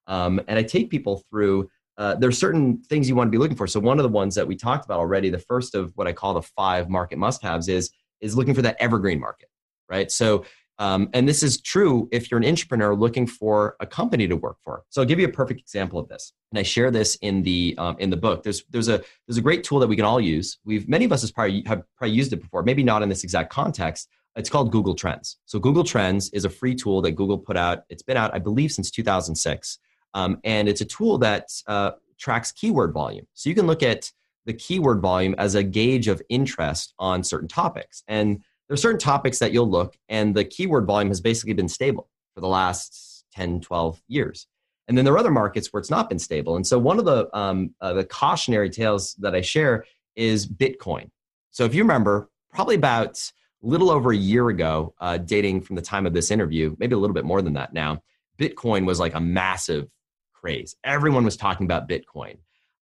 Um, 0.07 0.41
and 0.49 0.59
I 0.59 0.63
take 0.63 0.91
people 0.91 1.23
through 1.31 1.71
uh, 1.99 2.15
there's 2.15 2.39
certain 2.39 2.83
things 2.83 3.09
you 3.09 3.15
want 3.15 3.29
to 3.29 3.31
be 3.31 3.39
looking 3.39 3.57
for. 3.57 3.67
So 3.67 3.81
one 3.81 3.99
of 3.99 4.03
the 4.03 4.11
ones 4.11 4.35
that 4.35 4.47
we 4.47 4.55
talked 4.55 4.85
about 4.85 4.99
already, 4.99 5.31
the 5.31 5.39
first 5.39 5.75
of 5.75 5.93
what 5.95 6.07
I 6.07 6.13
call 6.13 6.35
the 6.35 6.43
five 6.43 6.91
market 6.91 7.19
must-haves 7.19 7.69
is 7.69 7.91
is 8.21 8.37
looking 8.37 8.55
for 8.55 8.63
that 8.63 8.77
evergreen 8.81 9.21
market, 9.21 9.49
right? 9.89 10.11
So 10.11 10.45
um, 10.79 11.09
and 11.15 11.27
this 11.27 11.43
is 11.43 11.61
true 11.61 12.09
if 12.13 12.31
you're 12.31 12.39
an 12.39 12.47
entrepreneur 12.47 12.95
looking 12.95 13.27
for 13.27 13.77
a 13.81 13.87
company 13.87 14.29
to 14.29 14.37
work 14.37 14.59
for. 14.63 14.83
So 14.91 15.01
I'll 15.01 15.09
give 15.09 15.19
you 15.19 15.27
a 15.27 15.33
perfect 15.33 15.61
example 15.61 15.99
of 15.99 16.09
this, 16.09 16.33
and 16.53 16.59
I 16.59 16.63
share 16.63 16.91
this 16.91 17.17
in 17.23 17.43
the 17.43 17.75
um, 17.79 17.97
in 17.99 18.11
the 18.11 18.17
book. 18.17 18.43
There's 18.43 18.63
there's 18.71 18.89
a 18.89 19.03
there's 19.27 19.39
a 19.39 19.43
great 19.43 19.65
tool 19.65 19.79
that 19.79 19.87
we 19.87 19.97
can 19.97 20.05
all 20.05 20.21
use. 20.21 20.59
We've 20.65 20.87
many 20.89 21.07
of 21.07 21.13
us 21.13 21.31
probably 21.31 21.63
have 21.67 21.83
probably 21.97 22.15
used 22.15 22.33
it 22.33 22.43
before, 22.43 22.63
maybe 22.63 22.83
not 22.83 23.03
in 23.03 23.09
this 23.09 23.25
exact 23.25 23.51
context. 23.51 24.09
It's 24.37 24.51
called 24.51 24.71
Google 24.71 24.95
Trends. 24.95 25.39
So 25.47 25.59
Google 25.59 25.85
Trends 25.85 26.29
is 26.31 26.45
a 26.45 26.51
free 26.51 26.75
tool 26.75 27.01
that 27.03 27.13
Google 27.13 27.39
put 27.39 27.57
out. 27.57 27.85
It's 27.89 28.03
been 28.03 28.19
out, 28.19 28.35
I 28.35 28.39
believe, 28.39 28.71
since 28.71 28.91
2006. 28.91 29.79
Um, 30.17 30.41
and 30.45 30.67
it's 30.67 30.81
a 30.81 30.87
tool 30.87 31.19
that 31.19 31.51
uh, 31.67 31.91
tracks 32.19 32.51
keyword 32.51 32.95
volume. 32.95 33.27
So 33.35 33.51
you 33.51 33.55
can 33.55 33.67
look 33.67 33.83
at 33.83 34.11
the 34.47 34.55
keyword 34.55 35.03
volume 35.03 35.35
as 35.37 35.55
a 35.55 35.63
gauge 35.63 36.09
of 36.09 36.23
interest 36.31 36.95
on 36.99 37.23
certain 37.23 37.49
topics. 37.49 38.03
And 38.09 38.39
there 38.67 38.75
are 38.75 38.79
certain 38.79 38.99
topics 38.99 39.39
that 39.41 39.53
you'll 39.53 39.71
look, 39.71 39.95
and 40.09 40.35
the 40.35 40.45
keyword 40.45 40.87
volume 40.87 41.09
has 41.09 41.21
basically 41.21 41.53
been 41.53 41.69
stable 41.69 42.09
for 42.35 42.41
the 42.41 42.49
last 42.49 43.27
10, 43.35 43.61
12 43.61 44.01
years. 44.09 44.47
And 44.89 44.97
then 44.97 45.05
there 45.05 45.13
are 45.13 45.19
other 45.19 45.31
markets 45.31 45.71
where 45.71 45.81
it's 45.81 45.91
not 45.91 46.09
been 46.09 46.19
stable. 46.19 46.57
And 46.57 46.67
so 46.67 46.79
one 46.79 46.99
of 46.99 47.05
the, 47.05 47.29
um, 47.37 47.75
uh, 47.83 47.93
the 47.93 48.05
cautionary 48.05 48.71
tales 48.71 49.15
that 49.19 49.35
I 49.35 49.43
share 49.43 49.85
is 50.15 50.49
Bitcoin. 50.49 51.11
So 51.51 51.65
if 51.65 51.75
you 51.75 51.83
remember, 51.83 52.31
probably 52.55 52.77
about 52.77 53.19
a 53.63 53.67
little 53.67 53.91
over 53.91 54.13
a 54.13 54.17
year 54.17 54.49
ago, 54.49 54.95
uh, 54.99 55.19
dating 55.19 55.61
from 55.61 55.77
the 55.77 55.83
time 55.83 56.07
of 56.07 56.15
this 56.15 56.31
interview, 56.31 56.75
maybe 56.79 56.95
a 56.95 56.99
little 56.99 57.15
bit 57.15 57.27
more 57.27 57.43
than 57.43 57.53
that 57.53 57.75
now, 57.75 58.01
Bitcoin 58.39 58.87
was 58.87 58.99
like 58.99 59.15
a 59.15 59.21
massive 59.21 59.89
craze. 60.47 60.77
Everyone 60.85 61.25
was 61.25 61.37
talking 61.37 61.67
about 61.67 61.89
Bitcoin. 61.89 62.37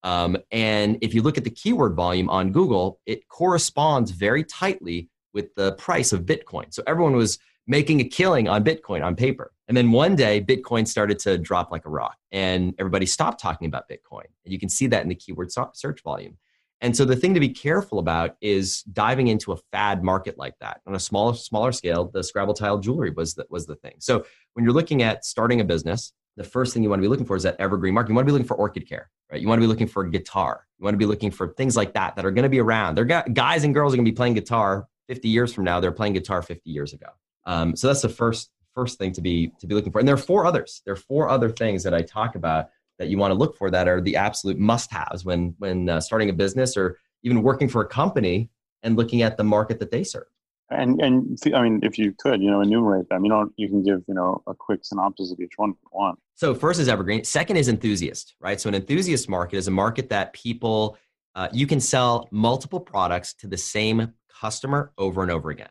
Um, 0.04 0.36
and 0.52 0.97
if 1.02 1.13
you 1.13 1.21
look 1.21 1.38
at 1.38 1.45
the 1.45 1.49
keyword 1.49 1.95
volume 1.95 2.30
on 2.30 2.52
Google, 2.52 2.99
it 3.06 3.30
corresponds 3.30 4.12
very 4.12 4.43
tightly 4.43 5.08
with 5.34 5.56
the 5.56 5.71
price 5.73 6.12
of 6.12 6.26
Bitcoin. 6.26 6.73
So 6.73 6.84
everyone 6.88 7.15
was 7.15 7.39
making 7.65 8.02
a 8.02 8.04
killing 8.04 8.49
on 8.49 8.65
Bitcoin 8.65 9.02
on 9.02 9.15
paper. 9.15 9.54
And 9.69 9.78
then 9.78 9.93
one 9.93 10.17
day, 10.17 10.41
Bitcoin 10.41 10.86
started 10.86 11.19
to 11.19 11.38
drop 11.38 11.71
like 11.71 11.86
a 11.86 11.89
rock, 11.89 12.17
and 12.34 12.73
everybody 12.80 13.06
stopped 13.06 13.39
talking 13.39 13.67
about 13.67 13.88
Bitcoin. 13.88 14.26
And 14.43 14.52
you 14.52 14.60
can 14.60 14.67
see 14.67 14.88
that 14.88 15.04
in 15.04 15.08
the 15.08 15.15
keyword 15.15 15.49
search 15.73 16.04
volume. 16.04 16.38
And 16.84 16.96
so 16.96 17.06
the 17.06 17.15
thing 17.15 17.34
to 17.34 17.39
be 17.39 17.48
careful 17.48 17.98
about 17.98 18.36
is 18.41 18.84
diving 18.84 19.30
into 19.30 19.54
a 19.54 19.58
fad 19.72 20.04
market 20.04 20.38
like 20.38 20.56
that. 20.60 20.82
On 20.86 20.93
a 20.93 21.00
smaller 21.00 21.34
smaller 21.34 21.72
scale, 21.72 22.12
the 22.13 22.22
Scrabble 22.22 22.54
tile 22.54 22.78
jewelry 22.78 23.10
was 23.10 23.36
the, 23.36 23.46
was 23.50 23.65
the 23.65 23.76
thing. 23.76 23.93
So 24.00 24.26
when 24.52 24.65
you're 24.65 24.74
looking 24.74 25.02
at 25.02 25.24
starting 25.24 25.62
a 25.62 25.63
business, 25.63 26.12
the 26.36 26.43
first 26.43 26.74
thing 26.74 26.84
you 26.84 26.89
want 26.89 27.00
to 27.00 27.04
be 27.04 27.08
looking 27.08 27.26
for 27.26 27.38
is 27.38 27.43
that 27.43 27.56
evergreen 27.58 27.93
market. 27.93 28.10
You 28.10 28.15
want 28.15 28.28
to 28.28 28.32
be 28.32 28.34
looking 28.34 28.48
for 28.48 28.58
orchid 28.58 28.88
care, 28.88 29.10
right? 29.32 29.39
You 29.39 29.48
want 29.48 29.60
to 29.60 29.63
be 29.63 29.67
looking 29.67 29.88
for 29.88 30.04
guitar. 30.04 30.67
You 30.78 30.84
want 30.84 30.96
to 30.96 30.98
be 30.98 31.06
looking 31.06 31.32
for 31.32 31.54
things 31.54 31.78
like 31.78 31.93
that 31.93 32.17
that 32.17 32.26
are 32.26 32.32
going 32.32 32.43
to 32.43 32.50
be 32.50 32.60
around. 32.60 32.96
They're 32.96 33.06
guys 33.06 33.63
and 33.63 33.74
girls 33.74 33.93
are 33.93 33.96
going 33.96 34.06
to 34.06 34.12
be 34.12 34.15
playing 34.15 34.34
guitar 34.34 34.88
50 35.08 35.30
years 35.30 35.54
from 35.54 35.63
now. 35.63 35.80
They're 35.80 35.93
playing 35.93 36.13
guitar 36.13 36.41
50 36.41 36.69
years 36.69 36.91
ago. 36.91 37.08
Um, 37.46 37.78
so 37.78 37.88
that's 37.88 38.02
the 38.02 38.10
first 38.10 38.50
first 38.76 38.98
thing 38.98 39.13
to 39.13 39.22
be 39.22 39.54
to 39.60 39.67
be 39.67 39.76
looking 39.76 39.93
for. 39.93 40.00
And 40.00 40.08
there 40.08 40.15
are 40.15 40.17
four 40.17 40.46
others. 40.46 40.82
There 40.84 40.93
are 40.93 40.98
four 40.98 41.30
other 41.30 41.50
things 41.50 41.84
that 41.84 41.93
I 41.93 42.02
talk 42.02 42.36
about 42.36 42.72
that 42.99 43.10
you 43.10 43.17
want 43.17 43.32
to 43.32 43.36
look 43.36 43.58
for 43.58 43.71
that 43.71 43.88
are 43.88 44.01
the 44.01 44.15
absolute 44.15 44.58
must-haves 44.58 45.25
when 45.25 45.56
when 45.60 45.89
uh, 45.89 45.99
starting 45.99 46.29
a 46.29 46.34
business 46.34 46.77
or 46.77 46.97
even 47.23 47.41
working 47.41 47.67
for 47.67 47.82
a 47.82 47.88
company 47.88 48.49
and 48.84 48.97
looking 48.97 49.21
at 49.21 49.38
the 49.38 49.43
market 49.43 49.79
that 49.79 49.91
they 49.91 50.03
serve. 50.03 50.27
And 50.69 51.01
and 51.01 51.38
I 51.53 51.62
mean, 51.62 51.82
if 51.84 51.97
you 51.97 52.13
could, 52.17 52.41
you 52.41 52.49
know, 52.49 52.62
enumerate 52.62 53.10
them. 53.10 53.23
You 53.23 53.29
know, 53.29 53.49
you 53.58 53.67
can 53.67 53.84
give 53.84 54.03
you 54.08 54.13
know 54.13 54.41
a 54.47 54.53
quick 54.53 54.79
synopsis 54.84 55.32
of 55.32 55.39
each 55.39 55.53
one 55.58 55.71
if 55.71 55.75
you 55.84 55.89
want. 55.91 56.19
So 56.36 56.56
first 56.56 56.79
is 56.79 56.88
evergreen. 56.88 57.23
Second 57.23 57.58
is 57.58 57.67
enthusiast, 57.67 58.36
right? 58.39 58.60
So 58.60 58.69
an 58.69 58.75
enthusiast 58.75 59.29
market 59.29 59.58
is 59.58 59.67
a 59.67 59.71
market 59.71 60.10
that 60.10 60.34
people 60.34 60.97
uh, 61.36 61.49
you 61.51 61.67
can 61.67 61.79
sell 61.79 62.27
multiple 62.32 62.79
products 62.79 63.34
to 63.36 63.47
the 63.47 63.58
same 63.58 64.13
customer 64.39 64.91
over 64.97 65.21
and 65.21 65.32
over 65.32 65.49
again. 65.49 65.69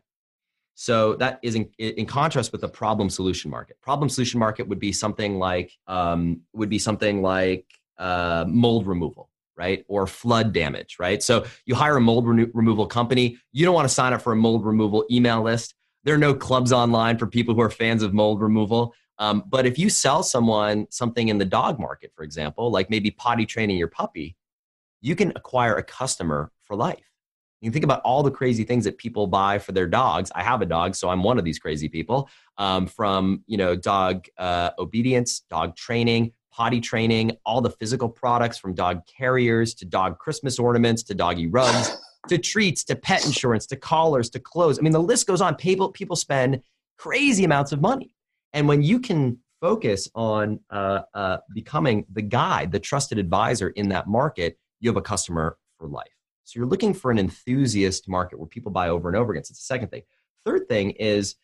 So 0.83 1.15
that 1.15 1.39
is 1.43 1.55
in, 1.55 1.71
in 1.79 2.07
contrast 2.07 2.51
with 2.51 2.61
the 2.61 2.69
problem 2.69 3.09
solution 3.09 3.53
market. 3.53 3.81
Problem 3.81 4.09
solution 4.09 4.41
market 4.41 4.67
would 4.67 4.81
be 4.81 4.91
something 4.91 5.39
like 5.39 5.71
um, 5.87 6.41
would 6.55 6.69
be 6.69 6.81
something 6.81 7.23
like 7.23 7.67
uh, 7.99 8.47
mold 8.49 8.89
removal, 8.89 9.31
right? 9.57 9.85
Or 9.87 10.09
flood 10.09 10.53
damage, 10.53 10.97
right? 10.99 11.23
So 11.23 11.47
you 11.67 11.77
hire 11.77 11.99
a 11.99 12.01
mold 12.01 12.27
re- 12.27 12.51
removal 12.53 12.89
company. 12.89 13.39
You 13.53 13.65
don't 13.65 13.77
want 13.77 13.89
to 13.89 13.95
sign 13.95 14.13
up 14.13 14.23
for 14.23 14.33
a 14.33 14.37
mold 14.37 14.67
removal 14.67 15.05
email 15.09 15.41
list. 15.41 15.77
There 16.03 16.17
are 16.17 16.19
no 16.19 16.35
clubs 16.35 16.73
online 16.73 17.17
for 17.17 17.29
people 17.29 17.55
who 17.55 17.61
are 17.61 17.71
fans 17.71 18.03
of 18.03 18.13
mold 18.13 18.41
removal. 18.41 18.93
Um, 19.19 19.45
but 19.47 19.67
if 19.67 19.79
you 19.79 19.89
sell 19.89 20.25
someone 20.25 20.89
something 20.91 21.29
in 21.29 21.39
the 21.39 21.45
dog 21.45 21.79
market, 21.79 22.11
for 22.13 22.25
example, 22.25 22.73
like 22.73 22.91
maybe 22.91 23.13
potty 23.13 23.47
training 23.47 23.77
your 23.77 23.87
puppy, 23.87 24.35
you 25.01 25.15
can 25.15 25.31
acquire 25.37 25.77
a 25.77 25.85
customer 25.85 26.51
for 26.65 26.75
life. 26.75 27.12
You 27.63 27.69
can 27.69 27.75
think 27.75 27.85
about 27.85 28.01
all 28.03 28.25
the 28.25 28.31
crazy 28.31 28.65
things 28.65 28.85
that 28.85 28.99
people 28.99 29.29
buy 29.29 29.61
for 29.61 29.71
their 29.71 29.87
dogs. 29.87 30.33
I 30.35 30.43
have 30.43 30.63
a 30.63 30.67
dog, 30.67 30.97
so 30.97 31.09
I'm 31.09 31.23
one 31.23 31.39
of 31.39 31.45
these 31.45 31.61
crazy 31.61 31.89
people. 31.89 32.29
Um, 32.59 32.87
from 32.87 33.45
you 33.47 33.57
know 33.57 33.77
dog 33.77 34.27
uh, 34.37 34.71
obedience, 34.81 35.45
dog 35.49 35.77
training, 35.77 36.33
potty 36.51 36.81
training, 36.81 37.37
all 37.47 37.61
the 37.61 37.71
physical 37.71 38.09
products 38.09 38.59
from 38.59 38.75
dog 38.75 39.07
carriers 39.07 39.75
to 39.75 39.85
dog 39.85 40.19
Christmas 40.19 40.59
ornaments 40.59 41.05
to 41.05 41.15
doggy 41.15 41.47
rugs 41.47 41.97
to 42.29 42.37
treats 42.37 42.83
to 42.85 42.97
pet 42.97 43.25
insurance 43.25 43.65
to 43.67 43.77
collars 43.77 44.29
to 44.31 44.41
clothes. 44.41 44.81
I 44.81 44.83
mean, 44.83 44.93
the 44.93 45.01
list 45.01 45.29
goes 45.29 45.41
on. 45.41 45.55
People 45.55 45.89
people 45.93 46.17
spend 46.17 46.63
crazy 46.99 47.45
amounts 47.45 47.71
of 47.71 47.81
money, 47.81 48.17
and 48.53 48.67
when 48.67 48.83
you 48.83 48.99
can 48.99 49.39
focus 49.61 50.09
on 50.17 50.59
uh, 50.71 51.03
uh, 51.15 51.37
becoming 51.55 52.05
the 52.13 52.23
guide, 52.23 52.73
the 52.73 52.81
trusted 52.81 53.19
advisor 53.19 53.69
in 53.69 53.89
that 53.91 54.09
market, 54.09 54.59
you 54.81 54.91
have 54.91 54.97
a 54.97 55.03
customer 55.03 55.57
for 55.79 55.87
life. 55.87 56.11
So 56.45 56.59
you're 56.59 56.69
looking 56.69 56.95
for 56.95 57.11
an 57.11 57.19
enthusiast 57.19 58.09
market 58.09 58.39
where 58.39 58.49
people 58.49 58.73
buy 58.73 58.89
over 58.89 59.09
and 59.09 59.17
over 59.17 59.33
again. 59.33 59.45
So 59.45 59.53
it's 59.53 59.61
the 59.61 59.65
second 59.65 59.89
thing. 59.89 60.03
Third 60.45 60.69
thing 60.69 60.91
is 60.93 61.37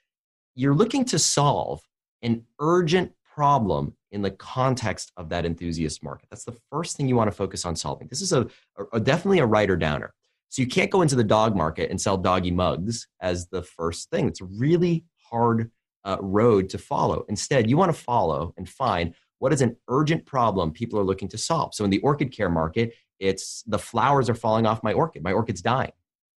you're 0.54 0.74
looking 0.74 1.04
to 1.06 1.18
solve 1.18 1.80
an 2.22 2.44
urgent 2.60 3.12
problem 3.22 3.94
in 4.10 4.22
the 4.22 4.30
context 4.30 5.12
of 5.16 5.28
that 5.28 5.46
enthusiast 5.46 6.02
market. 6.02 6.28
That's 6.30 6.44
the 6.44 6.56
first 6.70 6.96
thing 6.96 7.08
you 7.08 7.16
want 7.16 7.30
to 7.30 7.36
focus 7.36 7.64
on 7.64 7.76
solving. 7.76 8.08
This 8.08 8.22
is 8.22 8.32
a, 8.32 8.48
a 8.92 8.98
definitely 8.98 9.38
a 9.38 9.46
writer 9.46 9.76
downer. 9.76 10.12
So 10.48 10.62
you 10.62 10.68
can't 10.68 10.90
go 10.90 11.02
into 11.02 11.14
the 11.14 11.24
dog 11.24 11.54
market 11.54 11.90
and 11.90 12.00
sell 12.00 12.16
doggy 12.16 12.50
mugs 12.50 13.06
as 13.20 13.48
the 13.48 13.62
first 13.62 14.10
thing. 14.10 14.26
It's 14.26 14.40
a 14.40 14.46
really 14.46 15.04
hard 15.30 15.70
uh, 16.04 16.16
road 16.20 16.70
to 16.70 16.78
follow. 16.78 17.24
Instead, 17.28 17.68
you 17.68 17.76
want 17.76 17.94
to 17.94 18.00
follow 18.02 18.54
and 18.56 18.68
find 18.68 19.14
what 19.40 19.52
is 19.52 19.60
an 19.60 19.76
urgent 19.88 20.26
problem 20.26 20.72
people 20.72 20.98
are 20.98 21.04
looking 21.04 21.28
to 21.28 21.38
solve. 21.38 21.74
So 21.74 21.84
in 21.84 21.90
the 21.90 22.00
orchid 22.00 22.32
care 22.32 22.48
market, 22.48 22.94
it's 23.18 23.62
the 23.66 23.78
flowers 23.78 24.28
are 24.28 24.34
falling 24.34 24.66
off 24.66 24.82
my 24.82 24.92
orchid. 24.92 25.22
My 25.22 25.32
orchid's 25.32 25.62
dying. 25.62 25.92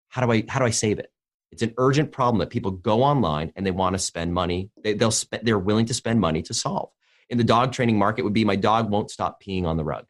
How 0.09 0.25
do 0.25 0.33
I 0.33 0.45
how 0.49 0.59
do 0.59 0.65
I 0.65 0.71
save 0.71 0.99
it? 0.99 1.13
It's 1.51 1.63
an 1.63 1.75
urgent 1.79 2.13
problem 2.13 2.39
that 2.41 2.51
people 2.51 2.71
go 2.71 3.03
online 3.03 3.53
and 3.57 3.65
they 3.65 3.71
want 3.71 3.95
to 3.95 3.99
spend 3.99 4.35
money. 4.35 4.71
They, 4.83 4.93
they'll 4.93 5.11
spend, 5.11 5.47
they're 5.47 5.59
willing 5.59 5.87
to 5.87 5.95
spend 5.95 6.21
money 6.21 6.43
to 6.43 6.55
solve. 6.55 6.91
In 7.31 7.39
the 7.39 7.45
dog 7.45 7.73
training 7.73 7.99
market 7.99 8.23
would 8.23 8.33
be 8.33 8.45
my 8.45 8.57
dog 8.57 8.91
won't 8.91 9.11
stop 9.11 9.43
peeing 9.43 9.65
on 9.65 9.77
the 9.77 9.85
rug. 9.85 10.05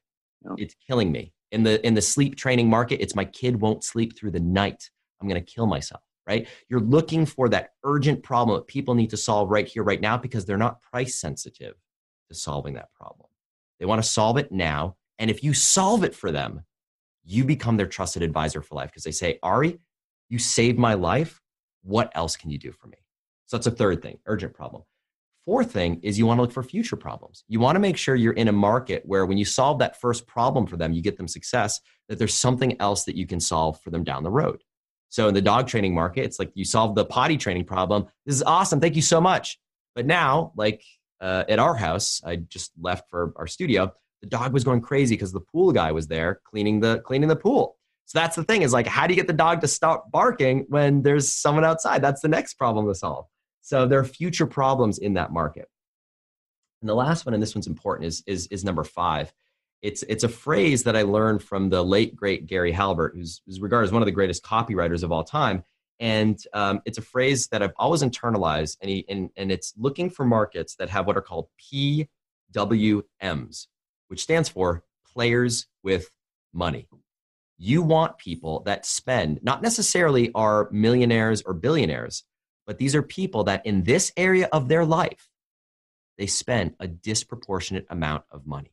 Yeah. 0.45 0.55
It's 0.59 0.75
killing 0.87 1.13
me. 1.13 1.33
In 1.51 1.63
the 1.63 1.85
in 1.87 1.95
the 1.95 2.03
sleep 2.03 2.37
training 2.37 2.69
market, 2.69 3.01
it's 3.01 3.15
my 3.15 3.25
kid 3.25 3.61
won't 3.61 3.83
sleep 3.85 4.17
through 4.17 4.33
the 4.33 4.41
night. 4.41 4.91
I'm 5.21 5.29
going 5.29 5.43
to 5.43 5.53
kill 5.53 5.67
myself, 5.67 6.03
right? 6.27 6.47
You're 6.69 6.81
looking 6.81 7.27
for 7.27 7.49
that 7.49 7.71
urgent 7.85 8.23
problem 8.23 8.57
that 8.59 8.67
people 8.67 8.95
need 8.95 9.11
to 9.11 9.17
solve 9.17 9.51
right 9.51 9.67
here 9.67 9.83
right 9.83 10.01
now 10.01 10.17
because 10.17 10.45
they're 10.45 10.57
not 10.57 10.83
price 10.83 11.15
sensitive 11.15 11.75
to 12.29 12.35
solving 12.35 12.75
that 12.75 12.93
problem. 12.93 13.29
They 13.81 13.87
want 13.87 14.03
to 14.03 14.09
solve 14.09 14.37
it 14.37 14.53
now, 14.53 14.97
and 15.19 15.31
if 15.31 15.43
you 15.43 15.55
solve 15.55 16.05
it 16.05 16.15
for 16.15 16.31
them, 16.31 16.63
you 17.25 17.45
become 17.45 17.77
their 17.77 17.87
trusted 17.87 18.23
advisor 18.23 18.63
for 18.63 18.75
life 18.75 18.91
because 18.91 19.05
they 19.05 19.11
say, 19.11 19.39
"Ari, 19.43 19.79
you 20.29 20.39
saved 20.39 20.79
my 20.79 20.95
life. 20.95 21.41
What 21.83 22.11
else 22.15 22.37
can 22.37 22.51
you 22.51 22.59
do 22.59 22.73
for 22.73 22.89
me?" 22.89 22.99
So 23.47 23.57
that's 23.57 23.67
a 23.67 23.71
third 23.73 24.03
thing, 24.03 24.19
urgent 24.27 24.55
problem. 24.55 24.85
Fourth 25.45 25.73
thing 25.73 26.01
is 26.03 26.19
you 26.19 26.27
want 26.27 26.37
to 26.37 26.43
look 26.43 26.53
for 26.53 26.63
future 26.63 26.97
problems. 26.97 27.43
You 27.49 27.59
want 27.59 27.77
to 27.77 27.81
make 27.81 27.97
sure 27.97 28.15
you're 28.15 28.35
in 28.35 28.49
a 28.49 28.53
market 28.53 29.03
where 29.07 29.25
when 29.25 29.39
you 29.39 29.47
solve 29.47 29.79
that 29.79 29.99
first 29.99 30.27
problem 30.27 30.67
for 30.67 30.77
them, 30.77 30.93
you 30.93 31.01
get 31.01 31.17
them 31.17 31.27
success, 31.27 31.81
that 32.11 32.19
there's 32.19 32.35
something 32.35 32.79
else 32.81 33.05
that 33.05 33.17
you 33.17 33.27
can 33.27 33.41
solve 33.41 33.81
for 33.81 33.89
them 33.89 34.05
down 34.05 34.25
the 34.25 34.31
road. 34.31 34.63
So 35.09 35.27
in 35.27 35.33
the 35.33 35.41
dog 35.41 35.67
training 35.67 35.95
market, 35.95 36.25
it's 36.25 36.39
like 36.39 36.51
you 36.55 36.67
solve 36.67 36.95
the 36.95 37.07
potty 37.07 37.39
training 37.39 37.65
problem. 37.65 38.07
This 38.27 38.35
is 38.35 38.43
awesome. 38.43 38.79
Thank 38.79 38.95
you 38.95 39.01
so 39.01 39.23
much. 39.23 39.59
But 39.95 40.05
now, 40.05 40.53
like 40.55 40.85
uh, 41.21 41.45
at 41.49 41.59
our 41.59 41.75
house, 41.75 42.21
I 42.25 42.37
just 42.37 42.73
left 42.79 43.09
for 43.09 43.33
our 43.37 43.47
studio. 43.47 43.95
The 44.23 44.29
dog 44.29 44.53
was 44.53 44.65
going 44.65 44.81
crazy 44.81 45.15
because 45.15 45.33
the 45.33 45.41
pool 45.41 45.73
guy 45.73 45.93
was 45.93 46.09
there 46.09 46.41
cleaning 46.45 46.81
the 46.81 47.01
cleaning 47.01 47.29
the 47.29 47.37
pool. 47.37 47.77
So 48.07 48.19
that's 48.19 48.37
the 48.37 48.45
thing 48.45 48.63
is 48.63 48.73
like, 48.73 48.87
how 48.87 49.07
do 49.07 49.13
you 49.13 49.21
get 49.21 49.27
the 49.27 49.35
dog 49.35 49.61
to 49.61 49.69
stop 49.69 50.11
barking 50.11 50.65
when 50.69 51.03
there's 51.03 51.29
someone 51.29 51.65
outside? 51.65 52.03
That's 52.03 52.23
the 52.23 52.29
next 52.29 52.55
problem 52.55 52.89
to 52.89 52.95
solve. 52.95 53.27
So 53.61 53.87
there 53.87 53.99
are 53.99 54.05
future 54.05 54.47
problems 54.47 54.99
in 54.99 55.15
that 55.15 55.31
market. 55.31 55.69
And 56.81 56.89
the 56.89 56.95
last 56.95 57.27
one, 57.27 57.35
and 57.35 57.43
this 57.43 57.55
one's 57.55 57.67
important, 57.67 58.07
is, 58.07 58.23
is, 58.27 58.47
is 58.47 58.65
number 58.65 58.83
five. 58.83 59.31
It's, 59.83 60.03
it's 60.05 60.25
a 60.25 60.29
phrase 60.29 60.85
that 60.85 60.97
I 60.97 61.03
learned 61.03 61.43
from 61.43 61.69
the 61.69 61.85
late, 61.85 62.17
great 62.17 62.47
Gary 62.47 62.73
Halbert, 62.73 63.15
who's, 63.15 63.43
who's 63.45 63.61
regarded 63.61 63.89
as 63.89 63.93
one 63.93 64.01
of 64.01 64.07
the 64.07 64.13
greatest 64.13 64.43
copywriters 64.43 65.03
of 65.03 65.13
all 65.13 65.23
time. 65.23 65.65
And 66.01 66.43
um, 66.55 66.81
it's 66.87 66.99
a 66.99 67.03
phrase 67.03 67.49
that 67.49 67.63
I've 67.63 67.75
always 67.77 68.03
internalized, 68.03 68.79
and, 68.81 68.89
he, 68.89 69.05
and, 69.09 69.31
and 69.37 69.53
it's 69.53 69.75
looking 69.77 70.09
for 70.09 70.25
markets 70.25 70.77
that 70.77 70.89
have 70.89 71.07
what 71.07 71.17
are 71.17 71.23
called 71.23 71.49
PWMs, 71.73 73.67
which 74.09 74.23
stands 74.23 74.49
for 74.49 74.83
players 75.07 75.67
with 75.83 76.11
money. 76.53 76.89
You 77.57 77.83
want 77.83 78.19
people 78.19 78.61
that 78.67 78.87
spend, 78.87 79.41
not 79.43 79.63
necessarily 79.63 80.31
are 80.35 80.69
millionaires 80.71 81.43
or 81.43 81.55
billionaires, 81.55 82.25
but 82.67 82.79
these 82.79 82.95
are 82.95 83.03
people 83.03 83.45
that 83.45 83.65
in 83.67 83.83
this 83.83 84.13
area 84.17 84.49
of 84.53 84.69
their 84.69 84.85
life, 84.85 85.29
they 86.19 86.27
spend 86.27 86.75
a 86.81 86.87
disproportionate 86.87 87.87
amount 87.91 88.25
of 88.31 88.47
money. 88.47 88.73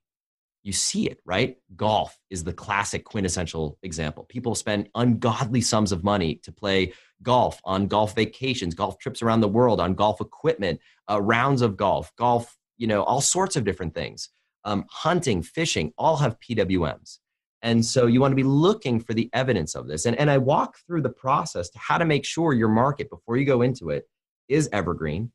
You 0.63 0.73
see 0.73 1.07
it, 1.07 1.19
right? 1.25 1.57
Golf 1.75 2.17
is 2.31 2.43
the 2.43 2.51
classic 2.51 3.05
quintessential 3.05 3.77
example. 3.83 4.23
People 4.23 4.55
spend 4.55 4.89
ungodly 4.95 5.61
sums 5.61 5.91
of 5.91 6.03
money 6.03 6.35
to 6.43 6.51
play 6.51 6.93
golf 7.21 7.61
on 7.63 7.87
golf 7.87 8.15
vacations, 8.15 8.73
golf 8.73 8.97
trips 8.97 9.21
around 9.21 9.41
the 9.41 9.47
world, 9.47 9.79
on 9.79 9.93
golf 9.93 10.21
equipment, 10.21 10.79
uh, 11.09 11.21
rounds 11.21 11.61
of 11.61 11.77
golf, 11.77 12.11
golf, 12.15 12.57
you 12.77 12.87
know, 12.87 13.03
all 13.03 13.21
sorts 13.21 13.55
of 13.55 13.63
different 13.63 13.93
things. 13.93 14.29
Um, 14.65 14.85
hunting, 14.89 15.43
fishing, 15.43 15.93
all 15.97 16.17
have 16.17 16.39
PWMs. 16.39 17.19
And 17.61 17.85
so 17.85 18.05
you 18.05 18.19
want 18.19 18.31
to 18.31 18.35
be 18.35 18.43
looking 18.43 18.99
for 18.99 19.13
the 19.13 19.29
evidence 19.33 19.75
of 19.75 19.87
this. 19.87 20.05
And, 20.05 20.17
and 20.17 20.29
I 20.29 20.37
walk 20.37 20.77
through 20.85 21.01
the 21.01 21.09
process 21.09 21.69
to 21.69 21.79
how 21.79 21.97
to 21.97 22.05
make 22.05 22.25
sure 22.25 22.53
your 22.53 22.67
market, 22.67 23.09
before 23.09 23.37
you 23.37 23.45
go 23.45 23.61
into 23.61 23.89
it, 23.89 24.07
is 24.47 24.69
evergreen, 24.71 25.31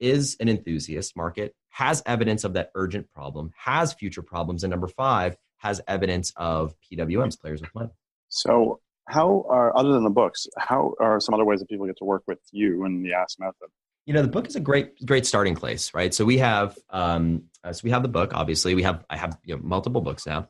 is 0.00 0.36
an 0.40 0.48
enthusiast 0.48 1.16
market, 1.16 1.54
has 1.70 2.02
evidence 2.06 2.44
of 2.44 2.54
that 2.54 2.70
urgent 2.74 3.10
problem, 3.12 3.50
has 3.56 3.92
future 3.92 4.22
problems. 4.22 4.64
And 4.64 4.70
number 4.70 4.88
five, 4.88 5.36
has 5.58 5.80
evidence 5.88 6.32
of 6.36 6.74
PWMs, 6.80 7.40
players 7.40 7.60
with 7.60 7.74
money. 7.74 7.90
So, 8.28 8.80
how 9.08 9.44
are, 9.48 9.76
other 9.76 9.92
than 9.92 10.02
the 10.02 10.10
books, 10.10 10.46
how 10.58 10.94
are 11.00 11.20
some 11.20 11.34
other 11.34 11.44
ways 11.44 11.60
that 11.60 11.68
people 11.68 11.86
get 11.86 11.96
to 11.98 12.04
work 12.04 12.24
with 12.26 12.40
you 12.50 12.84
and 12.84 13.04
the 13.04 13.12
Ask 13.12 13.38
Method? 13.38 13.68
You 14.06 14.14
know 14.14 14.22
the 14.22 14.28
book 14.28 14.46
is 14.46 14.56
a 14.56 14.60
great 14.60 15.04
great 15.04 15.26
starting 15.26 15.54
place 15.54 15.92
right 15.92 16.14
so 16.14 16.24
we 16.24 16.38
have 16.38 16.78
um 16.90 17.42
uh, 17.64 17.72
so 17.72 17.80
we 17.84 17.90
have 17.90 18.02
the 18.02 18.08
book 18.08 18.32
obviously 18.34 18.74
we 18.74 18.82
have 18.82 19.04
i 19.10 19.16
have 19.16 19.38
you 19.44 19.54
know 19.54 19.60
multiple 19.62 20.00
books 20.00 20.26
now 20.26 20.48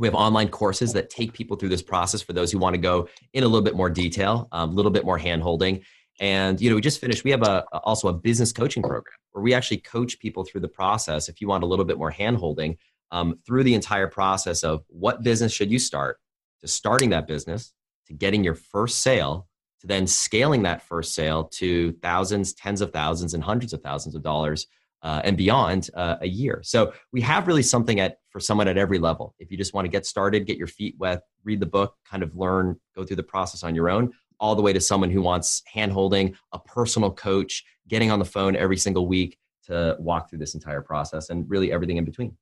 we 0.00 0.06
have 0.06 0.14
online 0.14 0.48
courses 0.48 0.94
that 0.94 1.10
take 1.10 1.34
people 1.34 1.58
through 1.58 1.68
this 1.68 1.82
process 1.82 2.22
for 2.22 2.32
those 2.32 2.50
who 2.50 2.58
want 2.58 2.72
to 2.72 2.80
go 2.80 3.06
in 3.34 3.44
a 3.44 3.46
little 3.46 3.62
bit 3.62 3.76
more 3.76 3.90
detail, 3.90 4.48
a 4.50 4.56
um, 4.56 4.74
little 4.74 4.90
bit 4.90 5.04
more 5.04 5.18
hand 5.18 5.42
holding. 5.42 5.82
And 6.18 6.58
you 6.58 6.70
know, 6.70 6.76
we 6.76 6.80
just 6.80 7.02
finished. 7.02 7.22
We 7.22 7.30
have 7.32 7.42
a 7.42 7.66
also 7.84 8.08
a 8.08 8.12
business 8.14 8.50
coaching 8.50 8.82
program 8.82 9.14
where 9.32 9.42
we 9.42 9.52
actually 9.52 9.76
coach 9.76 10.18
people 10.18 10.44
through 10.44 10.62
the 10.62 10.68
process. 10.68 11.28
If 11.28 11.42
you 11.42 11.48
want 11.48 11.64
a 11.64 11.66
little 11.66 11.84
bit 11.84 11.98
more 11.98 12.10
hand 12.10 12.38
holding 12.38 12.78
um, 13.10 13.38
through 13.46 13.62
the 13.64 13.74
entire 13.74 14.06
process 14.06 14.64
of 14.64 14.84
what 14.88 15.22
business 15.22 15.52
should 15.52 15.70
you 15.70 15.78
start, 15.78 16.18
to 16.62 16.68
starting 16.68 17.10
that 17.10 17.26
business, 17.26 17.72
to 18.06 18.14
getting 18.14 18.42
your 18.42 18.54
first 18.54 19.00
sale, 19.00 19.48
to 19.80 19.86
then 19.86 20.06
scaling 20.06 20.62
that 20.62 20.82
first 20.82 21.14
sale 21.14 21.44
to 21.44 21.92
thousands, 22.02 22.52
tens 22.52 22.80
of 22.80 22.92
thousands, 22.92 23.34
and 23.34 23.42
hundreds 23.42 23.72
of 23.72 23.82
thousands 23.82 24.14
of 24.14 24.22
dollars 24.22 24.66
uh, 25.02 25.22
and 25.24 25.36
beyond 25.36 25.88
uh, 25.94 26.16
a 26.20 26.28
year. 26.28 26.60
So 26.62 26.92
we 27.12 27.20
have 27.22 27.46
really 27.46 27.62
something 27.62 28.00
at 28.00 28.18
for 28.28 28.40
someone 28.40 28.68
at 28.68 28.76
every 28.76 28.98
level. 28.98 29.34
If 29.38 29.50
you 29.50 29.56
just 29.56 29.74
want 29.74 29.86
to 29.86 29.90
get 29.90 30.06
started, 30.06 30.46
get 30.46 30.58
your 30.58 30.66
feet 30.66 30.94
wet, 30.98 31.22
read 31.44 31.60
the 31.60 31.66
book, 31.66 31.96
kind 32.08 32.22
of 32.22 32.36
learn, 32.36 32.78
go 32.94 33.04
through 33.04 33.16
the 33.16 33.22
process 33.22 33.62
on 33.62 33.74
your 33.74 33.88
own, 33.88 34.12
all 34.38 34.54
the 34.54 34.62
way 34.62 34.72
to 34.72 34.80
someone 34.80 35.10
who 35.10 35.22
wants 35.22 35.62
hand 35.66 35.92
holding, 35.92 36.36
a 36.52 36.58
personal 36.58 37.10
coach, 37.10 37.64
getting 37.88 38.10
on 38.10 38.18
the 38.18 38.24
phone 38.24 38.54
every 38.56 38.76
single 38.76 39.06
week 39.06 39.38
to 39.64 39.96
walk 39.98 40.28
through 40.28 40.38
this 40.38 40.54
entire 40.54 40.80
process, 40.80 41.30
and 41.30 41.48
really 41.48 41.72
everything 41.72 41.96
in 41.96 42.04
between. 42.04 42.36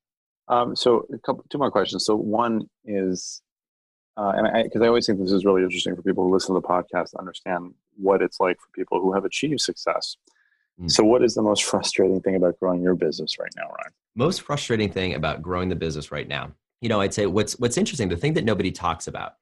Um, 0.48 0.74
so, 0.74 1.06
couple, 1.24 1.44
two 1.50 1.58
more 1.58 1.70
questions. 1.70 2.06
So, 2.06 2.16
one 2.16 2.68
is, 2.84 3.42
uh, 4.18 4.32
and 4.36 4.64
because 4.64 4.82
I, 4.82 4.86
I 4.86 4.88
always 4.88 5.06
think 5.06 5.20
this 5.20 5.30
is 5.30 5.44
really 5.44 5.62
interesting 5.62 5.94
for 5.94 6.02
people 6.02 6.24
who 6.24 6.32
listen 6.32 6.54
to 6.54 6.60
the 6.60 6.66
podcast 6.66 7.12
to 7.12 7.20
understand 7.20 7.72
what 7.96 8.20
it's 8.20 8.40
like 8.40 8.58
for 8.60 8.66
people 8.74 9.00
who 9.00 9.12
have 9.12 9.24
achieved 9.24 9.60
success. 9.60 10.16
Mm. 10.80 10.90
So, 10.90 11.04
what 11.04 11.22
is 11.22 11.34
the 11.34 11.42
most 11.42 11.62
frustrating 11.62 12.20
thing 12.20 12.34
about 12.34 12.58
growing 12.58 12.82
your 12.82 12.96
business 12.96 13.38
right 13.38 13.52
now, 13.56 13.68
Ryan? 13.68 13.92
Most 14.16 14.42
frustrating 14.42 14.90
thing 14.90 15.14
about 15.14 15.40
growing 15.40 15.68
the 15.68 15.76
business 15.76 16.10
right 16.10 16.26
now, 16.26 16.52
you 16.80 16.88
know, 16.88 17.00
I'd 17.00 17.14
say 17.14 17.26
what's 17.26 17.58
what's 17.60 17.76
interesting. 17.78 18.08
The 18.08 18.16
thing 18.16 18.34
that 18.34 18.44
nobody 18.44 18.72
talks 18.72 19.06
about 19.06 19.34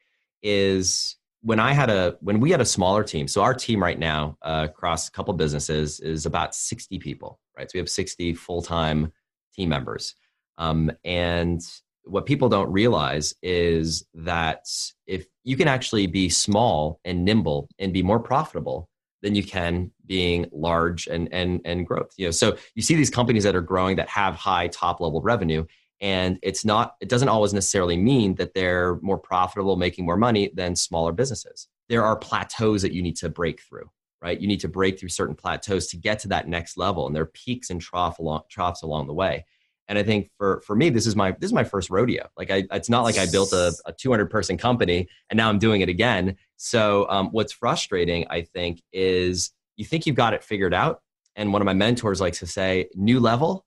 is 0.43 1.17
when 1.41 1.59
I 1.59 1.73
had 1.73 1.89
a 1.89 2.17
when 2.21 2.41
we 2.41 2.51
had 2.51 2.61
a 2.61 2.67
smaller 2.67 3.03
team. 3.03 3.29
So 3.29 3.43
our 3.43 3.55
team 3.55 3.83
right 3.83 3.99
now 3.99 4.37
uh, 4.43 4.67
across 4.69 5.09
a 5.09 5.11
couple 5.11 5.33
businesses 5.33 6.01
is 6.01 6.27
about 6.27 6.55
sixty 6.55 6.99
people, 6.99 7.41
right? 7.57 7.71
So 7.71 7.77
we 7.77 7.81
have 7.81 7.89
sixty 7.89 8.35
full 8.35 8.61
time 8.61 9.13
team 9.55 9.71
members, 9.71 10.15
um, 10.59 10.91
and 11.03 11.63
what 12.07 12.25
people 12.25 12.49
don't 12.49 12.71
realize 12.71 13.35
is 13.43 14.07
that 14.15 14.65
if 15.07 15.27
you 15.45 15.57
can 15.57 15.69
actually 15.69 16.07
be 16.07 16.29
small 16.29 17.01
and 17.05 17.25
nimble 17.25 17.69
and 17.79 17.93
be 17.93 18.03
more 18.03 18.21
profitable 18.21 18.89
than 19.23 19.35
you 19.35 19.43
can 19.43 19.91
being 20.07 20.47
large 20.53 21.09
and 21.09 21.29
and 21.33 21.61
and 21.65 21.87
growth. 21.87 22.13
You 22.17 22.27
know, 22.27 22.31
so 22.31 22.57
you 22.75 22.83
see 22.83 22.95
these 22.95 23.11
companies 23.11 23.43
that 23.45 23.57
are 23.57 23.61
growing 23.61 23.97
that 23.97 24.09
have 24.09 24.37
high 24.37 24.69
top 24.69 25.01
level 25.01 25.21
revenue, 25.21 25.65
and 26.01 26.39
it's 26.43 26.65
not. 26.65 26.95
It 27.01 27.09
doesn't 27.09 27.29
always 27.29 27.53
necessarily 27.53 27.97
mean 27.97 28.37
that 28.37 28.55
they're 28.55 29.01
more 29.03 29.19
profitable, 29.19 29.77
making 29.77 30.05
more 30.05 30.17
money 30.17 30.51
than 30.55 30.77
smaller 30.77 31.13
businesses. 31.13 31.67
There 31.89 32.05
are 32.05 32.17
plateaus 32.17 32.83
that 32.83 32.93
you 32.93 33.03
need 33.03 33.17
to 33.17 33.29
break 33.29 33.61
through. 33.61 33.91
Right, 34.23 34.41
you 34.41 34.49
need 34.49 34.61
to 34.61 34.69
break 34.69 34.99
through 34.99 35.11
certain 35.11 35.35
plateaus 35.35 35.89
to 35.89 35.97
get 35.97 36.21
to 36.21 36.29
that 36.29 36.49
next 36.49 36.79
level, 36.79 37.07
and 37.07 37.15
there 37.15 37.25
are 37.25 37.27
peaks 37.27 37.71
and 37.71 37.81
trough 37.81 38.19
along, 38.19 38.43
troughs 38.49 38.83
along 38.83 39.09
the 39.09 39.13
way. 39.13 39.45
And 39.89 39.99
I 39.99 40.03
think 40.03 40.31
for 40.37 40.63
for 40.67 40.75
me, 40.75 40.91
this 40.91 41.07
is 41.07 41.15
my 41.15 41.33
this 41.33 41.49
is 41.49 41.53
my 41.53 41.65
first 41.65 41.91
rodeo. 41.91 42.29
Like 42.37 42.51
I, 42.51 42.65
it's 42.73 42.89
not 42.89 43.03
like 43.03 43.19
I 43.19 43.27
built 43.27 43.53
a, 43.53 43.73
a 43.87 43.93
200 43.93 44.31
person 44.31 44.57
company 44.57 45.09
and 45.31 45.37
now 45.37 45.49
I'm 45.49 45.59
doing 45.59 45.81
it 45.81 45.89
again. 45.89 46.37
So 46.57 47.07
um, 47.09 47.29
what's 47.31 47.53
frustrating, 47.53 48.27
I 48.29 48.43
think, 48.43 48.83
is 48.93 49.53
you 49.77 49.85
think 49.85 50.07
you've 50.07 50.17
got 50.17 50.35
it 50.35 50.43
figured 50.43 50.75
out, 50.75 51.03
and 51.37 51.53
one 51.53 51.63
of 51.63 51.67
my 51.67 51.75
mentors 51.75 52.21
likes 52.21 52.41
to 52.41 52.47
say, 52.47 52.89
"New 52.95 53.21
level, 53.21 53.65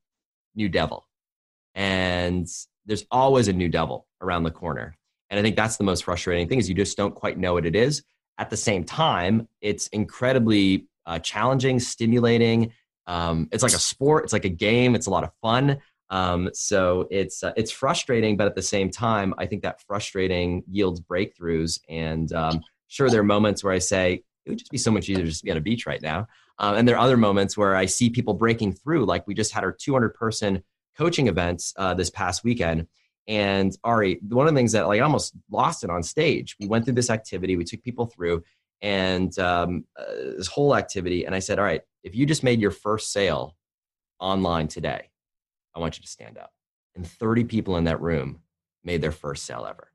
new 0.55 0.67
devil," 0.67 1.07
and 1.75 2.47
there's 2.85 3.05
always 3.11 3.47
a 3.47 3.53
new 3.53 3.69
devil 3.69 4.07
around 4.21 4.43
the 4.43 4.51
corner. 4.51 4.97
And 5.29 5.39
I 5.39 5.43
think 5.43 5.55
that's 5.55 5.77
the 5.77 5.83
most 5.83 6.03
frustrating 6.03 6.47
thing 6.47 6.57
is 6.57 6.67
you 6.67 6.75
just 6.75 6.97
don't 6.97 7.13
quite 7.13 7.37
know 7.37 7.53
what 7.53 7.65
it 7.65 7.75
is. 7.75 8.03
At 8.39 8.49
the 8.49 8.57
same 8.57 8.83
time, 8.83 9.47
it's 9.61 9.87
incredibly 9.87 10.87
uh, 11.05 11.19
challenging, 11.19 11.79
stimulating. 11.79 12.71
Um, 13.05 13.47
it's 13.51 13.63
like 13.63 13.73
a 13.73 13.79
sport. 13.79 14.23
It's 14.23 14.33
like 14.33 14.45
a 14.45 14.49
game. 14.49 14.95
It's 14.95 15.07
a 15.07 15.09
lot 15.09 15.23
of 15.23 15.31
fun. 15.41 15.79
Um, 16.09 16.49
so 16.53 17.07
it's 17.11 17.43
uh, 17.43 17.53
it's 17.55 17.71
frustrating, 17.71 18.35
but 18.37 18.47
at 18.47 18.55
the 18.55 18.61
same 18.61 18.89
time, 18.89 19.33
I 19.37 19.45
think 19.45 19.61
that 19.63 19.81
frustrating 19.81 20.63
yields 20.69 21.01
breakthroughs. 21.01 21.79
And 21.87 22.31
um, 22.33 22.61
sure, 22.87 23.09
there 23.09 23.21
are 23.21 23.25
moments 23.25 23.63
where 23.63 23.73
I 23.73 23.79
say 23.79 24.23
it 24.45 24.49
would 24.49 24.59
just 24.59 24.71
be 24.71 24.77
so 24.77 24.91
much 24.91 25.07
easier 25.09 25.25
just 25.25 25.39
to 25.39 25.45
be 25.45 25.51
on 25.51 25.57
a 25.57 25.61
beach 25.61 25.85
right 25.85 26.01
now. 26.01 26.27
Um, 26.57 26.75
and 26.75 26.87
there 26.87 26.95
are 26.95 27.03
other 27.03 27.17
moments 27.17 27.55
where 27.55 27.75
I 27.75 27.85
see 27.85 28.09
people 28.09 28.33
breaking 28.33 28.73
through, 28.73 29.05
like 29.05 29.27
we 29.27 29.33
just 29.33 29.53
had 29.53 29.63
our 29.63 29.71
200 29.71 30.13
person 30.13 30.63
coaching 30.97 31.27
events 31.27 31.73
uh, 31.77 31.93
this 31.93 32.09
past 32.09 32.43
weekend. 32.43 32.87
And 33.27 33.77
Ari, 33.83 34.19
one 34.27 34.47
of 34.47 34.53
the 34.53 34.57
things 34.57 34.71
that 34.71 34.87
like 34.87 34.99
I 34.99 35.03
almost 35.03 35.33
lost 35.51 35.83
it 35.83 35.89
on 35.89 36.01
stage. 36.01 36.55
We 36.59 36.67
went 36.67 36.85
through 36.85 36.95
this 36.95 37.11
activity, 37.11 37.55
we 37.55 37.63
took 37.63 37.83
people 37.83 38.07
through, 38.07 38.43
and 38.81 39.37
um, 39.37 39.85
uh, 39.97 40.35
this 40.37 40.47
whole 40.47 40.75
activity. 40.75 41.25
And 41.25 41.35
I 41.35 41.39
said, 41.39 41.59
all 41.59 41.65
right, 41.65 41.81
if 42.03 42.15
you 42.15 42.25
just 42.25 42.43
made 42.43 42.59
your 42.59 42.71
first 42.71 43.13
sale 43.13 43.55
online 44.19 44.67
today, 44.67 45.08
I 45.79 45.81
want 45.81 45.97
you 45.97 46.01
to 46.01 46.09
stand 46.09 46.37
up. 46.37 46.51
And 46.95 47.07
30 47.07 47.45
people 47.45 47.77
in 47.77 47.85
that 47.85 48.01
room 48.01 48.41
made 48.83 49.01
their 49.01 49.11
first 49.11 49.45
sale 49.45 49.65
ever. 49.67 49.91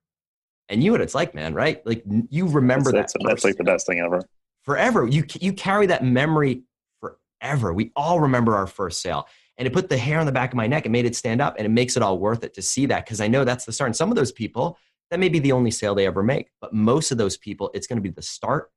And 0.69 0.83
you 0.83 0.91
know 0.91 0.95
what 0.95 1.01
it's 1.03 1.15
like, 1.15 1.35
man, 1.35 1.53
right? 1.53 1.85
Like 1.87 2.03
you 2.31 2.49
remember 2.49 2.91
that's, 2.91 3.13
that. 3.13 3.19
That's, 3.23 3.43
that's 3.43 3.45
like 3.45 3.57
the 3.57 3.65
best 3.65 3.87
thing 3.87 4.01
ever. 4.01 4.23
Forever. 4.63 5.07
You, 5.07 5.25
you 5.41 5.53
carry 5.53 5.87
that 5.87 6.03
memory 6.03 6.63
forever. 7.01 7.75
We 7.75 7.93
all 7.95 8.21
remember 8.21 8.57
our 8.57 8.67
first 8.67 9.03
sale. 9.03 9.29
And 9.59 9.69
it 9.69 9.73
put 9.73 9.89
the 9.89 9.99
hair 9.99 10.19
on 10.19 10.27
the 10.27 10.33
back 10.33 10.53
of 10.53 10.57
my 10.57 10.67
neck. 10.67 10.87
It 10.87 10.89
made 10.89 11.05
it 11.05 11.15
stand 11.15 11.43
up 11.43 11.57
and 11.59 11.67
it 11.67 11.71
makes 11.71 11.97
it 11.97 12.03
all 12.03 12.19
worth 12.19 12.43
it 12.45 12.55
to 12.55 12.63
see 12.63 12.87
that 12.87 13.05
because 13.05 13.21
I 13.21 13.29
know 13.29 13.45
that's 13.45 13.67
the 13.67 13.73
start. 13.73 13.89
And 13.89 13.97
some 13.97 14.11
of 14.11 14.17
those 14.17 14.33
people, 14.33 14.79
that 15.11 15.21
may 15.21 15.29
be 15.29 15.39
the 15.39 15.53
only 15.53 15.71
sale 15.71 15.95
they 15.95 16.07
ever 16.07 16.23
make. 16.23 16.49
But 16.61 16.73
most 16.73 17.13
of 17.13 17.19
those 17.19 17.37
people, 17.37 17.71
it's 17.75 17.87
going 17.87 17.99
to 17.99 18.03
be 18.03 18.09
the 18.09 18.23
start 18.23 18.71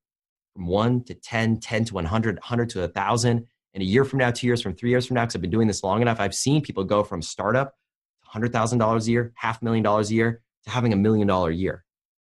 from 0.53 0.67
one 0.67 1.03
to 1.05 1.13
10, 1.13 1.61
10 1.61 1.85
to 1.85 1.93
100, 1.93 2.35
100 2.35 2.69
to 2.71 2.79
1,000. 2.81 3.47
And 3.73 3.83
a 3.83 3.85
year 3.85 4.05
from 4.05 4.19
now, 4.19 4.31
two 4.31 4.47
years 4.47 4.61
from 4.61 4.73
three 4.73 4.89
years 4.89 5.05
from 5.05 5.15
now, 5.15 5.23
because 5.23 5.35
I've 5.35 5.41
been 5.41 5.51
doing 5.51 5.67
this 5.67 5.83
long 5.83 6.01
enough, 6.01 6.19
I've 6.19 6.33
seen 6.33 6.61
people 6.61 6.83
go 6.83 7.03
from 7.03 7.21
startup 7.21 7.75
to 8.23 8.39
$100,000 8.39 9.07
a 9.07 9.11
year, 9.11 9.31
half 9.35 9.61
million 9.61 9.83
dollars 9.83 10.09
a 10.09 10.15
year 10.15 10.41
to 10.63 10.69
having 10.69 10.93
a 10.93 10.95
million 10.95 11.27
dollar 11.27 11.49
a 11.49 11.55
year. 11.55 11.83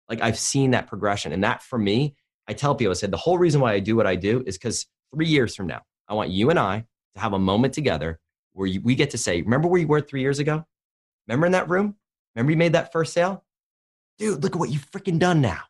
Like 0.10 0.22
I've 0.22 0.40
seen 0.40 0.72
that 0.72 0.88
progression. 0.88 1.32
And 1.32 1.44
that 1.44 1.62
for 1.62 1.78
me, 1.78 2.16
I 2.48 2.54
tell 2.54 2.76
people, 2.76 2.92
I 2.92 2.96
said, 2.96 3.12
the 3.12 3.18
whole 3.18 3.38
reason 3.38 3.62
why 3.62 3.74
I 3.74 3.80
do 3.80 3.96
what 3.96 4.08
I 4.08 4.16
do 4.16 4.44
is 4.46 4.58
because 4.58 4.86
three 5.14 5.28
years 5.28 5.56
from 5.56 5.68
now, 5.68 5.82
I 6.08 6.14
want 6.14 6.30
you 6.30 6.50
and 6.50 6.60
I 6.60 6.86
to 7.16 7.22
have 7.22 7.34
a 7.34 7.40
moment 7.40 7.74
together 7.74 8.20
where 8.54 8.68
you, 8.68 8.82
we 8.82 8.96
get 8.96 9.12
to 9.12 9.18
say, 9.18 9.42
remember 9.42 9.68
where 9.68 9.80
you 9.80 9.88
were 9.88 10.02
three 10.02 10.22
years 10.22 10.40
ago? 10.40 10.66
Remember 11.28 11.46
in 11.46 11.52
that 11.54 11.70
room? 11.70 11.96
Remember 12.36 12.52
you 12.52 12.58
made 12.58 12.74
that 12.74 12.92
first 12.92 13.14
sale? 13.14 13.44
Dude, 14.18 14.44
look 14.44 14.56
at 14.56 14.60
what 14.60 14.70
you've 14.70 14.90
freaking 14.92 15.20
done 15.20 15.42
now. 15.42 15.62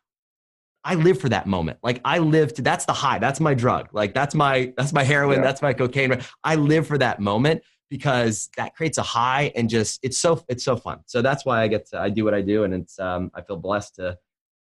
I 0.84 0.94
live 0.94 1.18
for 1.20 1.28
that 1.30 1.46
moment. 1.46 1.78
Like 1.82 2.00
I 2.04 2.18
live 2.18 2.54
to 2.54 2.62
that's 2.62 2.84
the 2.84 2.92
high. 2.92 3.18
That's 3.18 3.40
my 3.40 3.54
drug. 3.54 3.88
Like 3.92 4.14
that's 4.14 4.34
my 4.34 4.72
that's 4.76 4.92
my 4.92 5.02
heroin. 5.02 5.38
Yeah. 5.38 5.44
That's 5.44 5.62
my 5.62 5.72
cocaine. 5.72 6.20
I 6.42 6.56
live 6.56 6.86
for 6.86 6.98
that 6.98 7.20
moment 7.20 7.62
because 7.90 8.50
that 8.56 8.74
creates 8.74 8.98
a 8.98 9.02
high 9.02 9.52
and 9.54 9.70
just 9.70 10.00
it's 10.02 10.18
so 10.18 10.44
it's 10.48 10.64
so 10.64 10.76
fun. 10.76 11.00
So 11.06 11.22
that's 11.22 11.44
why 11.44 11.62
I 11.62 11.68
get 11.68 11.86
to, 11.90 12.00
I 12.00 12.10
do 12.10 12.24
what 12.24 12.34
I 12.34 12.42
do 12.42 12.64
and 12.64 12.74
it's 12.74 12.98
um 12.98 13.30
I 13.34 13.42
feel 13.42 13.56
blessed 13.56 13.96
to 13.96 14.18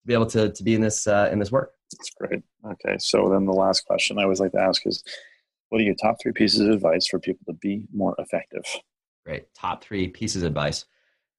be 0.07 0.15
able 0.15 0.27
to 0.27 0.51
to 0.51 0.63
be 0.63 0.75
in 0.75 0.81
this 0.81 1.07
uh, 1.07 1.29
in 1.33 1.39
this 1.39 1.51
work. 1.51 1.73
That's 1.93 2.11
great. 2.11 2.43
Okay, 2.65 2.97
so 2.99 3.29
then 3.29 3.47
the 3.47 3.53
last 3.53 3.87
question 3.87 4.19
I 4.19 4.23
always 4.23 4.41
like 4.41 4.53
to 4.53 4.61
ask 4.61 4.87
is, 4.87 5.03
what 5.69 5.81
are 5.81 5.85
your 5.85 5.95
top 5.95 6.17
three 6.21 6.33
pieces 6.33 6.61
of 6.61 6.71
advice 6.71 7.07
for 7.07 7.19
people 7.19 7.45
to 7.47 7.55
be 7.55 7.87
more 7.93 8.15
effective? 8.19 8.65
Great. 9.25 9.53
Top 9.55 9.83
three 9.83 10.09
pieces 10.09 10.43
of 10.43 10.49
advice 10.49 10.85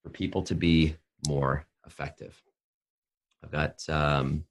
for 0.04 0.10
people 0.10 0.44
to 0.44 0.56
be 0.56 0.96
more 1.28 1.66
effective. 1.86 2.42
I've 3.44 3.52
got 3.52 3.88
um, 3.90 4.46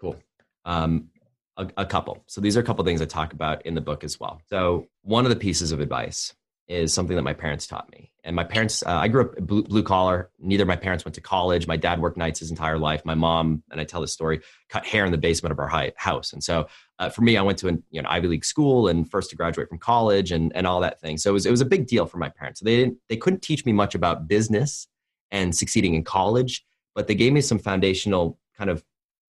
cool. 0.00 0.16
Um, 0.64 1.08
a, 1.56 1.68
a, 1.78 1.86
couple. 1.86 2.22
So 2.26 2.40
these 2.40 2.56
are 2.56 2.60
a 2.60 2.62
couple 2.62 2.84
things 2.84 3.02
I 3.02 3.06
talk 3.06 3.32
about 3.32 3.66
in 3.66 3.74
the 3.74 3.80
book 3.80 4.04
as 4.04 4.18
well. 4.18 4.40
So 4.48 4.86
one 5.02 5.24
of 5.24 5.30
the 5.30 5.36
pieces 5.36 5.72
of 5.72 5.80
advice 5.80 6.34
is 6.68 6.94
something 6.94 7.16
that 7.16 7.22
my 7.22 7.34
parents 7.34 7.66
taught 7.66 7.90
me. 7.90 8.12
And 8.22 8.36
my 8.36 8.44
parents, 8.44 8.84
uh, 8.84 8.90
I 8.90 9.08
grew 9.08 9.22
up 9.22 9.36
blue, 9.38 9.64
blue, 9.64 9.82
collar. 9.82 10.30
Neither 10.38 10.62
of 10.62 10.68
my 10.68 10.76
parents 10.76 11.04
went 11.04 11.16
to 11.16 11.20
college. 11.20 11.66
My 11.66 11.76
dad 11.76 12.00
worked 12.00 12.16
nights 12.16 12.38
his 12.38 12.50
entire 12.50 12.78
life. 12.78 13.04
My 13.04 13.16
mom, 13.16 13.64
and 13.72 13.80
I 13.80 13.84
tell 13.84 14.00
this 14.00 14.12
story, 14.12 14.40
cut 14.68 14.86
hair 14.86 15.04
in 15.04 15.10
the 15.10 15.18
basement 15.18 15.52
of 15.52 15.58
our 15.58 15.90
house. 15.96 16.32
And 16.32 16.44
so 16.44 16.68
uh, 17.00 17.08
for 17.08 17.22
me, 17.22 17.36
I 17.36 17.42
went 17.42 17.58
to 17.58 17.68
an 17.68 17.82
you 17.90 18.00
know, 18.00 18.08
Ivy 18.08 18.28
League 18.28 18.44
school 18.44 18.86
and 18.86 19.10
first 19.10 19.30
to 19.30 19.36
graduate 19.36 19.68
from 19.68 19.78
college 19.78 20.30
and, 20.30 20.54
and 20.54 20.64
all 20.66 20.80
that 20.80 21.00
thing. 21.00 21.18
So 21.18 21.30
it 21.30 21.32
was, 21.32 21.46
it 21.46 21.50
was 21.50 21.60
a 21.60 21.66
big 21.66 21.88
deal 21.88 22.06
for 22.06 22.18
my 22.18 22.28
parents. 22.28 22.60
So 22.60 22.64
they 22.64 22.76
didn't, 22.76 22.98
they 23.08 23.16
couldn't 23.16 23.42
teach 23.42 23.66
me 23.66 23.72
much 23.72 23.96
about 23.96 24.28
business 24.28 24.86
and 25.32 25.56
succeeding 25.56 25.94
in 25.94 26.04
college, 26.04 26.64
but 26.94 27.08
they 27.08 27.16
gave 27.16 27.32
me 27.32 27.40
some 27.40 27.58
foundational 27.58 28.38
kind 28.56 28.70
of 28.70 28.84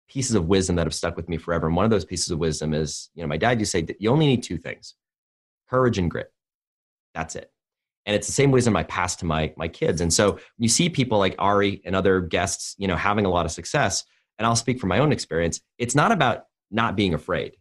pieces 0.09 0.35
of 0.35 0.47
wisdom 0.47 0.77
that 0.77 0.87
have 0.87 0.95
stuck 0.95 1.17
with 1.17 1.29
me 1.29 1.37
forever. 1.37 1.67
And 1.67 1.77
one 1.77 1.85
of 1.85 1.91
those 1.91 2.05
pieces 2.05 2.31
of 2.31 2.39
wisdom 2.39 2.75
is, 2.75 3.11
you 3.15 3.23
know, 3.23 3.29
my 3.29 3.37
dad 3.37 3.59
used 3.59 3.73
to 3.73 3.79
say 3.79 3.83
that 3.85 4.01
you 4.01 4.11
only 4.11 4.27
need 4.27 4.43
two 4.43 4.59
things 4.59 4.95
courage 5.69 5.97
and 5.97 6.11
grit. 6.11 6.31
That's 7.15 7.35
it. 7.35 7.51
And 8.05 8.15
it's 8.15 8.27
the 8.27 8.33
same 8.33 8.51
wisdom 8.51 8.77
I 8.77 8.83
pass 8.83 9.17
to 9.17 9.25
my, 9.25 9.55
my 9.57 9.69
kids. 9.69 10.01
And 10.01 10.13
so 10.13 10.39
you 10.59 10.69
see 10.69 10.89
people 10.89 11.19
like 11.19 11.35
Ari 11.39 11.81
and 11.85 11.97
other 11.97 12.21
guests, 12.21 12.75
you 12.79 12.89
know, 12.89 12.97
having 12.97 13.25
a 13.25 13.31
lot 13.31 13.47
of 13.47 13.53
success. 13.53 14.05
And 14.39 14.47
I'll 14.47 14.57
speak 14.57 14.81
from 14.81 14.89
my 14.89 14.99
own 14.99 15.13
experience. 15.13 15.61
It's 15.79 15.95
not 15.95 16.13
about 16.13 16.45
not 16.71 16.97
being 16.97 17.15
afraid. 17.15 17.57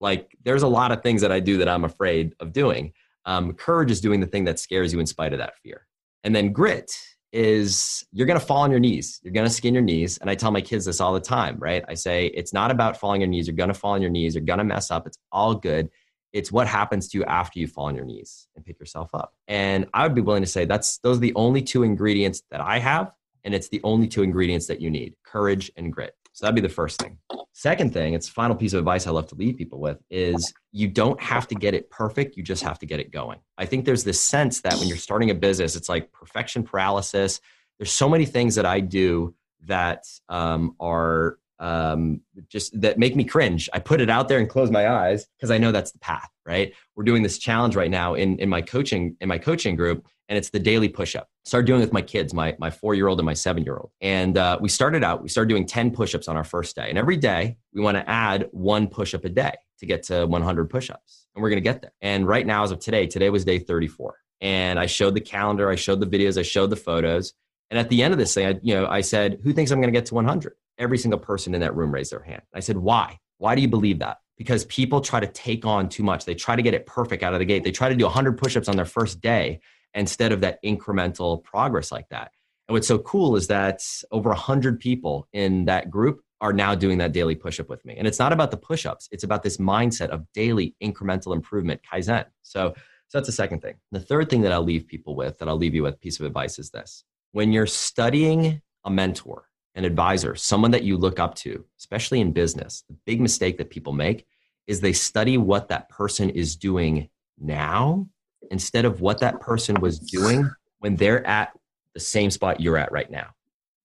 Like 0.00 0.36
there's 0.44 0.62
a 0.62 0.68
lot 0.68 0.92
of 0.92 1.02
things 1.02 1.20
that 1.20 1.30
I 1.30 1.40
do 1.40 1.58
that 1.58 1.68
I'm 1.68 1.84
afraid 1.84 2.34
of 2.40 2.52
doing. 2.52 2.92
Um, 3.26 3.52
courage 3.52 3.90
is 3.90 4.00
doing 4.00 4.20
the 4.20 4.26
thing 4.26 4.44
that 4.44 4.58
scares 4.58 4.92
you 4.92 4.98
in 4.98 5.06
spite 5.06 5.32
of 5.32 5.38
that 5.38 5.58
fear. 5.62 5.86
And 6.24 6.34
then 6.34 6.52
grit 6.52 6.90
is 7.32 8.04
you're 8.12 8.26
going 8.26 8.38
to 8.38 8.44
fall 8.44 8.58
on 8.58 8.70
your 8.70 8.80
knees. 8.80 9.18
You're 9.22 9.32
going 9.32 9.46
to 9.46 9.52
skin 9.52 9.72
your 9.72 9.82
knees. 9.82 10.18
And 10.18 10.28
I 10.28 10.34
tell 10.34 10.50
my 10.50 10.60
kids 10.60 10.84
this 10.84 11.00
all 11.00 11.14
the 11.14 11.20
time, 11.20 11.56
right? 11.58 11.82
I 11.88 11.94
say, 11.94 12.26
it's 12.26 12.52
not 12.52 12.70
about 12.70 12.98
falling 12.98 13.16
on 13.16 13.20
your 13.22 13.28
knees. 13.28 13.46
You're 13.46 13.56
going 13.56 13.68
to 13.68 13.74
fall 13.74 13.92
on 13.92 14.02
your 14.02 14.10
knees. 14.10 14.34
You're 14.34 14.44
going 14.44 14.58
to 14.58 14.64
mess 14.64 14.90
up. 14.90 15.06
It's 15.06 15.18
all 15.32 15.54
good. 15.54 15.88
It's 16.32 16.52
what 16.52 16.66
happens 16.66 17.08
to 17.08 17.18
you 17.18 17.24
after 17.24 17.58
you 17.58 17.66
fall 17.66 17.86
on 17.86 17.94
your 17.94 18.04
knees 18.04 18.48
and 18.54 18.64
pick 18.64 18.78
yourself 18.78 19.10
up. 19.14 19.34
And 19.48 19.86
I 19.92 20.02
would 20.02 20.14
be 20.14 20.20
willing 20.20 20.42
to 20.42 20.48
say 20.48 20.64
that's 20.64 20.98
those 20.98 21.18
are 21.18 21.20
the 21.20 21.34
only 21.34 21.62
two 21.62 21.82
ingredients 21.82 22.42
that 22.50 22.60
I 22.60 22.78
have. 22.78 23.12
And 23.44 23.54
it's 23.54 23.68
the 23.68 23.80
only 23.82 24.08
two 24.08 24.22
ingredients 24.22 24.66
that 24.66 24.80
you 24.80 24.90
need 24.90 25.14
courage 25.24 25.70
and 25.76 25.92
grit. 25.92 26.14
So 26.42 26.46
that'd 26.46 26.56
be 26.56 26.60
the 26.60 26.74
first 26.74 27.00
thing. 27.00 27.18
Second 27.52 27.92
thing, 27.92 28.14
it's 28.14 28.28
final 28.28 28.56
piece 28.56 28.72
of 28.72 28.80
advice 28.80 29.06
I 29.06 29.12
love 29.12 29.28
to 29.28 29.36
leave 29.36 29.56
people 29.56 29.78
with 29.78 30.02
is 30.10 30.52
you 30.72 30.88
don't 30.88 31.20
have 31.22 31.46
to 31.46 31.54
get 31.54 31.72
it 31.72 31.88
perfect. 31.88 32.36
You 32.36 32.42
just 32.42 32.64
have 32.64 32.80
to 32.80 32.86
get 32.86 32.98
it 32.98 33.12
going. 33.12 33.38
I 33.58 33.64
think 33.64 33.84
there's 33.84 34.02
this 34.02 34.20
sense 34.20 34.60
that 34.62 34.74
when 34.74 34.88
you're 34.88 34.96
starting 34.96 35.30
a 35.30 35.36
business, 35.36 35.76
it's 35.76 35.88
like 35.88 36.10
perfection 36.10 36.64
paralysis. 36.64 37.40
There's 37.78 37.92
so 37.92 38.08
many 38.08 38.26
things 38.26 38.56
that 38.56 38.66
I 38.66 38.80
do 38.80 39.36
that 39.66 40.02
um, 40.28 40.74
are 40.80 41.38
um, 41.62 42.20
just 42.48 42.78
that 42.80 42.98
make 42.98 43.14
me 43.14 43.22
cringe. 43.22 43.70
I 43.72 43.78
put 43.78 44.00
it 44.00 44.10
out 44.10 44.28
there 44.28 44.40
and 44.40 44.48
close 44.48 44.70
my 44.70 44.88
eyes 44.88 45.26
because 45.38 45.50
I 45.50 45.58
know 45.58 45.70
that's 45.70 45.92
the 45.92 46.00
path, 46.00 46.28
right? 46.44 46.74
We're 46.96 47.04
doing 47.04 47.22
this 47.22 47.38
challenge 47.38 47.76
right 47.76 47.90
now 47.90 48.14
in, 48.14 48.36
in 48.40 48.48
my 48.48 48.60
coaching, 48.60 49.16
in 49.20 49.28
my 49.28 49.38
coaching 49.38 49.76
group, 49.76 50.04
and 50.28 50.36
it's 50.36 50.50
the 50.50 50.58
daily 50.58 50.88
push-up. 50.88 51.28
Started 51.44 51.66
doing 51.66 51.80
it 51.80 51.84
with 51.84 51.92
my 51.92 52.02
kids, 52.02 52.34
my, 52.34 52.56
my 52.58 52.68
four-year-old 52.68 53.20
and 53.20 53.26
my 53.26 53.34
seven-year-old. 53.34 53.90
And 54.00 54.36
uh, 54.36 54.58
we 54.60 54.68
started 54.68 55.04
out, 55.04 55.22
we 55.22 55.28
started 55.28 55.50
doing 55.50 55.64
10 55.64 55.92
push-ups 55.92 56.26
on 56.26 56.36
our 56.36 56.44
first 56.44 56.74
day. 56.74 56.88
And 56.88 56.98
every 56.98 57.16
day 57.16 57.58
we 57.72 57.80
want 57.80 57.96
to 57.96 58.10
add 58.10 58.48
one 58.50 58.88
push-up 58.88 59.24
a 59.24 59.28
day 59.28 59.54
to 59.78 59.86
get 59.86 60.02
to 60.04 60.26
100 60.26 60.68
push-ups. 60.68 61.26
And 61.34 61.42
we're 61.42 61.50
going 61.50 61.62
to 61.62 61.68
get 61.68 61.80
there. 61.80 61.92
And 62.00 62.26
right 62.26 62.46
now, 62.46 62.64
as 62.64 62.72
of 62.72 62.80
today, 62.80 63.06
today 63.06 63.30
was 63.30 63.44
day 63.44 63.60
34. 63.60 64.16
And 64.40 64.80
I 64.80 64.86
showed 64.86 65.14
the 65.14 65.20
calendar, 65.20 65.70
I 65.70 65.76
showed 65.76 66.00
the 66.00 66.06
videos, 66.06 66.36
I 66.36 66.42
showed 66.42 66.70
the 66.70 66.76
photos. 66.76 67.34
And 67.70 67.78
at 67.78 67.88
the 67.88 68.02
end 68.02 68.12
of 68.12 68.18
this 68.18 68.34
thing, 68.34 68.46
I, 68.46 68.60
you 68.62 68.74
know, 68.74 68.86
I 68.86 69.00
said, 69.00 69.38
who 69.44 69.52
thinks 69.52 69.70
I'm 69.70 69.80
going 69.80 69.92
to 69.92 69.96
get 69.96 70.06
to 70.06 70.14
100? 70.14 70.54
Every 70.78 70.98
single 70.98 71.20
person 71.20 71.54
in 71.54 71.60
that 71.60 71.74
room 71.74 71.92
raised 71.92 72.12
their 72.12 72.22
hand. 72.22 72.42
I 72.54 72.60
said, 72.60 72.78
Why? 72.78 73.18
Why 73.38 73.54
do 73.54 73.62
you 73.62 73.68
believe 73.68 73.98
that? 74.00 74.18
Because 74.36 74.64
people 74.66 75.00
try 75.00 75.20
to 75.20 75.26
take 75.26 75.66
on 75.66 75.88
too 75.88 76.02
much. 76.02 76.24
They 76.24 76.34
try 76.34 76.56
to 76.56 76.62
get 76.62 76.74
it 76.74 76.86
perfect 76.86 77.22
out 77.22 77.32
of 77.32 77.38
the 77.38 77.44
gate. 77.44 77.64
They 77.64 77.72
try 77.72 77.88
to 77.88 77.94
do 77.94 78.04
100 78.04 78.38
push 78.38 78.56
ups 78.56 78.68
on 78.68 78.76
their 78.76 78.84
first 78.84 79.20
day 79.20 79.60
instead 79.94 80.32
of 80.32 80.40
that 80.40 80.58
incremental 80.64 81.42
progress 81.42 81.92
like 81.92 82.08
that. 82.08 82.32
And 82.68 82.74
what's 82.74 82.88
so 82.88 82.98
cool 82.98 83.36
is 83.36 83.48
that 83.48 83.82
over 84.10 84.30
100 84.30 84.80
people 84.80 85.28
in 85.32 85.66
that 85.66 85.90
group 85.90 86.22
are 86.40 86.52
now 86.52 86.74
doing 86.74 86.98
that 86.98 87.12
daily 87.12 87.34
push 87.34 87.60
up 87.60 87.68
with 87.68 87.84
me. 87.84 87.96
And 87.96 88.06
it's 88.06 88.18
not 88.18 88.32
about 88.32 88.50
the 88.50 88.56
push 88.56 88.84
ups, 88.86 89.08
it's 89.12 89.24
about 89.24 89.42
this 89.42 89.58
mindset 89.58 90.08
of 90.08 90.26
daily 90.32 90.74
incremental 90.82 91.34
improvement, 91.34 91.80
Kaizen. 91.90 92.24
So, 92.42 92.74
so 93.08 93.18
that's 93.18 93.28
the 93.28 93.32
second 93.32 93.60
thing. 93.60 93.74
The 93.92 94.00
third 94.00 94.30
thing 94.30 94.40
that 94.42 94.52
I'll 94.52 94.62
leave 94.62 94.86
people 94.86 95.14
with, 95.14 95.38
that 95.38 95.48
I'll 95.48 95.56
leave 95.56 95.74
you 95.74 95.82
with, 95.82 96.00
piece 96.00 96.18
of 96.18 96.26
advice 96.26 96.58
is 96.58 96.70
this 96.70 97.04
when 97.32 97.52
you're 97.52 97.66
studying 97.66 98.60
a 98.84 98.90
mentor, 98.90 99.44
an 99.74 99.84
advisor, 99.84 100.34
someone 100.34 100.70
that 100.72 100.82
you 100.82 100.96
look 100.96 101.18
up 101.18 101.34
to, 101.34 101.64
especially 101.78 102.20
in 102.20 102.32
business, 102.32 102.84
the 102.88 102.96
big 103.06 103.20
mistake 103.20 103.58
that 103.58 103.70
people 103.70 103.92
make 103.92 104.26
is 104.66 104.80
they 104.80 104.92
study 104.92 105.38
what 105.38 105.68
that 105.68 105.88
person 105.88 106.30
is 106.30 106.56
doing 106.56 107.08
now 107.38 108.06
instead 108.50 108.84
of 108.84 109.00
what 109.00 109.18
that 109.20 109.40
person 109.40 109.80
was 109.80 109.98
doing 109.98 110.48
when 110.78 110.96
they're 110.96 111.26
at 111.26 111.52
the 111.94 112.00
same 112.00 112.30
spot 112.30 112.60
you're 112.60 112.76
at 112.76 112.92
right 112.92 113.10
now. 113.10 113.28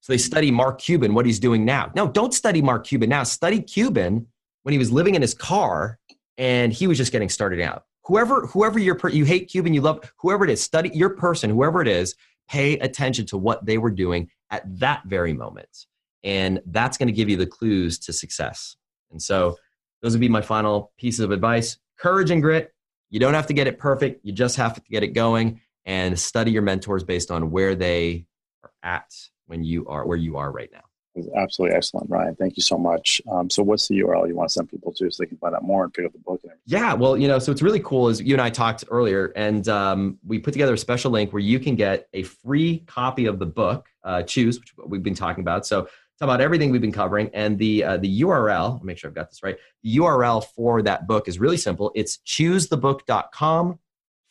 So 0.01 0.13
they 0.13 0.17
study 0.17 0.51
Mark 0.51 0.79
Cuban, 0.79 1.13
what 1.13 1.25
he's 1.25 1.39
doing 1.39 1.65
now. 1.65 1.91
No, 1.95 2.07
don't 2.07 2.33
study 2.33 2.61
Mark 2.61 2.85
Cuban 2.85 3.09
now. 3.09 3.23
Study 3.23 3.61
Cuban 3.61 4.27
when 4.63 4.71
he 4.71 4.77
was 4.77 4.91
living 4.91 5.15
in 5.15 5.21
his 5.21 5.33
car 5.33 5.99
and 6.37 6.71
he 6.71 6.87
was 6.87 6.97
just 6.97 7.11
getting 7.11 7.29
started 7.29 7.61
out. 7.61 7.83
Whoever, 8.05 8.47
whoever 8.47 8.79
you're, 8.79 8.97
you 9.09 9.25
hate 9.25 9.49
Cuban, 9.49 9.73
you 9.73 9.81
love 9.81 10.11
whoever 10.17 10.45
it 10.45 10.49
is. 10.49 10.61
Study 10.61 10.89
your 10.93 11.09
person, 11.09 11.49
whoever 11.49 11.81
it 11.81 11.87
is. 11.87 12.15
Pay 12.47 12.77
attention 12.79 13.25
to 13.27 13.37
what 13.37 13.65
they 13.65 13.77
were 13.77 13.91
doing 13.91 14.29
at 14.51 14.63
that 14.79 15.03
very 15.05 15.33
moment. 15.33 15.85
And 16.23 16.61
that's 16.67 16.97
going 16.97 17.07
to 17.07 17.13
give 17.13 17.29
you 17.29 17.37
the 17.37 17.45
clues 17.45 17.99
to 17.99 18.13
success. 18.13 18.75
And 19.11 19.21
so 19.21 19.55
those 20.01 20.13
would 20.13 20.21
be 20.21 20.29
my 20.29 20.41
final 20.41 20.91
pieces 20.97 21.21
of 21.21 21.31
advice. 21.31 21.77
Courage 21.97 22.31
and 22.31 22.41
grit. 22.41 22.73
You 23.09 23.19
don't 23.19 23.33
have 23.33 23.47
to 23.47 23.53
get 23.53 23.67
it 23.67 23.79
perfect. 23.79 24.25
You 24.25 24.33
just 24.33 24.57
have 24.57 24.73
to 24.73 24.81
get 24.89 25.03
it 25.03 25.09
going 25.09 25.61
and 25.85 26.19
study 26.19 26.51
your 26.51 26.61
mentors 26.61 27.03
based 27.03 27.31
on 27.31 27.51
where 27.51 27.73
they 27.73 28.25
are 28.63 28.71
at 28.83 29.13
when 29.45 29.63
you 29.63 29.87
are 29.87 30.05
where 30.05 30.17
you 30.17 30.35
are 30.37 30.51
right 30.51 30.69
now 30.73 30.86
was 31.17 31.29
absolutely 31.35 31.75
excellent, 31.75 32.09
Ryan. 32.09 32.35
Thank 32.35 32.57
you 32.57 32.63
so 32.63 32.77
much. 32.77 33.21
Um, 33.29 33.49
so, 33.49 33.63
what's 33.63 33.87
the 33.87 33.99
URL 33.99 34.27
you 34.27 34.35
want 34.35 34.49
to 34.49 34.53
send 34.53 34.69
people 34.69 34.93
to 34.93 35.11
so 35.11 35.23
they 35.23 35.27
can 35.27 35.37
find 35.37 35.55
out 35.55 35.63
more 35.63 35.83
and 35.83 35.93
pick 35.93 36.05
up 36.05 36.13
the 36.13 36.19
book? 36.19 36.41
yeah, 36.65 36.93
well, 36.93 37.17
you 37.17 37.27
know, 37.27 37.39
so 37.39 37.51
it's 37.51 37.61
really 37.61 37.79
cool. 37.79 38.09
Is 38.09 38.21
you 38.21 38.35
and 38.35 38.41
I 38.41 38.49
talked 38.49 38.85
earlier, 38.89 39.33
and 39.35 39.67
um, 39.67 40.19
we 40.25 40.39
put 40.39 40.51
together 40.51 40.73
a 40.73 40.77
special 40.77 41.11
link 41.11 41.33
where 41.33 41.41
you 41.41 41.59
can 41.59 41.75
get 41.75 42.07
a 42.13 42.23
free 42.23 42.79
copy 42.87 43.25
of 43.25 43.39
the 43.39 43.45
book, 43.45 43.87
uh, 44.03 44.23
Choose, 44.23 44.59
which 44.59 44.73
we've 44.85 45.03
been 45.03 45.15
talking 45.15 45.41
about. 45.41 45.65
So, 45.65 45.83
talk 45.83 46.25
about 46.25 46.41
everything 46.41 46.71
we've 46.71 46.81
been 46.81 46.91
covering. 46.91 47.29
And 47.33 47.57
the 47.57 47.83
uh, 47.83 47.97
the 47.97 48.21
URL, 48.21 48.81
make 48.83 48.97
sure 48.97 49.09
I've 49.09 49.15
got 49.15 49.29
this 49.29 49.43
right. 49.43 49.57
The 49.83 49.97
URL 49.97 50.45
for 50.55 50.81
that 50.83 51.07
book 51.07 51.27
is 51.27 51.39
really 51.39 51.57
simple. 51.57 51.91
It's 51.95 52.17
choosethebook.com 52.25 53.79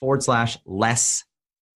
forward 0.01 0.22
slash 0.22 0.59
less 0.64 1.24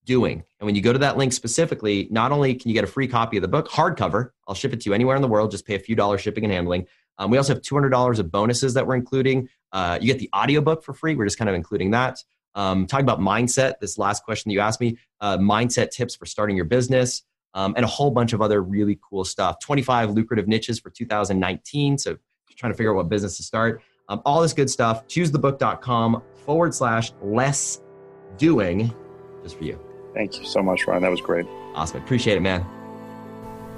doing. 0.05 0.42
And 0.59 0.66
when 0.66 0.74
you 0.74 0.82
go 0.82 0.92
to 0.92 0.98
that 0.98 1.16
link 1.16 1.32
specifically, 1.32 2.09
not 2.11 2.32
only 2.32 2.55
can 2.55 2.68
you 2.68 2.74
get 2.74 2.84
a 2.84 2.88
free 2.88 3.07
copy 3.07 3.36
of 3.36 3.42
the 3.42 3.48
book, 3.48 3.68
hardcover, 3.68 4.30
I'll 4.48 4.55
ship 4.55 4.72
it 4.72 4.80
to 4.82 4.90
you 4.90 4.94
anywhere 4.94 5.16
in 5.16 5.22
the 5.22 5.28
world, 5.28 5.51
just 5.51 5.66
pay 5.66 5.74
a 5.74 5.78
few 5.78 5.94
dollars 5.94 6.20
shipping 6.20 6.44
and 6.44 6.53
handling. 6.53 6.86
Um, 7.18 7.30
we 7.30 7.36
also 7.36 7.55
have 7.55 7.62
$200 7.62 8.18
of 8.18 8.30
bonuses 8.30 8.74
that 8.74 8.86
we're 8.86 8.96
including. 8.96 9.48
Uh, 9.72 9.98
you 10.01 10.07
get 10.07 10.18
the 10.18 10.30
audiobook 10.34 10.82
for 10.82 10.94
free. 10.94 11.14
We're 11.14 11.26
just 11.26 11.38
kind 11.38 11.48
of 11.48 11.55
including 11.55 11.90
that. 11.90 12.18
Um, 12.55 12.86
talking 12.86 13.05
about 13.05 13.20
mindset, 13.20 13.78
this 13.80 13.98
last 13.98 14.24
question 14.24 14.48
that 14.48 14.55
you 14.55 14.61
asked 14.61 14.80
me, 14.80 14.98
uh, 15.20 15.38
mindset 15.38 15.90
tips 15.90 16.16
for 16.16 16.26
starting 16.26 16.57
your 16.57 16.64
business, 16.64 17.22
um, 17.55 17.74
and 17.76 17.84
a 17.84 17.88
whole 17.88 18.11
bunch 18.11 18.32
of 18.32 18.40
other 18.40 18.62
really 18.62 18.98
cool 19.09 19.24
stuff. 19.24 19.61
25 19.61 20.11
lucrative 20.11 20.48
niches 20.48 20.80
for 20.80 20.90
2019. 20.90 21.98
So 21.98 22.16
trying 22.61 22.72
to 22.72 22.76
figure 22.76 22.92
out 22.92 22.96
what 22.96 23.09
business 23.09 23.36
to 23.38 23.42
start. 23.42 23.82
Um, 24.09 24.22
all 24.24 24.40
this 24.40 24.53
good 24.53 24.70
stuff. 24.70 25.07
Choosethebook.com 25.09 26.22
forward 26.44 26.74
slash 26.74 27.12
less 27.22 27.80
doing 28.36 28.94
just 29.42 29.57
for 29.57 29.64
you. 29.64 29.89
Thank 30.14 30.38
you 30.38 30.44
so 30.44 30.62
much, 30.62 30.86
Ryan. 30.86 31.02
That 31.02 31.11
was 31.11 31.20
great. 31.20 31.46
Awesome. 31.74 32.02
Appreciate 32.02 32.36
it, 32.36 32.40
man. 32.40 32.64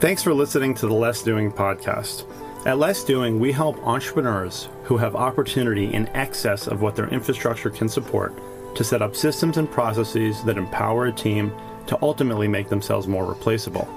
Thanks 0.00 0.22
for 0.22 0.34
listening 0.34 0.74
to 0.74 0.86
the 0.86 0.94
Less 0.94 1.22
Doing 1.22 1.52
podcast. 1.52 2.24
At 2.66 2.78
Less 2.78 3.04
Doing, 3.04 3.38
we 3.38 3.52
help 3.52 3.78
entrepreneurs 3.86 4.68
who 4.84 4.96
have 4.96 5.14
opportunity 5.14 5.92
in 5.92 6.08
excess 6.08 6.66
of 6.66 6.80
what 6.80 6.96
their 6.96 7.08
infrastructure 7.08 7.70
can 7.70 7.88
support 7.88 8.34
to 8.76 8.84
set 8.84 9.02
up 9.02 9.14
systems 9.14 9.58
and 9.58 9.70
processes 9.70 10.42
that 10.44 10.56
empower 10.56 11.06
a 11.06 11.12
team 11.12 11.52
to 11.86 11.98
ultimately 12.02 12.48
make 12.48 12.68
themselves 12.68 13.06
more 13.06 13.26
replaceable. 13.26 13.88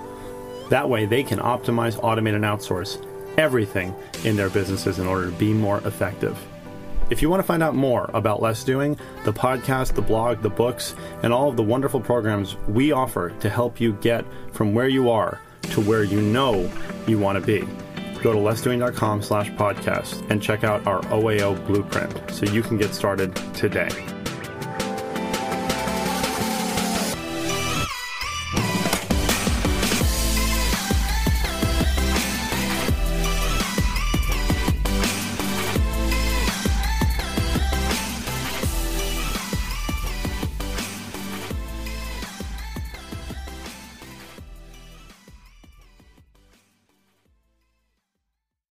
That 0.69 0.89
way, 0.89 1.05
they 1.05 1.23
can 1.23 1.39
optimize, 1.39 1.99
automate, 2.01 2.35
and 2.35 2.43
outsource 2.43 3.03
everything 3.37 3.95
in 4.23 4.35
their 4.35 4.49
businesses 4.49 4.99
in 4.99 5.07
order 5.07 5.29
to 5.29 5.37
be 5.37 5.53
more 5.53 5.77
effective. 5.79 6.37
If 7.09 7.21
you 7.21 7.29
want 7.29 7.39
to 7.39 7.45
find 7.45 7.61
out 7.61 7.75
more 7.75 8.09
about 8.13 8.41
Less 8.41 8.63
Doing, 8.63 8.97
the 9.25 9.33
podcast, 9.33 9.93
the 9.93 10.01
blog, 10.01 10.41
the 10.41 10.49
books, 10.49 10.95
and 11.21 11.31
all 11.31 11.49
of 11.49 11.55
the 11.55 11.63
wonderful 11.63 12.01
programs 12.01 12.55
we 12.67 12.91
offer 12.91 13.29
to 13.41 13.49
help 13.49 13.79
you 13.79 13.93
get 13.93 14.25
from 14.53 14.73
where 14.73 14.87
you 14.87 15.11
are 15.11 15.39
to 15.61 15.81
where 15.81 16.03
you 16.03 16.21
know 16.21 16.69
you 17.07 17.19
want 17.19 17.39
to 17.39 17.45
be, 17.45 17.67
go 18.21 18.33
to 18.33 18.39
lessdoing.com 18.39 19.21
slash 19.21 19.51
podcast 19.51 20.27
and 20.31 20.41
check 20.41 20.63
out 20.63 20.85
our 20.87 21.01
OAO 21.03 21.63
blueprint 21.67 22.31
so 22.31 22.45
you 22.47 22.63
can 22.63 22.77
get 22.77 22.93
started 22.93 23.35
today. 23.53 23.89